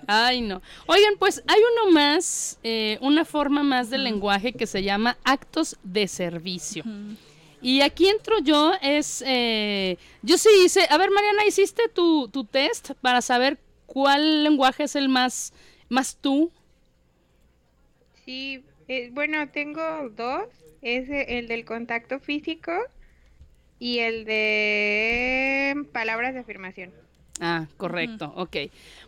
Ay, 0.08 0.42
no. 0.42 0.62
Oigan, 0.86 1.16
pues 1.18 1.44
hay 1.48 1.60
uno 1.74 1.92
más, 1.92 2.60
eh, 2.64 2.98
una 3.02 3.26
forma 3.26 3.64
más 3.64 3.90
del 3.90 4.04
lenguaje 4.04 4.54
que 4.54 4.68
se 4.68 4.84
llama 4.84 5.18
actos 5.24 5.78
de 5.84 6.08
servicio. 6.08 6.84
Y 7.62 7.82
aquí 7.82 8.08
entro 8.08 8.40
yo, 8.40 8.74
es, 8.82 9.24
eh, 9.26 9.98
yo 10.22 10.38
sí 10.38 10.50
hice, 10.64 10.86
a 10.90 10.98
ver 10.98 11.10
Mariana, 11.10 11.46
¿hiciste 11.46 11.90
tu, 11.90 12.28
tu 12.30 12.44
test 12.44 12.92
para 13.02 13.22
saber 13.22 13.58
¿cuál 13.88 14.44
lenguaje 14.44 14.84
es 14.84 14.96
el 14.96 15.10
más, 15.10 15.54
más 15.90 16.18
tú? 16.18 16.52
Sí, 18.26 18.64
eh, 18.88 19.10
bueno, 19.12 19.50
tengo 19.50 19.82
dos. 20.10 20.44
Es 20.84 21.10
eh, 21.10 21.40
el 21.40 21.48
del 21.48 21.66
contacto 21.66 22.20
físico 22.20 22.72
y 23.80 24.00
el 24.00 24.26
de 24.26 25.86
palabras 25.92 26.34
de 26.34 26.42
afirmación. 26.42 26.92
Ah, 27.40 27.68
correcto, 27.78 28.34
ok. 28.36 28.58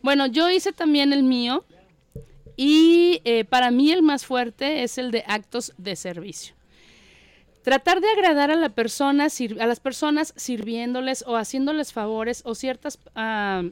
Bueno, 0.02 0.28
yo 0.28 0.50
hice 0.50 0.72
también 0.72 1.14
el 1.14 1.24
mío 1.24 1.66
y 2.56 3.22
eh, 3.24 3.46
para 3.46 3.72
mí 3.72 3.92
el 3.92 4.04
más 4.04 4.26
fuerte 4.26 4.84
es 4.84 4.98
el 4.98 5.12
de 5.12 5.24
actos 5.28 5.74
de 5.78 5.96
servicio. 5.96 6.56
Tratar 7.64 8.02
de 8.02 8.10
agradar 8.10 8.52
a, 8.52 8.56
la 8.56 8.70
persona, 8.70 9.28
a 9.60 9.66
las 9.66 9.80
personas 9.80 10.34
sirviéndoles 10.36 11.24
o 11.28 11.36
haciéndoles 11.36 11.94
favores 11.94 12.42
o 12.46 12.56
ciertas... 12.56 13.00
ah, 13.16 13.64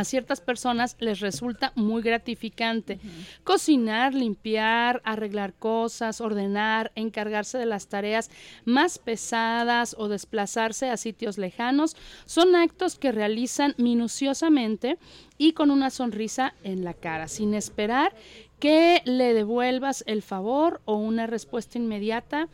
a 0.00 0.04
ciertas 0.04 0.40
personas 0.40 0.96
les 0.98 1.20
resulta 1.20 1.72
muy 1.76 2.02
gratificante. 2.02 2.98
Cocinar, 3.44 4.14
limpiar, 4.14 5.00
arreglar 5.04 5.54
cosas, 5.54 6.20
ordenar, 6.20 6.90
encargarse 6.94 7.58
de 7.58 7.66
las 7.66 7.88
tareas 7.88 8.30
más 8.64 8.98
pesadas 8.98 9.94
o 9.98 10.08
desplazarse 10.08 10.90
a 10.90 10.96
sitios 10.96 11.38
lejanos 11.38 11.96
son 12.24 12.56
actos 12.56 12.98
que 12.98 13.12
realizan 13.12 13.74
minuciosamente 13.76 14.98
y 15.38 15.52
con 15.52 15.70
una 15.70 15.90
sonrisa 15.90 16.54
en 16.64 16.84
la 16.84 16.94
cara, 16.94 17.28
sin 17.28 17.54
esperar 17.54 18.14
que 18.58 19.02
le 19.04 19.34
devuelvas 19.34 20.04
el 20.06 20.22
favor 20.22 20.80
o 20.84 20.96
una 20.96 21.26
respuesta 21.26 21.78
inmediata 21.78 22.48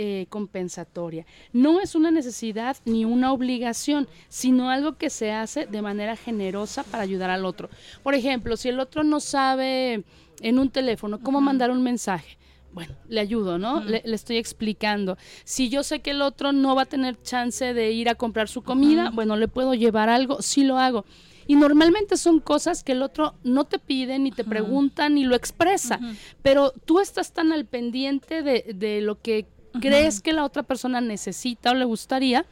eh, 0.00 0.26
compensatoria. 0.28 1.26
No 1.52 1.80
es 1.80 1.96
una 1.96 2.12
necesidad 2.12 2.76
ni 2.84 3.04
una 3.04 3.32
obligación, 3.32 4.06
sino 4.28 4.70
algo 4.70 4.96
que 4.96 5.10
se 5.10 5.32
hace 5.32 5.66
de 5.66 5.82
manera 5.82 6.14
generosa 6.14 6.84
para 6.84 7.02
ayudar 7.02 7.30
al 7.30 7.44
otro. 7.44 7.68
Por 8.04 8.14
ejemplo, 8.14 8.56
si 8.56 8.68
el 8.68 8.78
otro 8.78 9.02
no 9.02 9.18
sabe 9.18 10.04
en 10.40 10.58
un 10.60 10.70
teléfono 10.70 11.18
cómo 11.20 11.40
mandar 11.40 11.72
un 11.72 11.82
mensaje, 11.82 12.38
bueno, 12.72 12.94
le 13.08 13.18
ayudo, 13.18 13.58
¿no? 13.58 13.82
le, 13.82 14.00
le 14.04 14.14
estoy 14.14 14.36
explicando. 14.36 15.18
Si 15.42 15.68
yo 15.68 15.82
sé 15.82 15.98
que 15.98 16.12
el 16.12 16.22
otro 16.22 16.52
no 16.52 16.76
va 16.76 16.82
a 16.82 16.86
tener 16.86 17.20
chance 17.20 17.74
de 17.74 17.90
ir 17.90 18.08
a 18.08 18.14
comprar 18.14 18.48
su 18.48 18.62
comida, 18.62 19.10
bueno, 19.10 19.36
le 19.36 19.48
puedo 19.48 19.74
llevar 19.74 20.08
algo, 20.08 20.42
sí 20.42 20.62
lo 20.62 20.78
hago. 20.78 21.04
Y 21.48 21.56
normalmente 21.56 22.16
son 22.18 22.38
cosas 22.38 22.84
que 22.84 22.92
el 22.92 23.02
otro 23.02 23.34
no 23.42 23.64
te 23.64 23.80
pide, 23.80 24.20
ni 24.20 24.30
te 24.30 24.44
pregunta, 24.44 25.08
ni 25.08 25.24
lo 25.24 25.34
expresa. 25.34 25.98
Pero 26.42 26.72
tú 26.84 27.00
estás 27.00 27.32
tan 27.32 27.50
al 27.50 27.64
pendiente 27.64 28.44
de, 28.44 28.74
de 28.76 29.00
lo 29.00 29.20
que 29.20 29.48
crees 29.80 30.20
que 30.20 30.32
la 30.32 30.44
otra 30.44 30.62
persona 30.62 31.00
necesita 31.00 31.70
o 31.70 31.74
le 31.74 31.84
gustaría, 31.84 32.44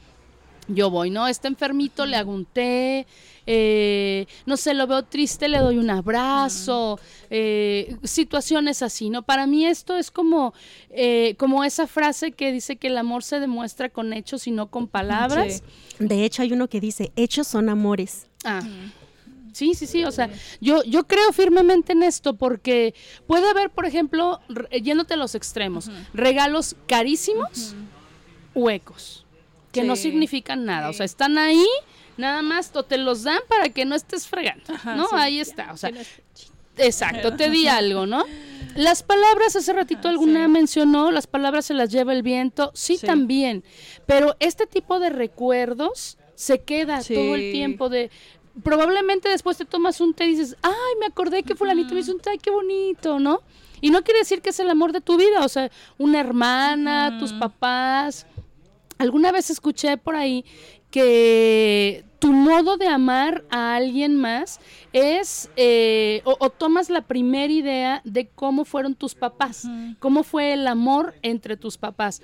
yo 0.68 0.90
voy, 0.90 1.10
¿no? 1.10 1.28
Está 1.28 1.48
enfermito, 1.48 2.06
le 2.06 2.16
hago 2.16 2.32
un 2.32 2.44
té, 2.44 3.06
eh, 3.46 4.26
no 4.46 4.56
sé, 4.56 4.74
lo 4.74 4.86
veo 4.86 5.04
triste, 5.04 5.48
le 5.48 5.58
doy 5.58 5.78
un 5.78 5.90
abrazo, 5.90 6.98
eh, 7.30 7.96
situaciones 8.02 8.82
así, 8.82 9.08
¿no? 9.10 9.22
Para 9.22 9.46
mí 9.46 9.64
esto 9.64 9.96
es 9.96 10.10
como, 10.10 10.54
eh, 10.90 11.34
como 11.38 11.62
esa 11.62 11.86
frase 11.86 12.32
que 12.32 12.52
dice 12.52 12.76
que 12.76 12.88
el 12.88 12.98
amor 12.98 13.22
se 13.22 13.38
demuestra 13.38 13.88
con 13.88 14.12
hechos 14.12 14.46
y 14.46 14.50
no 14.50 14.68
con 14.68 14.88
palabras. 14.88 15.62
De 15.98 16.24
hecho, 16.24 16.42
hay 16.42 16.52
uno 16.52 16.68
que 16.68 16.80
dice, 16.80 17.12
hechos 17.16 17.46
son 17.46 17.68
amores. 17.68 18.26
Ah. 18.44 18.60
Sí, 18.62 18.68
sí, 19.56 19.86
sí, 19.86 20.04
o 20.04 20.10
sea, 20.12 20.28
yo, 20.60 20.82
yo 20.84 21.06
creo 21.06 21.32
firmemente 21.32 21.92
en 21.92 22.02
esto 22.02 22.34
porque 22.36 22.94
puede 23.26 23.48
haber, 23.48 23.70
por 23.70 23.86
ejemplo, 23.86 24.40
re- 24.48 24.80
yéndote 24.82 25.14
a 25.14 25.16
los 25.16 25.34
extremos, 25.34 25.90
regalos 26.14 26.76
carísimos, 26.86 27.74
huecos, 28.54 29.24
que 29.72 29.82
no 29.82 29.96
Sí. 29.96 30.02
significan 30.02 30.64
nada, 30.64 30.88
o 30.88 30.92
sea, 30.92 31.04
están 31.06 31.38
ahí, 31.38 31.66
nada 32.16 32.42
más 32.42 32.70
o 32.74 32.82
te 32.82 32.98
los 32.98 33.22
dan 33.22 33.40
para 33.48 33.68
que 33.70 33.84
no 33.84 33.94
estés 33.94 34.26
fregando, 34.26 34.64
¿no? 34.96 35.08
ahí 35.12 35.40
está, 35.40 35.72
o 35.72 35.76
sea, 35.76 35.90
exacto, 36.78 37.36
te 37.36 37.50
di 37.50 37.66
algo, 37.68 38.06
¿no? 38.06 38.24
Las 38.76 39.02
palabras, 39.02 39.56
hace 39.56 39.72
ratito 39.72 40.08
alguna 40.08 40.48
mencionó, 40.48 41.10
las 41.10 41.26
palabras 41.26 41.64
se 41.64 41.72
las 41.74 41.90
lleva 41.90 42.12
el 42.12 42.22
viento, 42.22 42.70
sí, 42.74 42.98
Sí. 42.98 43.06
también, 43.06 43.64
pero 44.04 44.36
este 44.38 44.66
tipo 44.66 44.98
de 45.00 45.08
recuerdos 45.08 46.18
se 46.34 46.60
queda 46.60 47.00
Sí. 47.02 47.14
todo 47.14 47.34
el 47.36 47.52
tiempo 47.52 47.88
de 47.88 48.10
probablemente 48.62 49.28
después 49.28 49.56
te 49.56 49.64
tomas 49.64 50.00
un 50.00 50.14
té 50.14 50.26
y 50.26 50.30
dices, 50.30 50.56
ay, 50.62 50.94
me 51.00 51.06
acordé 51.06 51.42
que 51.42 51.54
fulanito 51.54 51.94
me 51.94 52.00
hizo 52.00 52.12
un 52.12 52.20
té, 52.20 52.30
ay, 52.30 52.38
qué 52.38 52.50
bonito, 52.50 53.18
¿no? 53.18 53.42
Y 53.80 53.90
no 53.90 54.02
quiere 54.02 54.20
decir 54.20 54.40
que 54.40 54.50
es 54.50 54.60
el 54.60 54.70
amor 54.70 54.92
de 54.92 55.00
tu 55.00 55.16
vida, 55.16 55.44
o 55.44 55.48
sea, 55.48 55.70
una 55.98 56.20
hermana, 56.20 57.18
tus 57.18 57.32
papás. 57.32 58.26
Alguna 58.98 59.32
vez 59.32 59.50
escuché 59.50 59.98
por 59.98 60.16
ahí 60.16 60.44
que 60.90 62.04
tu 62.18 62.32
modo 62.32 62.78
de 62.78 62.88
amar 62.88 63.44
a 63.50 63.76
alguien 63.76 64.16
más 64.16 64.60
es, 64.94 65.50
eh, 65.56 66.22
o, 66.24 66.36
o 66.40 66.48
tomas 66.48 66.88
la 66.88 67.02
primera 67.02 67.52
idea 67.52 68.00
de 68.04 68.28
cómo 68.28 68.64
fueron 68.64 68.94
tus 68.94 69.14
papás, 69.14 69.68
cómo 69.98 70.22
fue 70.22 70.54
el 70.54 70.66
amor 70.66 71.14
entre 71.22 71.56
tus 71.56 71.76
papás 71.76 72.22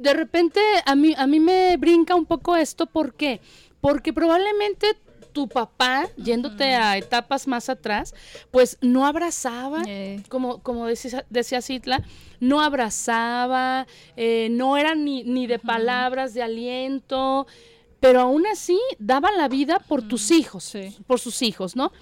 de 0.00 0.14
repente 0.14 0.60
a 0.86 0.94
mí, 0.94 1.14
a 1.16 1.26
mí 1.26 1.40
me 1.40 1.76
brinca 1.76 2.14
un 2.14 2.24
poco 2.24 2.56
esto, 2.56 2.86
¿por 2.86 3.14
qué? 3.14 3.40
Porque 3.82 4.14
probablemente 4.14 4.96
tu 5.32 5.48
papá, 5.48 6.08
yéndote 6.16 6.74
a 6.74 6.96
etapas 6.96 7.46
más 7.46 7.68
atrás, 7.68 8.14
pues 8.50 8.76
no 8.80 9.06
abrazaba, 9.06 9.82
Eh. 9.86 10.22
como, 10.28 10.58
como 10.62 10.86
decía, 10.86 11.24
decía 11.30 11.62
Citla, 11.62 12.02
no 12.40 12.60
abrazaba, 12.60 13.86
eh, 14.16 14.48
no 14.50 14.76
era 14.76 14.94
ni, 14.94 15.22
ni 15.24 15.46
de 15.46 15.58
palabras 15.58 16.34
de 16.34 16.42
aliento, 16.42 17.46
pero 18.00 18.20
aún 18.20 18.46
así 18.46 18.78
daba 18.98 19.30
la 19.32 19.48
vida 19.48 19.78
por 19.78 20.02
tus 20.02 20.30
hijos, 20.30 20.64
sí. 20.64 20.96
por 21.06 21.20
sus 21.20 21.42
hijos, 21.42 21.76
¿no? 21.76 21.92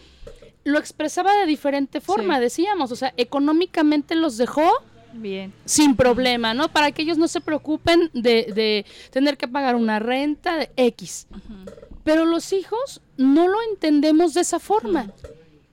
Lo 0.64 0.78
expresaba 0.78 1.32
de 1.40 1.46
diferente 1.46 2.00
forma, 2.00 2.36
Sí. 2.36 2.40
decíamos, 2.42 2.92
o 2.92 2.96
sea, 2.96 3.12
económicamente 3.16 4.14
los 4.14 4.36
dejó 4.36 4.70
Bien. 5.14 5.52
sin 5.64 5.96
problema, 5.96 6.52
¿no? 6.54 6.68
Para 6.68 6.92
que 6.92 7.02
ellos 7.02 7.16
no 7.18 7.26
se 7.26 7.40
preocupen 7.40 8.10
de, 8.12 8.52
de 8.54 8.84
tener 9.10 9.36
que 9.38 9.48
pagar 9.48 9.74
una 9.74 9.98
renta 9.98 10.56
de 10.58 10.70
X. 10.76 11.26
Pero 12.08 12.24
los 12.24 12.54
hijos 12.54 13.02
no 13.18 13.48
lo 13.48 13.58
entendemos 13.70 14.32
de 14.32 14.40
esa 14.40 14.58
forma, 14.58 15.12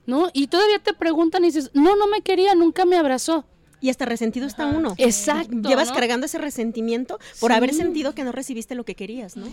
¿no? 0.04 0.28
Y 0.34 0.48
todavía 0.48 0.78
te 0.80 0.92
preguntan 0.92 1.42
y 1.44 1.46
dices, 1.46 1.70
no, 1.72 1.96
no 1.96 2.06
me 2.08 2.20
quería, 2.20 2.54
nunca 2.54 2.84
me 2.84 2.96
abrazó. 2.98 3.46
Y 3.80 3.88
hasta 3.88 4.04
resentido 4.04 4.46
está 4.46 4.66
uno. 4.66 4.94
Exacto, 4.98 5.66
Llevas 5.66 5.88
¿no? 5.88 5.94
cargando 5.94 6.26
ese 6.26 6.36
resentimiento 6.36 7.18
por 7.40 7.52
Sí. 7.52 7.56
haber 7.56 7.72
sentido 7.72 8.14
que 8.14 8.22
no 8.22 8.32
recibiste 8.32 8.74
lo 8.74 8.84
que 8.84 8.94
querías, 8.94 9.38
¿no? 9.38 9.46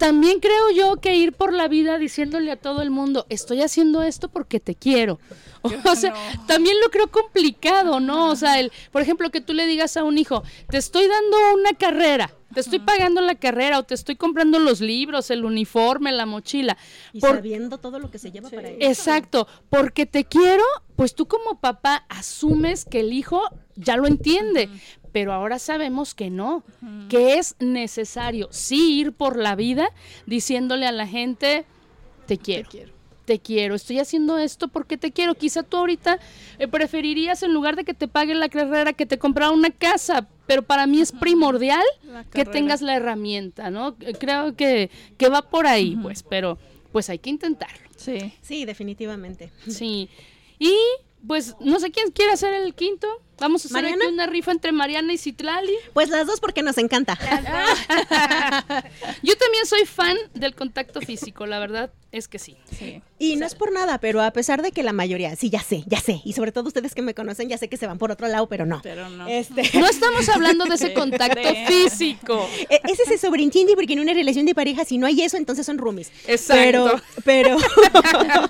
También 0.00 0.40
creo 0.40 0.70
yo 0.74 0.96
que 0.96 1.14
ir 1.14 1.34
por 1.34 1.52
la 1.52 1.68
vida 1.68 1.98
diciéndole 1.98 2.50
a 2.50 2.56
todo 2.56 2.80
el 2.80 2.88
mundo, 2.90 3.26
estoy 3.28 3.60
haciendo 3.60 4.02
esto 4.02 4.30
porque 4.30 4.58
te 4.58 4.74
quiero. 4.74 5.20
O 5.84 5.94
sea, 5.94 6.14
también 6.46 6.80
lo 6.82 6.88
creo 6.90 7.10
complicado, 7.10 8.00
¿no? 8.00 8.30
O 8.30 8.36
sea, 8.36 8.58
el, 8.58 8.72
por 8.92 9.02
ejemplo, 9.02 9.28
que 9.30 9.42
tú 9.42 9.52
le 9.52 9.66
digas 9.66 9.98
a 9.98 10.04
un 10.04 10.16
hijo, 10.16 10.42
te 10.70 10.78
estoy 10.78 11.06
dando 11.06 11.36
una 11.54 11.74
carrera, 11.74 12.30
te 12.54 12.60
estoy 12.60 12.78
pagando 12.78 13.20
la 13.20 13.34
carrera 13.34 13.78
o 13.78 13.82
te 13.82 13.92
estoy 13.92 14.16
comprando 14.16 14.58
los 14.58 14.80
libros, 14.80 15.30
el 15.30 15.44
uniforme, 15.44 16.12
la 16.12 16.24
mochila. 16.24 16.78
Y 17.12 17.20
Por- 17.20 17.36
sabiendo 17.36 17.76
todo 17.76 17.98
lo 17.98 18.10
que 18.10 18.18
se 18.18 18.30
lleva 18.32 18.48
para 18.48 18.70
ello. 18.70 18.78
Exacto, 18.80 19.46
porque 19.68 20.06
te 20.06 20.24
quiero, 20.24 20.64
pues 20.96 21.14
tú 21.14 21.26
como 21.28 21.60
papá 21.60 22.06
asumes 22.08 22.86
que 22.86 23.00
el 23.00 23.12
hijo 23.12 23.42
ya 23.76 23.98
lo 23.98 24.06
entiende, 24.06 24.70
pero 25.12 25.32
ahora 25.32 25.58
sabemos 25.58 26.14
que 26.14 26.30
no, 26.30 26.62
que 27.08 27.34
es 27.34 27.56
necesario 27.58 28.48
sí 28.50 29.00
ir 29.00 29.12
por 29.12 29.36
la 29.36 29.54
vida 29.56 29.90
diciéndole 30.26 30.86
a 30.86 30.92
la 30.92 31.06
gente, 31.06 31.64
te 32.26 32.38
quiero. 32.38 32.68
Te 33.24 33.38
quiero, 33.38 33.76
estoy 33.76 34.00
haciendo 34.00 34.38
esto 34.38 34.66
porque 34.66 34.96
te 34.96 35.12
quiero. 35.12 35.36
Quizá 35.36 35.62
tú 35.62 35.76
ahorita 35.76 36.18
eh, 36.58 36.66
preferirías 36.66 37.44
en 37.44 37.52
lugar 37.54 37.76
de 37.76 37.84
que 37.84 37.94
te 37.94 38.08
pague 38.08 38.34
la 38.34 38.48
carrera 38.48 38.92
que 38.92 39.06
te 39.06 39.18
comprara 39.18 39.52
una 39.52 39.70
casa, 39.70 40.26
pero 40.46 40.62
para 40.62 40.86
mí 40.88 41.00
es 41.00 41.12
primordial 41.12 41.84
que 42.32 42.44
tengas 42.44 42.82
la 42.82 42.96
herramienta, 42.96 43.70
¿no? 43.70 43.96
Eh, 44.00 44.14
Creo 44.18 44.56
que, 44.56 44.90
que 45.16 45.28
va 45.28 45.42
por 45.42 45.68
ahí, 45.68 45.96
pues, 46.02 46.24
pero 46.24 46.58
pues 46.90 47.08
hay 47.08 47.20
que 47.20 47.30
intentarlo. 47.30 47.88
Sí. 47.96 48.32
Sí, 48.40 48.64
definitivamente. 48.64 49.52
Sí. 49.68 50.08
Y 50.58 50.74
pues 51.26 51.54
no 51.60 51.78
sé 51.78 51.90
quién 51.90 52.10
quiere 52.10 52.32
hacer 52.32 52.52
el 52.52 52.74
quinto. 52.74 53.06
Vamos 53.40 53.64
a 53.64 53.68
hacer 53.68 53.82
¿Mariana? 53.82 54.04
aquí 54.04 54.14
una 54.14 54.26
rifa 54.26 54.52
entre 54.52 54.72
Mariana 54.72 55.12
y 55.12 55.18
Citlali. 55.18 55.72
Pues 55.92 56.08
las 56.10 56.26
dos 56.26 56.40
porque 56.40 56.62
nos 56.62 56.78
encanta. 56.78 57.18
Yo 59.22 59.36
también 59.36 59.66
soy 59.66 59.84
fan 59.86 60.16
del 60.34 60.54
contacto 60.54 61.00
físico, 61.00 61.46
la 61.46 61.58
verdad 61.58 61.90
es 62.12 62.26
que 62.26 62.40
sí. 62.40 62.56
Sí. 62.76 63.00
Y 63.20 63.36
no 63.36 63.46
es 63.46 63.54
por 63.54 63.70
nada, 63.72 63.98
pero 63.98 64.20
a 64.20 64.32
pesar 64.32 64.62
de 64.62 64.72
que 64.72 64.82
la 64.82 64.92
mayoría, 64.92 65.36
sí, 65.36 65.48
ya 65.48 65.62
sé, 65.62 65.84
ya 65.86 66.00
sé, 66.00 66.20
y 66.24 66.32
sobre 66.32 66.50
todo 66.50 66.66
ustedes 66.66 66.92
que 66.94 67.02
me 67.02 67.14
conocen, 67.14 67.48
ya 67.48 67.56
sé 67.56 67.68
que 67.68 67.76
se 67.76 67.86
van 67.86 67.98
por 67.98 68.10
otro 68.10 68.26
lado, 68.26 68.48
pero 68.48 68.66
no. 68.66 68.80
Pero 68.82 69.08
no. 69.10 69.28
Este, 69.28 69.62
No 69.78 69.86
estamos 69.86 70.28
hablando 70.28 70.64
de 70.64 70.74
ese 70.74 70.92
contacto 70.94 71.48
físico. 71.66 72.48
e- 72.68 72.80
ese 72.84 73.04
se 73.04 73.16
sobreentiende 73.18 73.74
porque 73.76 73.92
en 73.92 74.00
una 74.00 74.12
relación 74.12 74.44
de 74.46 74.54
pareja, 74.56 74.84
si 74.84 74.98
no 74.98 75.06
hay 75.06 75.22
eso, 75.22 75.36
entonces 75.36 75.64
son 75.66 75.78
roomies. 75.78 76.10
Exacto. 76.26 77.00
Pero, 77.24 77.24
pero, 77.24 77.56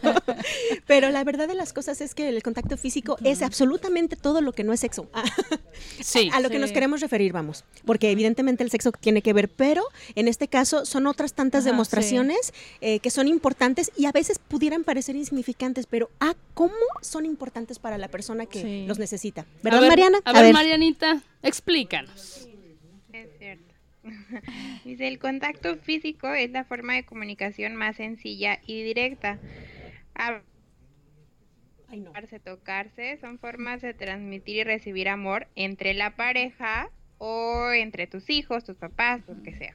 pero 0.86 1.10
la 1.10 1.24
verdad 1.24 1.48
de 1.48 1.54
las 1.54 1.72
cosas 1.72 2.00
es 2.00 2.14
que 2.14 2.28
el 2.28 2.42
contacto 2.42 2.76
físico 2.76 3.16
es 3.24 3.42
absolutamente 3.42 4.16
todo 4.16 4.40
lo 4.40 4.52
que 4.52 4.64
no 4.64 4.72
es 4.72 4.79
sexo. 4.80 5.08
Sí. 6.00 6.30
a 6.32 6.40
lo 6.40 6.48
que 6.48 6.56
Sí. 6.56 6.60
nos 6.60 6.72
queremos 6.72 7.00
referir, 7.00 7.32
vamos. 7.32 7.64
Porque 7.84 8.10
evidentemente 8.10 8.62
el 8.64 8.70
sexo 8.70 8.90
tiene 8.92 9.22
que 9.22 9.32
ver, 9.32 9.48
pero 9.48 9.82
en 10.14 10.28
este 10.28 10.48
caso 10.48 10.84
son 10.86 11.06
otras 11.06 11.34
tantas 11.34 11.64
Ajá, 11.64 11.70
demostraciones 11.72 12.52
eh, 12.80 13.00
que 13.00 13.10
son 13.10 13.28
importantes 13.28 13.92
y 13.96 14.06
a 14.06 14.12
veces 14.12 14.38
pudieran 14.38 14.82
parecer 14.84 15.14
insignificantes, 15.16 15.86
pero 15.86 16.10
ah, 16.20 16.34
cómo 16.54 16.74
son 17.02 17.26
importantes 17.26 17.78
para 17.78 17.98
la 17.98 18.08
persona 18.08 18.46
que 18.46 18.62
Sí. 18.62 18.84
los 18.86 18.98
necesita. 18.98 19.42
A 19.42 19.46
¿Verdad, 19.62 19.80
ver, 19.80 19.88
Mariana? 19.90 20.18
A 20.24 20.32
ver, 20.32 20.52
Marianita, 20.52 21.22
explícanos. 21.42 22.48
Es 23.12 23.28
cierto. 23.38 23.74
Dice, 24.84 25.06
el 25.08 25.18
contacto 25.18 25.76
físico 25.76 26.28
es 26.28 26.50
la 26.50 26.64
forma 26.64 26.94
de 26.94 27.04
comunicación 27.04 27.76
más 27.76 27.96
sencilla 27.96 28.60
y 28.66 28.82
directa. 28.82 29.38
Ay, 31.90 32.00
no. 32.00 32.10
Abrazarse, 32.10 32.38
tocarse 32.38 33.18
son 33.20 33.38
formas 33.38 33.82
de 33.82 33.94
transmitir 33.94 34.56
y 34.56 34.64
recibir 34.64 35.08
amor 35.08 35.48
entre 35.56 35.94
la 35.94 36.14
pareja 36.16 36.88
o 37.18 37.70
entre 37.72 38.06
tus 38.06 38.30
hijos, 38.30 38.64
tus 38.64 38.76
papás, 38.76 39.20
lo 39.28 39.42
que 39.42 39.54
sea. 39.54 39.74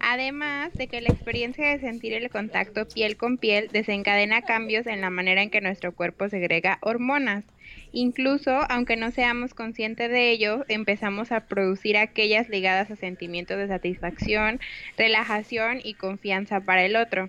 Además 0.00 0.72
de 0.74 0.86
que 0.86 1.00
la 1.00 1.08
experiencia 1.08 1.68
de 1.68 1.80
sentir 1.80 2.12
el 2.12 2.30
contacto 2.30 2.86
piel 2.86 3.16
con 3.16 3.36
piel 3.36 3.68
desencadena 3.72 4.42
cambios 4.42 4.86
en 4.86 5.00
la 5.00 5.10
manera 5.10 5.42
en 5.42 5.50
que 5.50 5.60
nuestro 5.60 5.92
cuerpo 5.92 6.28
segrega 6.28 6.78
hormonas. 6.82 7.44
Incluso, 7.90 8.60
aunque 8.70 8.96
no 8.96 9.10
seamos 9.10 9.54
conscientes 9.54 10.10
de 10.10 10.30
ello, 10.30 10.64
empezamos 10.68 11.32
a 11.32 11.46
producir 11.46 11.96
aquellas 11.96 12.48
ligadas 12.48 12.90
a 12.90 12.96
sentimientos 12.96 13.56
de 13.58 13.66
satisfacción, 13.66 14.60
relajación 14.96 15.80
y 15.82 15.94
confianza 15.94 16.60
para 16.60 16.84
el 16.84 16.94
otro. 16.94 17.28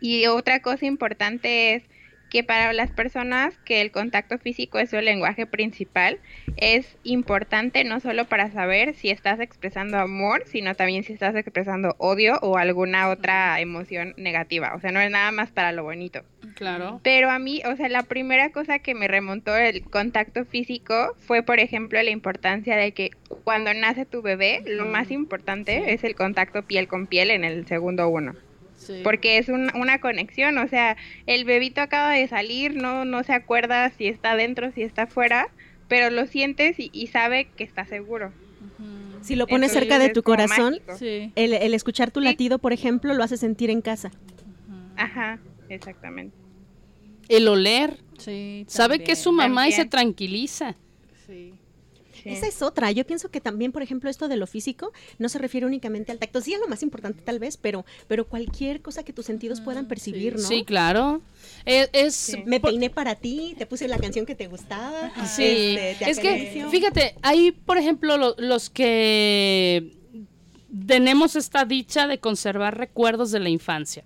Y 0.00 0.26
otra 0.26 0.60
cosa 0.60 0.86
importante 0.86 1.74
es 1.74 1.82
que 2.30 2.44
para 2.44 2.72
las 2.72 2.90
personas 2.90 3.56
que 3.64 3.80
el 3.80 3.90
contacto 3.90 4.38
físico 4.38 4.78
es 4.78 4.90
su 4.90 5.00
lenguaje 5.00 5.46
principal, 5.46 6.18
es 6.56 6.96
importante 7.04 7.84
no 7.84 8.00
solo 8.00 8.26
para 8.26 8.50
saber 8.50 8.94
si 8.94 9.10
estás 9.10 9.40
expresando 9.40 9.98
amor, 9.98 10.42
sino 10.46 10.74
también 10.74 11.04
si 11.04 11.12
estás 11.12 11.34
expresando 11.36 11.94
odio 11.98 12.38
o 12.42 12.58
alguna 12.58 13.08
otra 13.08 13.60
emoción 13.60 14.14
negativa. 14.16 14.74
O 14.74 14.80
sea, 14.80 14.92
no 14.92 15.00
es 15.00 15.10
nada 15.10 15.30
más 15.32 15.50
para 15.50 15.72
lo 15.72 15.84
bonito. 15.84 16.22
Claro. 16.54 17.00
Pero 17.02 17.30
a 17.30 17.38
mí, 17.38 17.62
o 17.64 17.76
sea, 17.76 17.88
la 17.88 18.02
primera 18.02 18.50
cosa 18.50 18.80
que 18.80 18.94
me 18.94 19.08
remontó 19.08 19.56
el 19.56 19.82
contacto 19.82 20.44
físico 20.44 21.14
fue, 21.18 21.42
por 21.42 21.60
ejemplo, 21.60 22.02
la 22.02 22.10
importancia 22.10 22.76
de 22.76 22.92
que 22.92 23.10
cuando 23.44 23.72
nace 23.74 24.04
tu 24.04 24.22
bebé, 24.22 24.62
lo 24.66 24.86
más 24.86 25.10
importante 25.10 25.92
es 25.92 26.04
el 26.04 26.14
contacto 26.14 26.62
piel 26.62 26.88
con 26.88 27.06
piel 27.06 27.30
en 27.30 27.44
el 27.44 27.66
segundo 27.66 28.08
uno. 28.08 28.34
Sí. 28.88 29.00
Porque 29.04 29.36
es 29.38 29.48
un- 29.50 29.70
una 29.76 30.00
conexión, 30.00 30.56
o 30.58 30.66
sea, 30.66 30.96
el 31.26 31.44
bebito 31.44 31.80
acaba 31.82 32.12
de 32.12 32.26
salir, 32.26 32.74
no, 32.74 33.04
no 33.04 33.22
se 33.22 33.34
acuerda 33.34 33.90
si 33.90 34.06
está 34.06 34.34
dentro, 34.34 34.72
si 34.72 34.82
está 34.82 35.06
fuera, 35.06 35.48
pero 35.88 36.08
lo 36.10 36.26
sientes 36.26 36.80
y, 36.80 36.88
y 36.92 37.08
sabe 37.08 37.48
que 37.56 37.64
está 37.64 37.84
seguro. 37.84 38.32
Si 39.20 39.36
lo 39.36 39.46
pones 39.46 39.70
Entonces, 39.72 39.88
cerca 39.90 39.98
de 39.98 40.10
tu 40.14 40.22
corazón. 40.22 40.78
Sí. 40.98 41.32
el, 41.34 41.52
el 41.52 41.74
escuchar 41.74 42.10
tu 42.10 42.20
Sí. 42.20 42.24
latido, 42.26 42.58
por 42.58 42.72
ejemplo, 42.72 43.12
lo 43.12 43.22
hace 43.22 43.36
sentir 43.36 43.68
en 43.68 43.82
casa. 43.82 44.10
Ajá, 44.96 45.38
exactamente. 45.68 46.34
El 47.28 47.46
oler. 47.46 47.98
Sí, 48.16 48.64
Sabe 48.68 49.04
que 49.04 49.12
es 49.12 49.18
su 49.18 49.30
También. 49.30 49.50
mamá 49.50 49.68
y 49.68 49.72
se 49.72 49.84
tranquiliza. 49.84 50.76
Sí. 51.26 51.52
Sí. 52.28 52.34
Esa 52.36 52.46
es 52.46 52.62
otra. 52.62 52.90
Yo 52.92 53.06
pienso 53.06 53.30
que 53.30 53.40
también, 53.40 53.72
por 53.72 53.82
ejemplo, 53.82 54.08
esto 54.10 54.28
de 54.28 54.36
lo 54.36 54.46
físico 54.46 54.92
no 55.18 55.28
se 55.28 55.38
refiere 55.38 55.66
únicamente 55.66 56.12
al 56.12 56.18
tacto. 56.18 56.40
Sí 56.40 56.54
es 56.54 56.60
lo 56.60 56.68
más 56.68 56.82
importante 56.82 57.22
tal 57.22 57.38
vez, 57.38 57.56
pero, 57.56 57.84
pero 58.06 58.26
cualquier 58.26 58.80
cosa 58.82 59.02
que 59.02 59.12
tus 59.12 59.26
sentidos 59.26 59.60
puedan 59.60 59.88
percibir, 59.88 60.34
¿no? 60.36 60.46
Sí, 60.46 60.64
claro. 60.64 61.20
Eh, 61.66 61.88
es, 61.92 62.14
Sí. 62.14 62.42
Me 62.46 62.60
peiné 62.60 62.90
para 62.90 63.14
ti, 63.14 63.54
te 63.58 63.66
puse 63.66 63.88
la 63.88 63.98
canción 63.98 64.26
que 64.26 64.34
te 64.34 64.46
gustaba. 64.48 65.10
Sí, 65.26 65.42
este, 65.76 65.96
te 66.04 66.10
es 66.10 66.18
que 66.18 66.66
fíjate, 66.70 67.14
hay 67.22 67.52
por 67.52 67.78
ejemplo 67.78 68.16
lo- 68.16 68.34
los 68.38 68.70
que 68.70 69.94
tenemos 70.86 71.36
esta 71.36 71.64
dicha 71.64 72.06
de 72.06 72.18
conservar 72.18 72.76
recuerdos 72.78 73.30
de 73.30 73.40
la 73.40 73.48
infancia. 73.48 74.04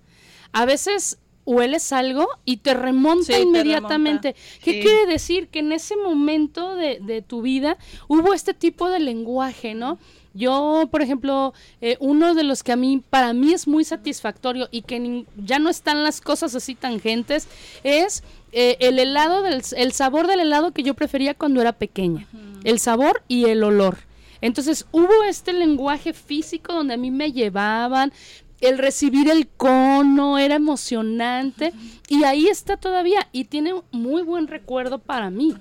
A 0.51 0.65
veces 0.65 1.17
hueles 1.45 1.91
algo 1.91 2.27
y 2.45 2.57
te 2.57 2.73
remonta 2.73 3.25
Sí, 3.25 3.31
te 3.33 3.41
inmediatamente. 3.41 4.33
¿Qué 4.63 4.71
Sí. 4.73 4.79
quiere 4.81 5.05
decir? 5.07 5.47
Que 5.49 5.59
en 5.59 5.71
ese 5.71 5.95
momento 5.97 6.75
de, 6.75 6.99
de 7.01 7.21
tu 7.21 7.41
vida 7.41 7.77
hubo 8.07 8.33
este 8.33 8.53
tipo 8.53 8.89
de 8.89 8.99
lenguaje, 8.99 9.73
¿no? 9.75 9.97
Yo, 10.35 10.87
por 10.89 11.03
ejemplo, 11.03 11.53
eh, 11.79 11.95
uno 11.99 12.33
de 12.33 12.43
los 12.43 12.63
que 12.63 12.71
a 12.71 12.75
mí, 12.75 13.03
para 13.07 13.33
mí 13.33 13.53
es 13.53 13.67
muy 13.67 13.83
satisfactorio 13.83 14.67
y 14.71 14.81
que 14.81 15.25
ya 15.37 15.59
no 15.59 15.69
están 15.69 16.03
las 16.03 16.21
cosas 16.21 16.55
así 16.55 16.73
tangentes, 16.73 17.47
es 17.83 18.23
eh, 18.51 18.77
el 18.79 18.97
helado, 18.97 19.43
del, 19.43 19.61
el 19.77 19.91
sabor 19.91 20.25
del 20.25 20.39
helado 20.39 20.71
que 20.71 20.81
yo 20.81 20.95
prefería 20.95 21.35
cuando 21.35 21.61
era 21.61 21.73
pequeña. 21.73 22.27
El 22.63 22.79
sabor 22.79 23.21
y 23.27 23.45
el 23.45 23.63
olor. 23.63 23.97
Entonces 24.41 24.87
hubo 24.91 25.23
este 25.29 25.53
lenguaje 25.53 26.13
físico 26.13 26.73
donde 26.73 26.95
a 26.95 26.97
mí 26.97 27.11
me 27.11 27.31
llevaban, 27.31 28.11
el 28.67 28.77
recibir 28.77 29.29
el 29.29 29.47
cono 29.47 30.37
era 30.37 30.55
emocionante 30.55 31.73
y 32.07 32.23
ahí 32.23 32.47
está 32.47 32.77
todavía 32.77 33.27
y 33.31 33.45
tiene 33.45 33.73
muy 33.91 34.21
buen 34.23 34.47
recuerdo 34.47 34.99
para 34.99 35.29
mí. 35.29 35.55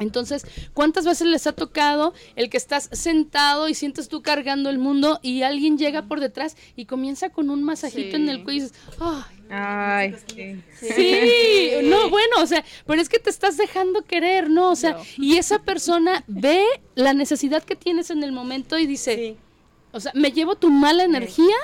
Entonces, 0.00 0.44
¿cuántas 0.72 1.04
veces 1.04 1.28
les 1.28 1.46
ha 1.46 1.52
tocado 1.52 2.14
el 2.34 2.50
que 2.50 2.56
estás 2.56 2.88
sentado 2.92 3.68
y 3.68 3.74
sientes 3.74 4.08
tú 4.08 4.22
cargando 4.22 4.68
el 4.68 4.78
mundo 4.78 5.20
y 5.22 5.42
alguien 5.42 5.78
llega 5.78 6.02
por 6.08 6.18
detrás 6.18 6.56
y 6.74 6.86
comienza 6.86 7.30
con 7.30 7.48
un 7.48 7.62
masajito 7.62 8.16
en 8.16 8.28
el 8.28 8.42
cuello 8.42 8.58
y 8.58 8.62
dices, 8.62 8.76
¡ay! 8.98 9.22
Ay, 9.50 10.14
sí. 10.26 10.62
Sí, 10.96 11.70
no, 11.84 12.08
bueno, 12.10 12.36
o 12.40 12.46
sea, 12.46 12.64
pero 12.86 13.00
es 13.00 13.08
que 13.08 13.20
te 13.20 13.30
estás 13.30 13.56
dejando 13.56 14.02
querer, 14.02 14.50
¿no? 14.50 14.70
O 14.70 14.76
sea, 14.76 14.92
No. 14.92 15.02
y 15.18 15.36
esa 15.36 15.60
persona 15.62 16.24
ve 16.26 16.64
la 16.96 17.12
necesidad 17.14 17.62
que 17.62 17.76
tienes 17.76 18.10
en 18.10 18.24
el 18.24 18.32
momento 18.32 18.78
y 18.78 18.86
dice, 18.86 19.14
Sí. 19.16 19.36
o 19.92 20.00
sea, 20.00 20.10
me 20.14 20.32
llevo 20.32 20.56
tu 20.56 20.70
mala 20.70 21.04
energía 21.04 21.54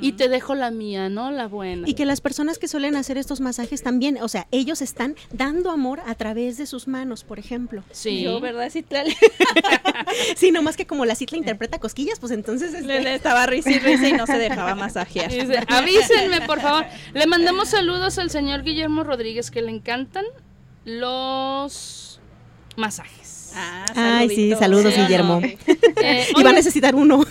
y 0.00 0.12
te 0.12 0.28
dejo 0.28 0.54
la 0.54 0.70
mía, 0.70 1.08
¿no? 1.08 1.30
La 1.30 1.48
buena. 1.48 1.88
Y 1.88 1.94
que 1.94 2.06
las 2.06 2.20
personas 2.20 2.58
que 2.58 2.68
suelen 2.68 2.96
hacer 2.96 3.18
estos 3.18 3.40
masajes 3.40 3.82
también, 3.82 4.18
o 4.22 4.28
sea, 4.28 4.46
ellos 4.50 4.82
están 4.82 5.16
dando 5.32 5.70
amor 5.70 6.00
a 6.06 6.14
través 6.14 6.58
de 6.58 6.66
sus 6.66 6.86
manos, 6.88 7.24
por 7.24 7.38
ejemplo. 7.38 7.82
Sí. 7.90 8.22
Yo, 8.22 8.40
¿verdad, 8.40 8.70
Citlali? 8.70 9.16
Sí, 10.36 10.50
nomás 10.50 10.76
que 10.76 10.86
como 10.86 11.04
la 11.04 11.14
Citla 11.14 11.38
interpreta 11.38 11.78
cosquillas, 11.78 12.18
pues 12.18 12.32
entonces... 12.32 12.72
este, 12.74 12.86
Le, 12.86 13.00
le 13.00 13.14
estaba 13.14 13.46
risa 13.46 13.70
y 13.70 13.78
risa 13.78 14.08
y 14.08 14.12
no 14.12 14.26
se 14.26 14.38
dejaba 14.38 14.74
masajear. 14.74 15.30
Dice, 15.30 15.58
avísenme, 15.68 16.40
por 16.42 16.60
favor. 16.60 16.84
Le 17.14 17.26
mandamos 17.26 17.68
saludos 17.68 18.18
al 18.18 18.30
señor 18.30 18.62
Guillermo 18.62 19.04
Rodríguez, 19.04 19.50
que 19.50 19.62
le 19.62 19.70
encantan 19.70 20.24
los 20.84 22.20
masajes. 22.76 23.52
Ah, 23.54 23.84
Ay, 23.96 24.28
sí, 24.28 24.54
saludos, 24.58 24.94
¿Sí 24.94 24.98
o 25.00 25.02
no? 25.02 25.08
Guillermo. 25.08 25.40
Eh, 26.02 26.26
Y 26.30 26.32
va 26.32 26.38
a 26.38 26.38
oigan, 26.38 26.54
necesitar 26.54 26.94
uno. 26.94 27.24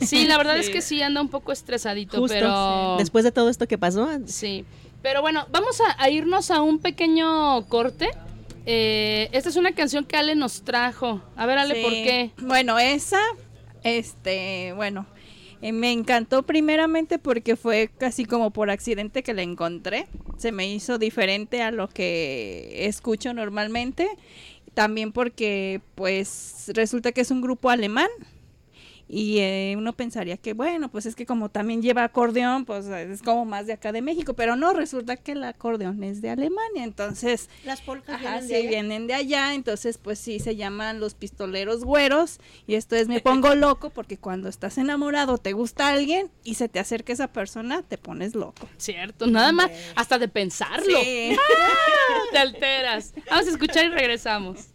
Sí, 0.00 0.26
la 0.26 0.36
verdad 0.38 0.58
es 0.58 0.70
que 0.70 0.80
sí 0.82 1.00
anda 1.02 1.20
un 1.20 1.28
poco 1.28 1.52
estresadito, 1.52 2.18
Justo. 2.18 2.34
pero... 2.34 2.96
Después 2.98 3.24
de 3.24 3.32
todo 3.32 3.48
esto 3.48 3.66
que 3.66 3.78
pasó. 3.78 4.08
Sí, 4.26 4.64
pero 5.02 5.20
bueno, 5.22 5.46
vamos 5.50 5.80
a, 5.80 6.02
a 6.02 6.10
irnos 6.10 6.50
a 6.50 6.62
un 6.62 6.78
pequeño 6.78 7.66
corte. 7.68 8.08
Eh, 8.66 9.28
esta 9.32 9.48
es 9.48 9.56
una 9.56 9.72
canción 9.72 10.04
que 10.04 10.16
Ale 10.16 10.34
nos 10.34 10.62
trajo. 10.62 11.22
A 11.36 11.46
ver, 11.46 11.58
Ale, 11.58 11.76
Sí. 11.76 11.82
¿por 11.82 11.92
qué? 11.92 12.30
Bueno, 12.42 12.78
esa, 12.78 13.20
este, 13.82 14.72
bueno, 14.76 15.06
eh, 15.62 15.72
me 15.72 15.90
encantó 15.92 16.42
primeramente 16.42 17.18
porque 17.18 17.56
fue 17.56 17.90
casi 17.96 18.24
como 18.26 18.50
por 18.50 18.70
accidente 18.70 19.22
que 19.22 19.32
la 19.34 19.42
encontré. 19.42 20.06
Se 20.36 20.52
me 20.52 20.68
hizo 20.70 20.98
diferente 20.98 21.62
a 21.62 21.70
lo 21.70 21.88
que 21.88 22.86
escucho 22.86 23.32
normalmente. 23.32 24.08
También 24.74 25.10
porque, 25.12 25.80
pues, 25.96 26.66
resulta 26.68 27.10
que 27.12 27.22
es 27.22 27.30
un 27.32 27.40
grupo 27.40 27.70
alemán. 27.70 28.08
Y 29.08 29.38
eh, 29.38 29.74
uno 29.76 29.94
pensaría 29.94 30.36
que, 30.36 30.52
bueno, 30.52 30.90
pues 30.90 31.06
es 31.06 31.14
que 31.14 31.24
como 31.24 31.48
también 31.48 31.80
lleva 31.80 32.04
acordeón, 32.04 32.66
pues 32.66 32.86
es 32.86 33.22
como 33.22 33.46
más 33.46 33.66
de 33.66 33.72
acá 33.72 33.90
de 33.90 34.02
México. 34.02 34.34
Pero 34.34 34.54
no, 34.54 34.74
resulta 34.74 35.16
que 35.16 35.32
el 35.32 35.42
acordeón 35.44 36.02
es 36.04 36.20
de 36.20 36.30
Alemania. 36.30 36.84
Entonces, 36.84 37.48
Las 37.64 37.80
polcas 37.80 38.16
Ajá, 38.16 38.42
sí, 38.42 38.66
vienen 38.66 39.06
de 39.06 39.14
allá, 39.14 39.54
entonces 39.54 39.98
pues 39.98 40.18
sí, 40.18 40.40
se 40.40 40.56
llaman 40.56 41.00
los 41.00 41.14
pistoleros 41.14 41.84
güeros 41.84 42.38
y 42.66 42.74
esto 42.74 42.96
es 42.96 43.08
me 43.08 43.20
pongo 43.20 43.54
loco 43.54 43.90
porque 43.90 44.18
cuando 44.18 44.48
estás 44.48 44.78
enamorado 44.78 45.38
te 45.38 45.52
gusta 45.52 45.88
alguien 45.88 46.30
y 46.44 46.54
se 46.54 46.68
te 46.68 46.78
acerca 46.78 47.12
esa 47.12 47.32
persona, 47.32 47.82
te 47.82 47.98
pones 47.98 48.34
loco. 48.34 48.68
Cierto, 48.76 49.26
nada 49.26 49.52
más, 49.52 49.70
hasta 49.94 50.18
de 50.18 50.28
pensarlo. 50.28 50.98
Sí. 51.00 51.36
Te 52.32 52.38
alteras. 52.38 53.14
Vamos 53.30 53.46
a 53.46 53.50
escuchar 53.50 53.86
y 53.86 53.88
regresamos. 53.88 54.68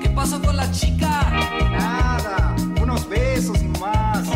¿Qué 0.00 0.08
pasó 0.10 0.40
con 0.40 0.56
la 0.56 0.70
chica? 0.70 1.30
Nada, 1.70 2.54
unos 2.80 3.08
besos 3.08 3.62
y 3.62 3.68
más. 3.78 4.28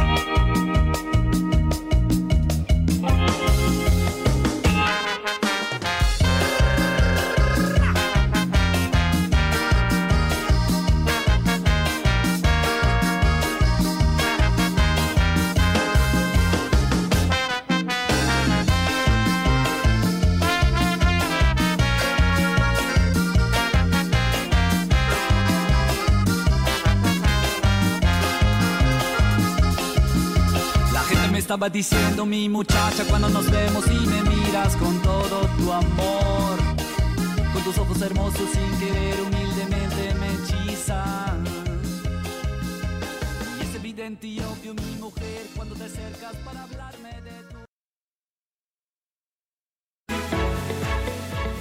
Estaba 31.42 31.68
diciendo 31.68 32.24
mi 32.24 32.48
muchacha 32.48 33.04
cuando 33.10 33.28
nos 33.28 33.50
vemos 33.50 33.84
y 33.88 34.06
me 34.06 34.22
miras 34.22 34.76
con 34.76 35.02
todo 35.02 35.40
tu 35.58 35.72
amor. 35.72 36.56
Con 37.52 37.64
tus 37.64 37.76
ojos 37.78 38.00
hermosos 38.00 38.48
sin 38.52 38.78
querer 38.78 39.20
humildemente 39.20 40.14
me 40.20 40.28
hechizan. 40.34 41.44
Y 43.58 43.62
es 43.64 43.74
evidente 43.74 44.26
y 44.28 44.38
obvio 44.38 44.72
mi 44.74 44.96
mujer 45.00 45.42
cuando 45.56 45.74
te 45.74 45.84
acercas 45.84 46.36
para 46.44 46.62
hablarme 46.62 46.91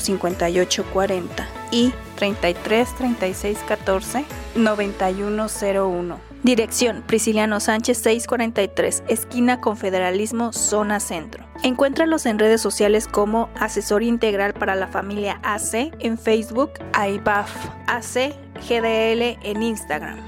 58 0.00 0.84
40 0.92 1.48
y 1.70 1.92
33 2.16 2.94
36 2.96 3.58
14 3.66 4.24
91 4.54 5.46
01. 5.46 6.30
Dirección 6.42 7.02
Prisciliano 7.06 7.60
Sánchez 7.60 7.98
643, 7.98 9.02
esquina 9.08 9.60
Confederalismo, 9.60 10.54
zona 10.54 10.98
centro. 10.98 11.44
Encuéntralos 11.62 12.24
en 12.24 12.38
redes 12.38 12.62
sociales 12.62 13.06
como 13.06 13.50
Asesor 13.56 14.02
Integral 14.02 14.54
para 14.54 14.74
la 14.74 14.88
Familia 14.88 15.38
AC 15.42 15.92
en 15.98 16.16
Facebook, 16.16 16.70
AIBAF 16.94 17.50
AC 17.86 18.34
GDL 18.66 19.38
en 19.42 19.62
Instagram. 19.62 20.18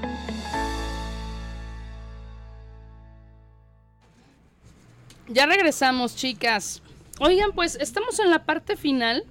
Ya 5.27 5.47
regresamos, 5.47 6.15
chicas. 6.15 6.83
Oigan, 7.19 7.53
pues 7.53 7.75
estamos 7.81 8.19
en 8.19 8.29
la 8.29 8.45
parte 8.45 8.75
final. 8.75 9.23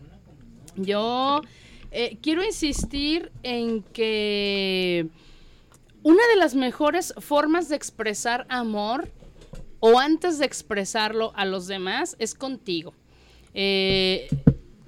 Yo 0.77 1.43
eh, 1.91 2.18
quiero 2.23 2.45
insistir 2.45 3.31
en 3.43 3.83
que 3.83 5.09
una 6.03 6.27
de 6.29 6.37
las 6.37 6.55
mejores 6.55 7.14
formas 7.18 7.68
de 7.68 7.77
expresar 7.77 8.47
amor 8.49 9.09
o 9.81 9.99
antes 9.99 10.39
de 10.39 10.47
expresarlo 10.47 11.33
a 11.35 11.45
los 11.45 11.66
demás 11.66 12.16
es 12.18 12.35
contigo. 12.35 12.95
Eh, 13.55 14.29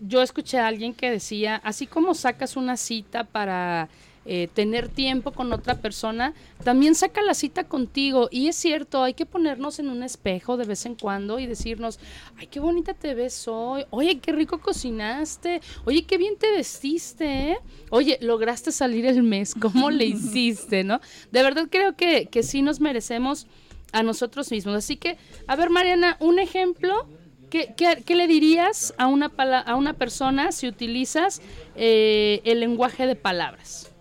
yo 0.01 0.23
escuché 0.23 0.59
a 0.59 0.67
alguien 0.67 0.95
que 0.95 1.11
decía, 1.11 1.57
así 1.65 1.87
como 1.87 2.15
sacas 2.15 2.57
una 2.57 2.77
cita 2.77 3.25
para 3.25 3.89
eh, 4.27 4.49
tener 4.53 4.89
tiempo 4.89 5.33
con 5.33 5.53
otra 5.53 5.77
persona, 5.77 6.33
también 6.63 6.95
saca 6.95 7.21
la 7.21 7.35
cita 7.35 7.65
contigo. 7.65 8.29
Y 8.31 8.49
es 8.49 8.57
cierto, 8.57 9.03
hay 9.03 9.15
que 9.15 9.27
ponernos 9.27 9.79
en 9.79 9.91
un 9.91 10.03
espejo 10.03 10.57
de 10.57 10.65
vez 10.65 10.87
en 10.87 10.95
cuando 10.95 11.39
y 11.39 11.47
decirnos, 11.47 11.99
ay, 12.39 12.47
qué 12.47 12.59
bonita 12.59 12.95
te 12.95 13.15
ves 13.15 13.47
hoy, 13.49 13.85
oye, 13.91 14.19
qué 14.19 14.33
rico 14.33 14.59
cocinaste, 14.61 15.61
oye, 15.85 16.05
qué 16.05 16.17
bien 16.17 16.37
te 16.39 16.51
vestiste, 16.51 17.51
¿eh? 17.51 17.59
oye, 17.91 18.19
lograste 18.23 18.73
salir 18.73 19.05
el 19.07 19.23
mes, 19.23 19.55
¿cómo 19.55 19.91
le 19.91 20.05
hiciste, 20.07 20.85
no? 20.85 21.01
De 21.31 21.43
verdad 21.43 21.69
creo 21.71 21.95
que, 21.95 22.27
que 22.27 22.43
sí 22.43 22.63
nos 22.63 22.81
merecemos 22.81 23.47
a 23.93 24.03
nosotros 24.03 24.51
mismos. 24.51 24.75
Así 24.75 24.97
que, 24.97 25.17
a 25.47 25.57
ver, 25.57 25.71
Mariana, 25.71 26.17
un 26.21 26.39
ejemplo. 26.39 27.09
¿Qué, 27.51 27.73
qué, 27.77 28.03
qué 28.05 28.17
le 28.17 28.27
dirías 28.27 28.95
a 28.99 29.07
una, 29.07 29.31
a 29.37 29.77
una 29.77 29.93
persona 29.93 30.51
si 30.51 30.67
utilizas 30.67 31.41
eh, 31.77 32.41
el 32.45 32.59
lenguaje 32.59 33.07
de 33.07 33.15
palabras? 33.15 33.94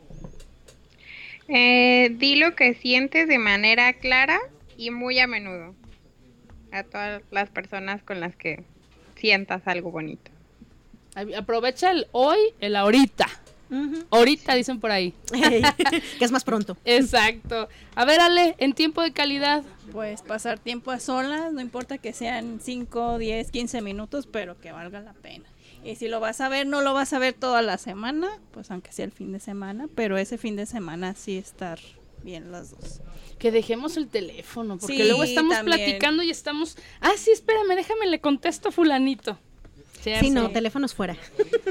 Eh, 1.56 2.10
di 2.18 2.36
lo 2.36 2.56
que 2.56 2.74
sientes 2.74 3.28
de 3.28 3.38
manera 3.38 3.94
clara 3.94 4.40
y 4.76 4.90
muy 4.90 5.20
a 5.20 5.28
menudo 5.28 5.76
a 6.72 6.82
todas 6.84 7.22
las 7.30 7.50
personas 7.52 8.02
con 8.02 8.20
las 8.20 8.36
que 8.36 8.64
sientas 9.16 9.62
algo 9.68 9.92
bonito. 9.92 10.32
Aprovecha 11.38 11.92
el 11.92 12.08
hoy, 12.12 12.40
el 12.60 12.76
ahorita. 12.76 13.28
Ahorita 14.10 14.56
dicen 14.56 14.80
por 14.80 14.90
ahí. 14.90 15.14
que 16.18 16.26
es 16.26 16.32
más 16.32 16.44
pronto. 16.44 16.76
Exacto. 16.86 17.70
A 17.96 18.06
ver, 18.06 18.20
Ale, 18.20 18.56
en 18.58 18.74
tiempo 18.74 19.04
de 19.04 19.12
calidad. 19.14 19.64
Pues 19.92 20.24
pasar 20.24 20.58
tiempo 20.58 20.90
a 20.90 21.00
solas, 21.00 21.54
no 21.54 21.62
importa 21.62 22.00
que 22.00 22.14
sean 22.14 22.60
5, 22.62 23.20
10, 23.20 23.52
15 23.52 23.82
minutos, 23.82 24.28
pero 24.28 24.60
que 24.60 24.72
valga 24.72 25.02
la 25.02 25.14
pena. 25.14 25.46
Y 25.84 25.96
si 25.96 26.08
lo 26.08 26.20
vas 26.20 26.40
a 26.42 26.50
ver, 26.50 26.66
no 26.66 26.82
lo 26.82 26.94
vas 26.94 27.12
a 27.14 27.20
ver 27.20 27.34
toda 27.34 27.62
la 27.62 27.78
semana, 27.78 28.30
pues 28.52 28.72
aunque 28.72 28.92
sea 28.92 29.06
el 29.06 29.12
fin 29.12 29.32
de 29.34 29.40
semana, 29.40 29.88
pero 29.96 30.18
ese 30.18 30.38
fin 30.38 30.56
de 30.56 30.66
semana 30.66 31.14
sí 31.16 31.38
estar 31.38 31.80
bien 32.24 32.52
las 32.52 32.72
dos. 32.72 33.02
Que 33.38 33.52
dejemos 33.52 33.98
el 33.98 34.08
teléfono, 34.08 34.78
porque 34.78 34.96
Sí, 34.96 35.04
luego 35.04 35.24
estamos 35.24 35.56
también. 35.56 35.78
platicando 35.78 36.24
y 36.24 36.30
estamos. 36.30 36.78
Ah, 37.02 37.12
sí, 37.18 37.32
espérame, 37.32 37.76
déjame, 37.76 38.08
le 38.08 38.22
contesto 38.22 38.72
Fulanito. 38.72 39.38
Sí, 40.04 40.30
no, 40.30 40.50
teléfonos 40.50 40.94
fuera. 40.94 41.18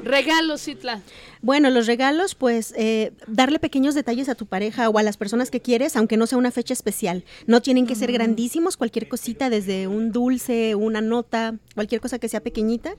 Regalos, 0.02 0.62
Citla. 0.62 1.02
Bueno, 1.42 1.70
los 1.70 1.86
regalos, 1.86 2.34
pues 2.34 2.72
eh, 2.76 3.12
darle 3.26 3.58
pequeños 3.58 3.94
detalles 3.94 4.28
a 4.28 4.34
tu 4.34 4.46
pareja 4.46 4.88
o 4.88 4.98
a 4.98 5.02
las 5.02 5.16
personas 5.16 5.50
que 5.50 5.60
quieres, 5.60 5.96
aunque 5.96 6.16
no 6.16 6.26
sea 6.26 6.38
una 6.38 6.50
fecha 6.50 6.72
especial. 6.72 7.24
No 7.46 7.60
tienen 7.60 7.86
que 7.86 7.94
ser 7.94 8.12
grandísimos, 8.12 8.76
cualquier 8.76 9.08
cosita, 9.08 9.50
desde 9.50 9.86
un 9.86 10.12
dulce, 10.12 10.74
una 10.74 11.00
nota, 11.00 11.56
cualquier 11.74 12.00
cosa 12.00 12.18
que 12.18 12.28
sea 12.28 12.40
pequeñita. 12.40 12.94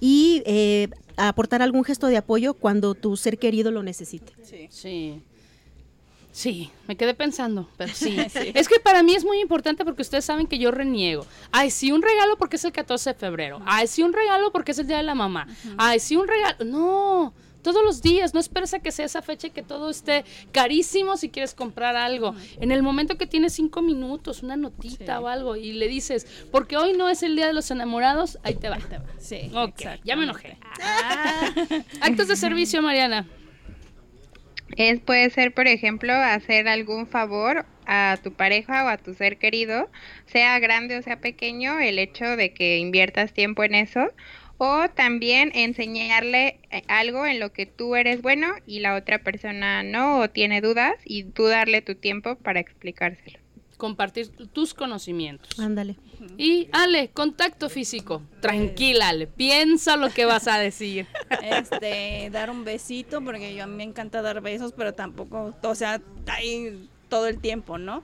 Y 0.00 0.42
eh, 0.44 0.88
aportar 1.16 1.62
algún 1.62 1.84
gesto 1.84 2.08
de 2.08 2.16
apoyo 2.16 2.54
cuando 2.54 2.94
tu 2.94 3.16
ser 3.16 3.38
querido 3.38 3.70
lo 3.70 3.82
necesite. 3.82 4.32
Sí. 4.42 4.68
Sí. 4.70 5.22
Sí, 6.34 6.72
me 6.88 6.96
quedé 6.96 7.14
pensando, 7.14 7.68
pero 7.76 7.92
sí. 7.94 8.16
Es 8.54 8.66
que 8.66 8.80
para 8.80 9.04
mí 9.04 9.14
es 9.14 9.24
muy 9.24 9.38
importante 9.38 9.84
porque 9.84 10.02
ustedes 10.02 10.24
saben 10.24 10.48
que 10.48 10.58
yo 10.58 10.72
reniego. 10.72 11.24
Ay, 11.52 11.70
sí, 11.70 11.92
un 11.92 12.02
regalo 12.02 12.36
porque 12.36 12.56
es 12.56 12.64
el 12.64 12.72
14 12.72 13.10
de 13.10 13.14
febrero. 13.14 13.62
Ay, 13.64 13.86
sí, 13.86 14.02
un 14.02 14.12
regalo 14.12 14.50
porque 14.50 14.72
es 14.72 14.80
el 14.80 14.88
día 14.88 14.96
de 14.96 15.04
la 15.04 15.14
mamá. 15.14 15.46
Ay, 15.78 16.00
sí, 16.00 16.16
un 16.16 16.26
regalo. 16.26 16.64
No, 16.64 17.34
todos 17.62 17.84
los 17.84 18.02
días. 18.02 18.34
No 18.34 18.40
esperes 18.40 18.74
a 18.74 18.80
que 18.80 18.90
sea 18.90 19.06
esa 19.06 19.22
fecha 19.22 19.46
y 19.46 19.50
que 19.50 19.62
todo 19.62 19.88
esté 19.88 20.24
carísimo 20.50 21.16
si 21.16 21.28
quieres 21.28 21.54
comprar 21.54 21.94
algo. 21.94 22.34
En 22.58 22.72
el 22.72 22.82
momento 22.82 23.16
que 23.16 23.28
tienes 23.28 23.52
cinco 23.52 23.80
minutos, 23.80 24.42
una 24.42 24.56
notita 24.56 25.20
o 25.20 25.28
algo, 25.28 25.54
y 25.54 25.72
le 25.74 25.86
dices, 25.86 26.26
porque 26.50 26.76
hoy 26.76 26.94
no 26.94 27.08
es 27.08 27.22
el 27.22 27.36
día 27.36 27.46
de 27.46 27.52
los 27.52 27.70
enamorados, 27.70 28.40
ahí 28.42 28.56
te 28.56 28.68
va. 28.68 28.78
Sí, 29.20 29.52
Ok, 29.54 29.82
ya 30.02 30.16
me 30.16 30.24
enojé. 30.24 30.58
Actos 32.00 32.26
de 32.26 32.34
servicio, 32.34 32.82
Mariana. 32.82 33.24
Es, 34.70 35.00
puede 35.00 35.30
ser, 35.30 35.54
por 35.54 35.66
ejemplo, 35.68 36.12
hacer 36.14 36.68
algún 36.68 37.06
favor 37.06 37.68
a 37.86 38.20
tu 38.22 38.34
pareja 38.34 38.84
o 38.84 38.88
a 38.88 38.98
tu 38.98 39.14
ser 39.14 39.38
querido, 39.38 39.90
sea 40.26 40.58
grande 40.58 40.96
o 40.98 41.02
sea 41.02 41.20
pequeño, 41.20 41.78
el 41.80 41.98
hecho 41.98 42.36
de 42.36 42.52
que 42.54 42.78
inviertas 42.78 43.32
tiempo 43.32 43.62
en 43.64 43.74
eso, 43.74 44.12
o 44.56 44.88
también 44.90 45.50
enseñarle 45.54 46.60
eh, 46.70 46.82
algo 46.88 47.26
en 47.26 47.40
lo 47.40 47.52
que 47.52 47.66
tú 47.66 47.94
eres 47.96 48.22
bueno 48.22 48.48
y 48.66 48.80
la 48.80 48.94
otra 48.96 49.22
persona 49.22 49.82
no 49.82 50.18
o 50.20 50.30
tiene 50.30 50.60
dudas 50.60 50.94
y 51.04 51.24
tú 51.32 51.46
darle 51.46 51.82
tu 51.82 51.94
tiempo 51.96 52.36
para 52.40 52.60
explicárselo. 52.60 53.43
Compartir 53.84 54.30
tus 54.30 54.72
conocimientos. 54.72 55.60
Ándale. 55.60 55.96
Y 56.38 56.70
Ale, 56.72 57.10
contacto 57.10 57.68
físico. 57.68 58.22
Tranquila, 58.40 59.10
Ale, 59.10 59.26
piensa 59.26 59.98
lo 59.98 60.08
que 60.08 60.24
vas 60.24 60.48
a 60.48 60.58
decir. 60.58 61.06
Este, 61.42 62.30
dar 62.32 62.48
un 62.48 62.64
besito, 62.64 63.22
porque 63.22 63.54
yo 63.54 63.64
a 63.64 63.66
mí 63.66 63.76
me 63.76 63.82
encanta 63.82 64.22
dar 64.22 64.40
besos, 64.40 64.72
pero 64.74 64.94
tampoco, 64.94 65.54
o 65.62 65.74
sea, 65.74 66.00
ahí 66.28 66.88
todo 67.10 67.26
el 67.26 67.40
tiempo, 67.40 67.76
¿no? 67.76 68.02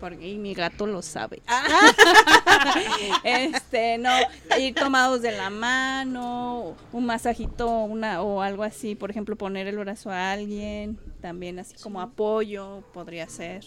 Porque 0.00 0.28
y 0.28 0.36
mi 0.36 0.52
gato 0.52 0.88
lo 0.88 1.00
sabe. 1.00 1.42
este, 3.22 3.98
no, 3.98 4.10
ir 4.58 4.74
tomados 4.74 5.22
de 5.22 5.30
la 5.30 5.48
mano, 5.48 6.74
un 6.90 7.06
masajito, 7.06 7.68
una 7.68 8.20
o 8.20 8.42
algo 8.42 8.64
así, 8.64 8.96
por 8.96 9.12
ejemplo, 9.12 9.36
poner 9.36 9.68
el 9.68 9.78
brazo 9.78 10.10
a 10.10 10.32
alguien, 10.32 10.98
también 11.20 11.60
así 11.60 11.76
como 11.80 12.00
apoyo 12.00 12.82
podría 12.92 13.28
ser. 13.28 13.64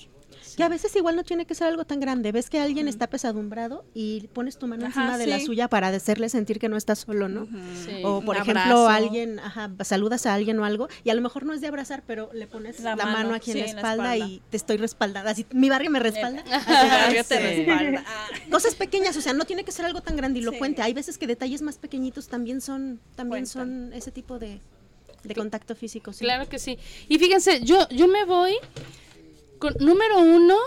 Que 0.55 0.63
a 0.63 0.69
veces 0.69 0.95
igual 0.95 1.15
no 1.15 1.23
tiene 1.23 1.45
que 1.45 1.55
ser 1.55 1.67
algo 1.67 1.85
tan 1.85 1.99
grande. 1.99 2.31
Ves 2.31 2.49
que 2.49 2.59
alguien 2.59 2.87
está 2.87 3.07
pesadumbrado 3.07 3.85
y 3.93 4.27
pones 4.33 4.57
tu 4.57 4.67
mano 4.67 4.85
Ajá, 4.87 5.01
encima 5.01 5.17
de 5.17 5.27
la 5.27 5.39
suya 5.39 5.67
para 5.67 5.87
hacerle 5.89 6.29
sentir 6.29 6.59
que 6.59 6.69
no 6.69 6.77
estás 6.77 6.99
solo, 6.99 7.29
¿no? 7.29 7.45
Sí. 7.85 8.01
O 8.03 8.21
por 8.21 8.35
Un 8.35 8.41
ejemplo, 8.43 8.61
abrazo. 8.61 8.89
alguien, 8.89 9.39
ajá, 9.39 9.71
saludas 9.83 10.25
a 10.25 10.33
alguien 10.33 10.59
o 10.59 10.65
algo 10.65 10.87
y 11.03 11.09
a 11.09 11.13
lo 11.13 11.21
mejor 11.21 11.45
no 11.45 11.53
es 11.53 11.61
de 11.61 11.67
abrazar, 11.67 12.03
pero 12.05 12.29
le 12.33 12.47
pones 12.47 12.79
la, 12.79 12.95
La 12.95 13.05
mano, 13.05 13.17
mano, 13.17 13.33
aquí 13.35 13.51
en 13.51 13.59
la 13.59 13.65
en 13.65 13.75
la 13.75 13.81
espalda, 13.81 14.17
y 14.17 14.41
te 14.49 14.57
estoy 14.57 14.77
respaldada. 14.77 15.31
Así, 15.31 15.45
mi 15.51 15.69
barrio 15.69 15.89
me 15.91 15.99
respalda. 15.99 16.43
Barrio 16.67 17.23
te 17.23 17.39
respalda. 17.39 18.03
Cosas 18.51 18.75
pequeñas, 18.75 19.15
o 19.17 19.21
sea, 19.21 19.33
no 19.33 19.45
tiene 19.45 19.63
que 19.63 19.71
ser 19.71 19.85
algo 19.85 20.01
tan 20.01 20.15
grandilocuente. 20.15 20.81
Sí. 20.81 20.85
Hay 20.87 20.93
veces 20.93 21.17
que 21.17 21.27
detalles 21.27 21.61
más 21.61 21.77
pequeñitos 21.77 22.27
también 22.27 22.61
son, 22.61 22.99
también 23.15 23.45
Cuentan. 23.45 23.67
son 23.89 23.93
ese 23.93 24.11
tipo 24.11 24.39
de, 24.39 24.59
de 25.23 25.35
contacto 25.35 25.75
físico. 25.75 26.13
sí. 26.13 26.19
Claro 26.25 26.47
que 26.49 26.59
sí. 26.59 26.77
Y 27.07 27.17
fíjense, 27.19 27.61
yo, 27.63 27.87
yo 27.89 28.07
me 28.07 28.25
voy 28.25 28.55
con 29.63 29.75
número 29.79 30.19
uno, 30.19 30.57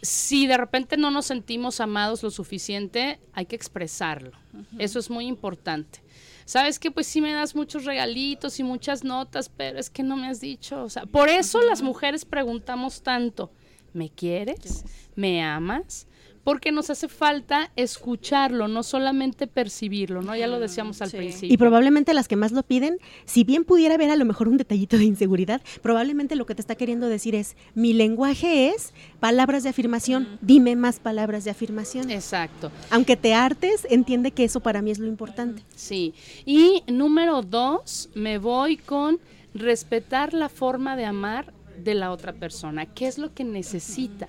si 0.00 0.46
de 0.46 0.56
repente 0.56 0.96
no 0.96 1.10
nos 1.10 1.26
sentimos 1.26 1.80
amados 1.80 2.22
lo 2.22 2.30
suficiente, 2.30 3.18
hay 3.32 3.46
que 3.46 3.56
expresarlo. 3.56 4.30
Eso 4.78 5.00
es 5.00 5.10
muy 5.10 5.26
importante. 5.26 6.04
Sabes 6.44 6.78
que 6.78 6.92
pues 6.92 7.08
sí 7.08 7.20
me 7.20 7.32
das 7.32 7.56
muchos 7.56 7.84
regalitos 7.84 8.60
y 8.60 8.62
muchas 8.62 9.02
notas, 9.02 9.48
pero 9.48 9.80
es 9.80 9.90
que 9.90 10.04
no 10.04 10.16
me 10.16 10.28
has 10.28 10.40
dicho, 10.40 10.84
o 10.84 10.88
sea, 10.88 11.04
por 11.04 11.30
eso 11.30 11.62
las 11.62 11.82
mujeres 11.82 12.24
preguntamos 12.24 13.02
tanto, 13.02 13.50
¿me 13.92 14.08
quieres? 14.08 14.84
¿Me 15.16 15.42
amas? 15.42 16.06
Porque 16.44 16.72
nos 16.72 16.90
hace 16.90 17.08
falta 17.08 17.70
escucharlo, 17.76 18.68
no 18.68 18.82
solamente 18.82 19.46
percibirlo, 19.46 20.22
¿no? 20.22 20.34
Ya 20.34 20.46
lo 20.46 20.58
decíamos 20.58 21.00
al 21.00 21.10
principio. 21.10 21.52
Y 21.52 21.56
probablemente 21.56 22.14
las 22.14 22.28
que 22.28 22.36
más 22.36 22.52
lo 22.52 22.62
piden, 22.62 22.98
si 23.24 23.44
bien 23.44 23.64
pudiera 23.64 23.94
haber 23.94 24.10
a 24.10 24.16
lo 24.16 24.24
mejor 24.24 24.48
un 24.48 24.56
detallito 24.56 24.98
de 24.98 25.04
inseguridad, 25.04 25.62
probablemente 25.82 26.34
lo 26.36 26.46
que 26.46 26.54
te 26.54 26.60
está 26.60 26.74
queriendo 26.74 27.08
decir 27.08 27.34
es, 27.34 27.56
mi 27.74 27.92
lenguaje 27.92 28.68
es 28.68 28.92
palabras 29.20 29.62
de 29.62 29.68
afirmación, 29.68 30.38
dime 30.40 30.74
más 30.74 30.98
palabras 30.98 31.44
de 31.44 31.50
afirmación. 31.50 32.10
Exacto. 32.10 32.72
Aunque 32.90 33.16
te 33.16 33.34
hartes, 33.34 33.86
entiende 33.88 34.32
que 34.32 34.44
eso 34.44 34.60
para 34.60 34.82
mí 34.82 34.90
es 34.90 34.98
lo 34.98 35.06
importante. 35.06 35.62
Sí. 35.76 36.14
Y 36.44 36.82
número 36.88 37.42
dos, 37.42 38.10
me 38.14 38.38
voy 38.38 38.76
con 38.76 39.20
respetar 39.54 40.34
la 40.34 40.48
forma 40.48 40.96
de 40.96 41.04
amar 41.04 41.52
de 41.82 41.94
la 41.94 42.10
otra 42.10 42.32
persona. 42.32 42.86
¿Qué 42.86 43.06
es 43.06 43.18
lo 43.18 43.32
que 43.32 43.44
necesita? 43.44 44.28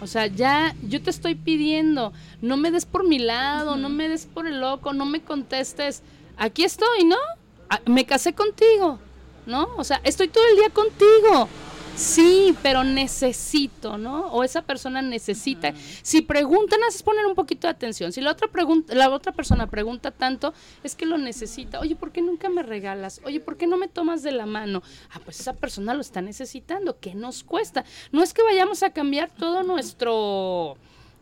O 0.00 0.06
sea, 0.06 0.26
ya 0.26 0.74
yo 0.82 1.02
te 1.02 1.10
estoy 1.10 1.34
pidiendo, 1.34 2.12
no 2.40 2.56
me 2.56 2.70
des 2.70 2.86
por 2.86 3.06
mi 3.06 3.18
lado, 3.18 3.76
no 3.76 3.88
me 3.88 4.08
des 4.08 4.26
por 4.26 4.46
el 4.46 4.60
loco, 4.60 4.92
no 4.92 5.04
me 5.06 5.20
contestes, 5.20 6.02
aquí 6.36 6.64
estoy, 6.64 7.04
¿no? 7.04 7.16
Ah, 7.70 7.80
me 7.86 8.06
casé 8.06 8.32
contigo, 8.32 8.98
¿no? 9.46 9.68
O 9.76 9.84
sea, 9.84 10.00
estoy 10.04 10.28
todo 10.28 10.44
el 10.50 10.56
día 10.56 10.70
contigo. 10.70 11.48
Sí, 11.98 12.56
pero 12.62 12.84
necesito, 12.84 13.98
¿no? 13.98 14.26
O 14.28 14.44
esa 14.44 14.62
persona 14.62 15.02
necesita. 15.02 15.74
Si 16.02 16.22
preguntan, 16.22 16.78
haces 16.86 17.02
poner 17.02 17.26
un 17.26 17.34
poquito 17.34 17.66
de 17.66 17.72
atención. 17.72 18.12
Si 18.12 18.20
la 18.20 18.30
otra 18.30 18.46
pregunta, 18.46 18.94
la 18.94 19.10
otra 19.10 19.32
persona 19.32 19.66
pregunta 19.66 20.12
tanto, 20.12 20.54
es 20.84 20.94
que 20.94 21.06
lo 21.06 21.18
necesita. 21.18 21.80
Oye, 21.80 21.96
¿por 21.96 22.12
qué 22.12 22.22
nunca 22.22 22.48
me 22.50 22.62
regalas? 22.62 23.20
Oye, 23.24 23.40
¿por 23.40 23.56
qué 23.56 23.66
no 23.66 23.76
me 23.76 23.88
tomas 23.88 24.22
de 24.22 24.30
la 24.30 24.46
mano? 24.46 24.80
Ah, 25.10 25.20
pues 25.24 25.40
esa 25.40 25.54
persona 25.54 25.92
lo 25.92 26.00
está 26.00 26.22
necesitando. 26.22 27.00
¿Qué 27.00 27.16
nos 27.16 27.42
cuesta? 27.42 27.84
No 28.12 28.22
es 28.22 28.32
que 28.32 28.44
vayamos 28.44 28.84
a 28.84 28.90
cambiar 28.90 29.32
todo 29.32 29.64
nuestro 29.64 30.76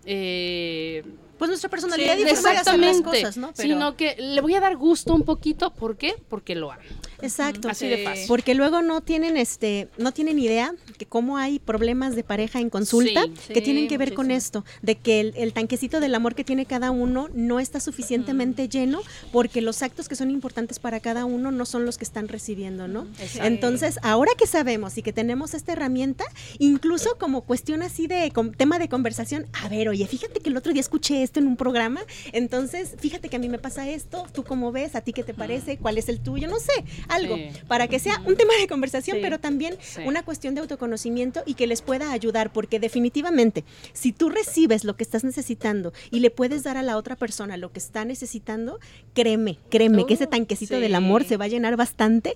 eh, 0.04 1.04
pues 1.38 1.48
nuestra 1.48 1.70
personalidad 1.70 2.16
sí, 2.16 2.22
exactamente, 2.22 3.02
las 3.02 3.02
cosas, 3.02 3.36
¿no? 3.36 3.50
Sino 3.54 3.96
que 3.96 4.16
le 4.18 4.40
voy 4.40 4.54
a 4.54 4.60
dar 4.60 4.76
gusto 4.76 5.14
un 5.14 5.22
poquito, 5.22 5.72
¿por 5.72 5.96
qué? 5.96 6.14
Porque 6.28 6.54
lo 6.54 6.72
amo. 6.72 6.82
Exacto. 7.22 7.68
Así 7.68 7.88
de 7.88 8.04
fácil. 8.04 8.24
Porque 8.28 8.54
luego 8.54 8.82
no 8.82 9.00
tienen 9.00 9.36
este, 9.36 9.88
no 9.98 10.12
tienen 10.12 10.38
idea 10.38 10.74
que 10.98 11.06
cómo 11.06 11.38
hay 11.38 11.58
problemas 11.58 12.14
de 12.14 12.24
pareja 12.24 12.60
en 12.60 12.70
consulta 12.70 13.24
que 13.52 13.60
tienen 13.60 13.88
que 13.88 13.98
ver 13.98 14.14
con 14.14 14.30
esto, 14.30 14.64
de 14.82 14.96
que 14.96 15.20
el, 15.20 15.52
tanquecito 15.52 16.00
del 16.00 16.14
amor 16.14 16.34
que 16.34 16.44
tiene 16.44 16.66
cada 16.66 16.90
uno 16.90 17.28
no 17.32 17.60
está 17.60 17.80
suficientemente 17.80 18.68
lleno 18.68 19.00
porque 19.32 19.60
los 19.60 19.82
actos 19.82 20.08
que 20.08 20.16
son 20.16 20.30
importantes 20.30 20.78
para 20.78 21.00
cada 21.00 21.24
uno 21.24 21.50
no 21.50 21.64
son 21.66 21.86
los 21.86 21.98
que 21.98 22.04
están 22.04 22.28
recibiendo, 22.28 22.88
¿no? 22.88 23.06
Entonces, 23.36 23.98
ahora 24.02 24.32
que 24.36 24.46
sabemos 24.46 24.98
y 24.98 25.02
que 25.02 25.12
tenemos 25.12 25.54
esta 25.54 25.72
herramienta, 25.72 26.24
incluso 26.58 27.16
como 27.18 27.42
cuestión 27.42 27.82
así 27.82 28.06
de 28.06 28.32
tema 28.56 28.78
de 28.78 28.88
conversación, 28.88 29.46
a 29.52 29.68
ver, 29.68 29.88
oye, 29.88 30.06
fíjate 30.06 30.40
que 30.40 30.50
el 30.50 30.56
otro 30.56 30.72
día 30.72 30.80
escuché 30.80 31.22
esto 31.26 31.40
en 31.40 31.46
un 31.46 31.56
programa, 31.56 32.00
entonces 32.32 32.94
fíjate 32.98 33.28
que 33.28 33.36
a 33.36 33.38
mí 33.38 33.48
me 33.48 33.58
pasa 33.58 33.88
esto, 33.88 34.26
tú 34.32 34.44
cómo 34.44 34.72
ves, 34.72 34.94
a 34.94 35.00
ti 35.00 35.12
qué 35.12 35.22
te 35.22 35.34
parece, 35.34 35.76
cuál 35.78 35.98
es 35.98 36.08
el 36.08 36.20
tuyo, 36.20 36.48
no 36.48 36.58
sé, 36.58 36.72
algo, 37.08 37.36
para 37.68 37.88
que 37.88 37.98
sea 37.98 38.22
un 38.26 38.36
tema 38.36 38.54
de 38.58 38.66
conversación, 38.66 39.18
pero 39.20 39.38
también 39.38 39.76
una 40.04 40.24
cuestión 40.24 40.54
de 40.54 40.62
autoconocimiento 40.62 41.42
y 41.46 41.54
que 41.54 41.66
les 41.66 41.82
pueda 41.82 42.12
ayudar, 42.12 42.52
porque 42.52 42.80
definitivamente, 42.80 43.64
si 43.92 44.12
tú 44.12 44.30
recibes 44.30 44.84
lo 44.84 44.96
que 44.96 45.02
estás 45.02 45.24
necesitando 45.24 45.92
y 46.10 46.20
le 46.20 46.30
puedes 46.30 46.62
dar 46.62 46.76
a 46.76 46.82
la 46.82 46.96
otra 46.96 47.16
persona 47.16 47.56
lo 47.56 47.72
que 47.72 47.78
está 47.78 48.04
necesitando, 48.04 48.78
créeme, 49.14 49.58
créeme 49.70 50.06
que 50.06 50.14
ese 50.14 50.24
uh, 50.24 50.28
tanquecito 50.28 50.80
del 50.80 50.94
amor 50.94 51.24
se 51.24 51.36
va 51.36 51.46
a 51.46 51.48
llenar 51.48 51.76
bastante 51.76 52.34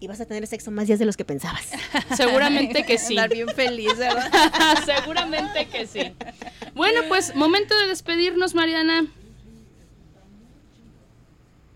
y 0.00 0.06
vas 0.06 0.20
a 0.20 0.26
tener 0.26 0.46
sexo 0.46 0.70
más 0.70 0.86
días 0.86 0.98
de 0.98 1.04
los 1.04 1.16
que 1.16 1.24
pensabas. 1.24 1.68
Seguramente 2.16 2.84
que 2.84 2.98
sí. 2.98 3.14
Estar 3.14 3.30
bien 3.30 3.48
feliz, 3.48 3.96
¿verdad? 3.96 4.30
Seguramente 4.84 5.66
que 5.66 5.86
sí. 5.86 6.12
Bueno, 6.74 7.02
pues 7.08 7.34
momento 7.34 7.78
de 7.78 7.86
despedirnos, 8.02 8.54
Mariana. 8.56 9.06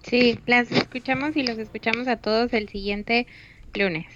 Sí, 0.02 0.38
las 0.46 0.70
escuchamos 0.72 1.36
y 1.36 1.44
los 1.44 1.56
escuchamos 1.58 2.08
a 2.08 2.16
todos 2.16 2.52
el 2.52 2.68
siguiente 2.68 3.28
lunes. 3.74 4.06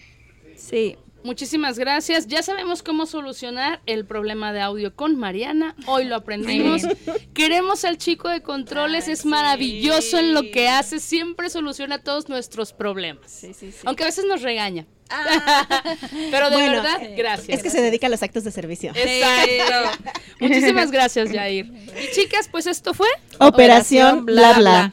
Sí. 0.57 0.97
Muchísimas 1.23 1.79
gracias. 1.79 2.27
Ya 2.27 2.43
sabemos 2.43 2.83
cómo 2.83 3.07
solucionar 3.07 3.81
el 3.87 4.07
problema 4.07 4.53
de 4.53 4.61
audio 4.61 4.95
con 4.95 5.16
Mariana. 5.18 5.77
Hoy 5.87 6.05
lo 6.05 6.16
aprendimos. 6.16 6.83
Queremos 7.35 7.85
al 7.85 7.99
chico 7.99 8.29
de 8.29 8.43
controles. 8.43 9.09
es 9.09 9.27
maravilloso 9.27 10.18
en 10.18 10.33
lo 10.33 10.43
que 10.51 10.68
hace. 10.68 10.99
Siempre 10.99 11.51
soluciona 11.51 11.99
todos 11.99 12.29
nuestros 12.29 12.73
problemas. 12.73 13.31
Sí, 13.31 13.53
sí, 13.53 13.73
Aunque 13.85 14.05
a 14.05 14.07
veces 14.07 14.25
nos 14.25 14.43
regaña. 14.43 14.87
Ah. 15.11 15.83
Pero 16.31 16.51
de 16.51 16.57
verdad, 16.57 17.01
gracias. 17.16 17.59
Es 17.59 17.62
que 17.62 17.71
se 17.71 17.83
dedica 17.83 18.07
a 18.07 18.11
los 18.11 18.23
actos 18.23 18.45
de 18.45 18.51
servicio. 18.51 18.93
Exacto. 18.95 20.11
Muchísimas 20.41 20.91
gracias, 20.91 21.31
Jair. 21.31 21.66
Y 21.66 22.14
chicas, 22.14 22.49
pues 22.51 22.66
esto 22.66 22.95
fue 22.95 23.09
Operación, 23.39 24.25
Bla 24.25 24.55
Bla. 24.55 24.93